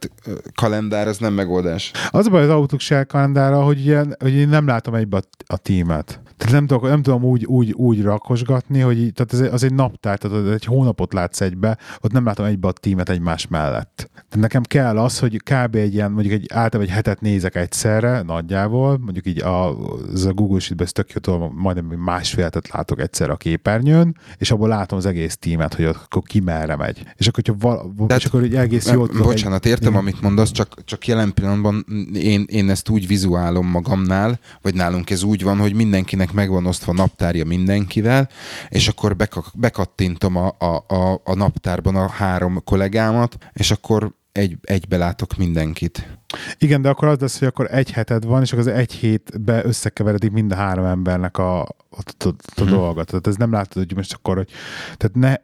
kalendár, 0.55 1.09
az 1.09 1.19
nem 1.19 1.33
megoldás. 1.33 1.91
Az 2.11 2.27
a 2.27 2.31
baj 2.31 2.43
az 2.43 2.49
Outlook 2.51 2.81
shared 2.81 3.07
kalendára, 3.07 3.63
hogy, 3.63 3.85
ilyen, 3.85 4.17
hogy 4.19 4.33
én 4.33 4.49
nem 4.49 4.67
látom 4.67 4.95
egybe 4.95 5.17
a, 5.17 5.23
a 5.47 5.57
tímet. 5.57 6.21
Tehát 6.39 6.55
nem, 6.55 6.67
tudok, 6.67 6.83
nem 6.83 7.03
tudom 7.03 7.25
úgy, 7.25 7.45
úgy, 7.45 7.73
úgy 7.73 8.03
rakosgatni, 8.03 8.81
hogy 8.81 8.99
így, 8.99 9.13
tehát 9.13 9.33
ez, 9.33 9.53
az 9.53 9.65
egy 9.65 9.75
naptár, 9.75 10.19
tehát 10.19 10.53
egy 10.53 10.65
hónapot 10.65 11.13
látsz 11.13 11.41
egybe, 11.41 11.79
ott 12.01 12.13
nem 12.13 12.25
látom 12.25 12.47
egybe 12.47 12.69
a 12.69 12.73
tímet 12.73 13.09
egymás 13.09 13.47
mellett. 13.47 14.11
Tehát 14.13 14.37
nekem 14.37 14.63
kell 14.63 14.99
az, 14.99 15.19
hogy 15.19 15.37
kb. 15.37 15.75
egy 15.75 15.95
ilyen, 15.95 16.11
mondjuk 16.11 16.35
egy 16.35 16.47
általában 16.51 16.81
egy 16.83 16.95
hetet 16.95 17.21
nézek 17.21 17.55
egyszerre, 17.55 18.23
nagyjából, 18.23 18.99
mondjuk 18.99 19.27
így 19.27 19.43
a, 19.43 19.79
az 20.13 20.25
a 20.25 20.33
Google 20.33 20.61
Sheet-ben 20.61 20.87
ez 20.87 20.93
tök 20.93 21.27
jó, 21.27 21.51
majdnem 21.55 21.99
másfél 21.99 22.45
hetet 22.45 22.69
látok 22.69 23.01
egyszer 23.01 23.31
a 23.31 23.37
képernyőn, 23.37 24.17
és 24.37 24.51
abból 24.51 24.69
látom 24.69 24.99
az 24.99 25.07
egész 25.07 25.37
tímet, 25.37 25.75
hogy 25.75 25.85
akkor 25.85 26.23
ki 26.23 26.41
merre 26.41 26.77
megy. 26.77 27.07
És 27.17 27.29
akkor, 27.29 27.45
hogyha 27.45 27.85
val- 27.95 28.13
és 28.13 28.25
akkor 28.25 28.45
így 28.45 28.55
egész 28.55 28.91
jól 28.91 29.11
Bocsánat, 29.19 29.65
egy, 29.65 29.71
értem, 29.71 29.97
amit 29.97 30.21
mondasz, 30.21 30.51
csak, 30.51 30.85
csak 30.85 31.07
jelen 31.07 31.35
pillanatban 31.35 31.85
én, 32.15 32.45
én 32.49 32.71
ezt 32.71 32.89
úgy 32.89 33.07
vizuálom 33.07 33.67
magamnál, 33.67 34.39
vagy 34.63 34.75
nálunk 34.75 35.11
ez 35.11 35.23
úgy 35.23 35.43
van, 35.43 35.59
hogy 35.59 35.75
mindenkinek 35.75 36.28
megvan 36.33 36.67
osztva 36.67 36.93
naptárja 36.93 37.45
mindenkivel, 37.45 38.29
és 38.69 38.89
akkor 38.89 39.17
bekattintom 39.55 40.37
a, 40.37 40.55
a, 40.59 40.95
a, 40.95 41.21
a 41.25 41.35
naptárban 41.35 41.97
a 41.97 42.09
három 42.09 42.65
kollégámat, 42.65 43.37
és 43.53 43.71
akkor 43.71 44.13
egy, 44.33 44.59
egybe 44.63 44.97
látok 44.97 45.37
mindenkit. 45.37 46.18
Igen, 46.59 46.83
de 46.83 46.89
akkor 46.89 47.09
az 47.09 47.19
lesz, 47.19 47.39
hogy 47.39 47.49
akkor 47.49 47.67
egy 47.71 47.91
heted 47.91 48.25
van, 48.25 48.43
és 48.43 48.53
akkor 48.53 48.69
az 48.69 48.75
egy 48.75 48.93
hétbe 48.93 49.65
összekeveredik 49.65 50.31
mind 50.31 50.53
a 50.53 50.55
három 50.55 50.85
embernek 50.85 51.39
a, 51.39 51.61
a, 51.63 51.67
a, 52.19 52.29
a 52.29 52.33
hmm. 52.55 52.69
dolgot. 52.69 53.07
Tehát 53.07 53.27
ez 53.27 53.37
nem 53.37 53.53
látod, 53.53 53.83
hogy 53.87 53.97
most 53.97 54.13
akkor, 54.13 54.37
hogy 54.37 54.51
tehát 54.97 55.15
ne, 55.15 55.35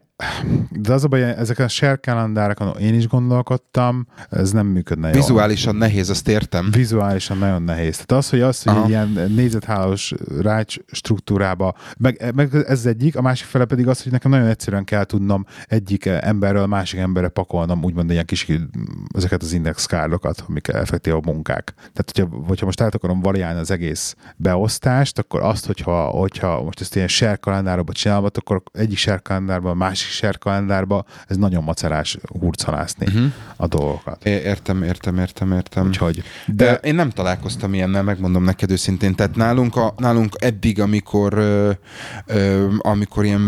de 0.69 0.93
az 0.93 1.03
a 1.03 1.07
baj, 1.07 1.23
ezeken 1.23 1.65
a 1.65 1.69
share 1.69 1.95
kalendárakon 1.95 2.77
én 2.77 2.93
is 2.93 3.07
gondolkodtam, 3.07 4.07
ez 4.29 4.51
nem 4.51 4.67
működne 4.67 5.07
jól. 5.07 5.17
Vizuálisan 5.17 5.75
nehéz, 5.75 6.09
azt 6.09 6.27
értem. 6.27 6.71
Vizuálisan 6.71 7.37
nagyon 7.37 7.61
nehéz. 7.61 7.93
Tehát 7.95 8.23
az, 8.23 8.29
hogy 8.29 8.41
az, 8.41 8.63
hogy 8.63 8.73
Aha. 8.73 8.83
egy 8.83 8.89
ilyen 8.89 9.31
nézethálós 9.35 10.13
rács 10.41 10.75
struktúrába, 10.91 11.75
meg, 11.97 12.31
meg 12.35 12.55
ez 12.67 12.85
egyik, 12.85 13.15
a 13.15 13.21
másik 13.21 13.47
fele 13.47 13.65
pedig 13.65 13.87
az, 13.87 14.03
hogy 14.03 14.11
nekem 14.11 14.31
nagyon 14.31 14.47
egyszerűen 14.47 14.83
kell 14.83 15.03
tudnom 15.03 15.45
egyik 15.65 16.05
emberről 16.05 16.63
a 16.63 16.67
másik 16.67 16.99
emberre 16.99 17.27
pakolnom, 17.27 17.83
úgymond 17.83 18.11
ilyen 18.11 18.25
kis 18.25 18.47
ezeket 19.15 19.41
az 19.41 19.53
indexkárdokat, 19.53 20.43
amik 20.47 20.67
effektív 20.77 21.13
a 21.13 21.19
munkák. 21.23 21.73
Tehát, 21.75 22.11
hogyha, 22.13 22.45
hogyha 22.47 22.65
most 22.65 22.81
át 22.81 22.95
akarom 22.95 23.21
variálni 23.21 23.59
az 23.59 23.71
egész 23.71 24.15
beosztást, 24.35 25.19
akkor 25.19 25.41
azt, 25.41 25.65
hogyha, 25.65 26.03
hogyha 26.03 26.63
most 26.63 26.81
ezt 26.81 26.95
ilyen 26.95 27.07
share 27.07 27.35
kalendárba 27.35 27.93
csinálom, 27.93 28.25
akkor 28.33 28.63
egyik 28.73 28.97
share 28.97 29.17
kalendárban, 29.17 29.71
a 29.71 29.75
másik 29.75 30.09
share 30.09 30.37
kalendárba, 30.37 31.05
ez 31.27 31.37
nagyon 31.37 31.63
macerás 31.63 32.17
hurcolászni 32.39 33.05
uh-huh. 33.05 33.31
a 33.55 33.67
dolgokat. 33.67 34.25
É, 34.25 34.29
értem, 34.29 34.83
értem, 34.83 35.17
értem, 35.17 35.51
értem. 35.51 35.87
Úgyhogy, 35.87 36.23
de... 36.45 36.65
de 36.65 36.73
én 36.73 36.95
nem 36.95 37.09
találkoztam 37.09 37.73
ilyennel, 37.73 38.03
megmondom 38.03 38.43
neked 38.43 38.71
őszintén. 38.71 39.15
Tehát 39.15 39.35
nálunk, 39.35 39.75
a, 39.75 39.93
nálunk 39.97 40.33
eddig, 40.39 40.79
amikor 40.79 41.33
ö, 41.33 41.71
ö, 42.25 42.67
amikor 42.77 43.25
ilyen 43.25 43.41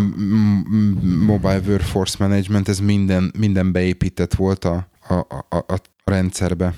mobile 1.26 1.62
workforce 1.68 2.16
management, 2.20 2.70
ez 2.70 2.80
minden, 2.80 3.32
minden 3.38 3.72
beépített 3.72 4.34
volt 4.34 4.66
a, 4.66 4.88
a, 5.08 5.14
a, 5.50 5.56
a 5.56 5.82
rendszerbe. 6.04 6.74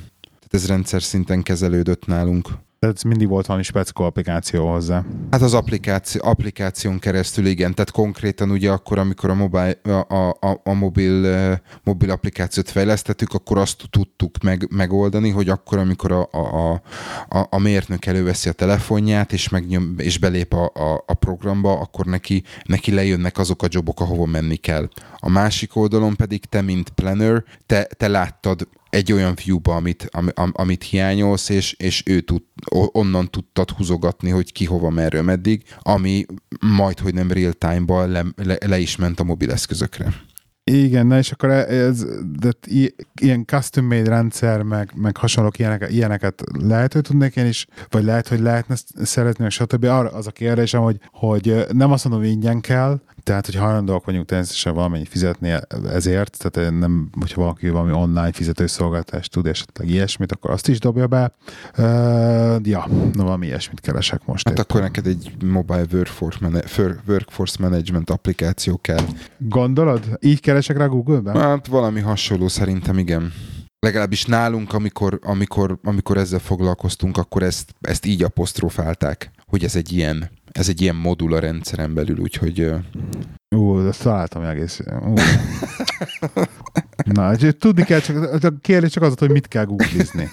Tehát 0.49 0.65
ez 0.65 0.67
rendszer 0.67 1.01
szinten 1.01 1.43
kezelődött 1.43 2.05
nálunk. 2.05 2.49
Tehát 2.79 3.03
mindig 3.03 3.27
volt 3.27 3.45
valami 3.45 3.63
speciális 3.63 4.09
applikáció 4.09 4.71
hozzá. 4.71 5.03
Hát 5.31 5.41
az 5.41 5.53
applikáció, 5.53 6.21
applikáción 6.23 6.99
keresztül 6.99 7.45
igen, 7.45 7.73
tehát 7.73 7.91
konkrétan 7.91 8.51
ugye 8.51 8.71
akkor, 8.71 8.99
amikor 8.99 9.29
a, 9.29 9.33
mobile, 9.33 9.79
a, 10.07 10.29
a, 10.29 10.61
a 10.63 10.73
mobil, 10.73 11.59
mobil 11.83 12.11
applikációt 12.11 12.69
fejlesztettük, 12.69 13.33
akkor 13.33 13.57
azt 13.57 13.83
tudtuk 13.89 14.43
meg, 14.43 14.67
megoldani, 14.75 15.29
hogy 15.29 15.49
akkor, 15.49 15.77
amikor 15.77 16.11
a, 16.11 16.27
a, 16.31 16.81
a, 17.29 17.47
a 17.49 17.59
mérnök 17.59 18.05
előveszi 18.05 18.49
a 18.49 18.53
telefonját, 18.53 19.33
és, 19.33 19.49
megnyom, 19.49 19.93
és 19.97 20.17
belép 20.17 20.53
a, 20.53 20.71
a, 20.73 21.03
a 21.07 21.13
programba, 21.13 21.79
akkor 21.79 22.05
neki, 22.05 22.43
neki 22.63 22.93
lejönnek 22.93 23.37
azok 23.37 23.63
a 23.63 23.67
jobok, 23.69 23.99
ahova 23.99 24.25
menni 24.25 24.55
kell. 24.55 24.89
A 25.17 25.29
másik 25.29 25.75
oldalon 25.75 26.15
pedig 26.15 26.45
te, 26.45 26.61
mint 26.61 26.89
planner, 26.89 27.43
te, 27.65 27.83
te 27.83 28.07
láttad 28.07 28.67
egy 28.89 29.11
olyan 29.11 29.37
viewba, 29.43 29.75
amit, 29.75 30.07
am, 30.11 30.29
am, 30.33 30.51
amit 30.53 30.83
hiányolsz, 30.83 31.49
és, 31.49 31.73
és 31.73 32.03
ő 32.05 32.19
tud, 32.19 32.41
onnan 32.91 33.29
tudtad 33.29 33.69
húzogatni, 33.69 34.29
hogy 34.29 34.51
ki 34.51 34.65
hova, 34.65 34.89
merről, 34.89 35.21
meddig, 35.21 35.63
ami 35.79 36.25
majd, 36.59 36.99
hogy 36.99 37.13
nem 37.13 37.31
real 37.31 37.53
time-ban 37.53 38.09
le, 38.09 38.25
le, 38.35 38.57
le 38.65 38.79
is 38.79 38.95
ment 38.95 39.19
a 39.19 39.23
mobileszközökre. 39.23 40.13
Igen, 40.71 41.07
na 41.07 41.17
és 41.17 41.31
akkor 41.31 41.49
ez, 41.49 42.05
de 42.39 42.51
ilyen 43.21 43.45
custom-made 43.45 44.09
rendszer, 44.09 44.61
meg, 44.61 44.91
meg 44.95 45.17
hasonlók 45.17 45.59
ilyenek, 45.59 45.85
ilyeneket 45.91 46.43
lehet, 46.51 46.93
hogy 46.93 47.01
tudnék 47.01 47.35
én 47.35 47.45
is, 47.45 47.67
vagy 47.89 48.03
lehet, 48.03 48.27
hogy 48.27 48.39
lehetne 48.39 48.75
szeretni, 49.03 49.45
és 49.45 49.53
stb. 49.53 49.83
Arra 49.83 50.09
az 50.09 50.27
a 50.27 50.31
kérdésem, 50.31 50.81
hogy, 50.81 50.99
hogy 51.11 51.65
nem 51.71 51.91
azt 51.91 52.03
mondom, 52.03 52.23
hogy 52.23 52.31
ingyen 52.31 52.61
kell, 52.61 53.01
tehát, 53.29 53.45
hogy 53.45 53.55
hajlandóak 53.55 54.05
vagyunk 54.05 54.25
természetesen 54.25 54.73
valamennyit 54.73 55.07
fizetni 55.07 55.53
ezért, 55.91 56.37
tehát 56.37 56.71
nem, 56.71 57.09
hogyha 57.19 57.41
valaki 57.41 57.69
valami 57.69 57.91
online 57.91 58.31
fizetőszolgáltást 58.31 59.31
tud, 59.31 59.47
esetleg 59.47 59.89
ilyesmit, 59.89 60.31
akkor 60.31 60.51
azt 60.51 60.67
is 60.67 60.79
dobja 60.79 61.07
be. 61.07 61.31
Uh, 61.77 61.85
ja, 62.63 62.87
na 63.13 63.23
valami 63.23 63.45
ilyesmit 63.45 63.79
keresek 63.79 64.25
most. 64.25 64.47
Hát 64.47 64.57
éppen. 64.57 64.65
akkor 64.69 64.81
neked 64.81 65.07
egy 65.07 65.31
mobile 65.45 65.85
workforce, 65.91 66.37
man- 66.41 66.93
workforce 67.07 67.55
management 67.59 68.09
applikáció 68.09 68.77
kell. 68.77 69.05
Gondolod? 69.37 70.17
Így 70.21 70.39
keresek 70.39 70.77
rá 70.77 70.85
Google-ben? 70.85 71.35
Hát 71.35 71.67
valami 71.67 71.99
hasonló 71.99 72.47
szerintem, 72.47 72.97
igen 72.97 73.33
legalábbis 73.79 74.25
nálunk, 74.25 74.73
amikor, 74.73 75.19
amikor, 75.23 75.79
amikor 75.83 76.17
ezzel 76.17 76.39
foglalkoztunk, 76.39 77.17
akkor 77.17 77.43
ezt, 77.43 77.73
ezt 77.81 78.05
így 78.05 78.23
apostrofálták, 78.23 79.31
hogy 79.45 79.63
ez 79.63 79.75
egy 79.75 79.91
ilyen 79.91 80.29
ez 80.51 80.69
egy 80.69 80.81
ilyen 80.81 80.95
modul 80.95 81.33
a 81.33 81.39
rendszeren 81.39 81.93
belül, 81.93 82.17
úgyhogy... 82.19 82.71
Ú, 83.55 83.87
ezt 83.87 84.03
találtam 84.03 84.43
egész. 84.43 84.79
Ú. 85.05 85.13
Na, 87.03 87.35
tudni 87.35 87.83
kell, 87.83 87.99
csak 87.99 88.43
a 88.43 88.49
kérdés 88.61 88.91
csak 88.91 89.03
az, 89.03 89.13
hogy 89.17 89.31
mit 89.31 89.47
kell 89.47 89.65
googlizni. 89.65 90.29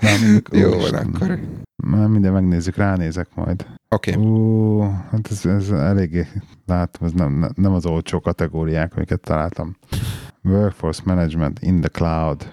Mondjuk, 0.00 0.48
Jó, 0.52 0.70
van 0.70 0.94
akkor. 0.94 1.40
Na, 1.76 2.08
minden 2.08 2.32
megnézzük, 2.32 2.76
ránézek 2.76 3.28
majd. 3.34 3.66
Oké. 3.88 4.12
Okay. 4.12 4.24
Ú, 4.24 4.80
hát 4.80 5.28
ez, 5.30 5.46
ez 5.46 5.70
eléggé, 5.70 6.26
látom, 6.66 7.06
ez 7.06 7.12
nem, 7.12 7.50
nem 7.54 7.72
az 7.72 7.86
olcsó 7.86 8.20
kategóriák, 8.20 8.96
amiket 8.96 9.20
találtam. 9.20 9.76
Workforce 10.42 11.02
Management 11.04 11.58
in 11.62 11.80
the 11.80 11.88
Cloud. 11.88 12.52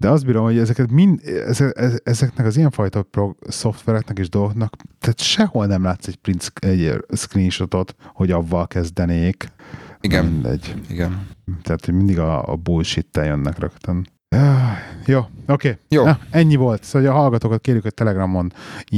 De 0.00 0.08
azt 0.08 0.26
bírom, 0.26 0.44
hogy 0.44 0.58
ezeket 0.58 0.90
mind, 0.90 1.20
ezek, 1.46 2.00
ezeknek 2.04 2.46
az 2.46 2.56
ilyenfajta 2.56 3.02
pro, 3.02 3.32
szoftvereknek 3.48 4.18
és 4.18 4.28
dolgoknak, 4.28 4.76
tehát 4.98 5.20
sehol 5.20 5.66
nem 5.66 5.82
látsz 5.82 6.06
egy 6.06 6.16
print 6.16 6.52
egy 6.54 7.04
screenshotot, 7.12 7.94
hogy 8.14 8.30
avval 8.30 8.66
kezdenék. 8.66 9.52
Igen. 10.00 10.24
Mindegy. 10.24 10.74
Igen. 10.88 11.26
Tehát, 11.62 11.84
hogy 11.84 11.94
mindig 11.94 12.18
a, 12.18 12.52
a 12.52 12.56
bullshit-tel 12.56 13.24
jönnek 13.24 13.58
rögtön. 13.58 14.06
Jó, 15.06 15.18
oké. 15.18 15.28
Okay. 15.46 15.76
Jó. 15.88 16.04
Na, 16.04 16.18
ennyi 16.30 16.56
volt. 16.56 16.84
Szóval 16.84 17.08
a 17.08 17.12
hallgatókat 17.12 17.60
kérjük, 17.60 17.82
hogy 17.82 17.94
Telegramon, 17.94 18.52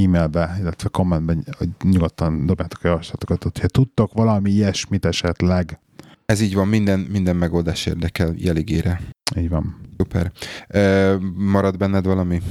e-mailbe, 0.05 0.57
illetve 0.61 0.89
kommentben 0.89 1.45
nyugodtan 1.83 2.47
dobjátok 2.47 2.85
a 2.85 2.89
javaslatokat, 2.89 3.43
hogyha 3.43 3.67
tudtok 3.67 4.13
valami 4.13 4.51
ilyesmit 4.51 5.05
esetleg. 5.05 5.81
Ez 6.27 6.41
így 6.41 6.55
van, 6.55 6.69
minden, 6.69 7.01
minden 7.01 7.37
megoldás 7.37 7.87
érdekel 7.87 8.35
jeligére. 8.37 9.01
Így 9.37 9.49
van. 9.49 9.77
Szuper. 9.97 10.33
E, 10.69 11.17
marad 11.37 11.77
benned 11.77 12.05
valami? 12.05 12.43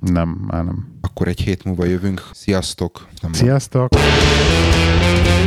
Nem, 0.00 0.28
már 0.28 0.64
nem. 0.64 0.88
Akkor 1.00 1.28
egy 1.28 1.40
hét 1.40 1.64
múlva 1.64 1.84
jövünk. 1.84 2.28
Sziasztok! 2.32 3.06
Nem 3.22 3.32
Sziasztok! 3.32 3.88
Van. 3.94 5.45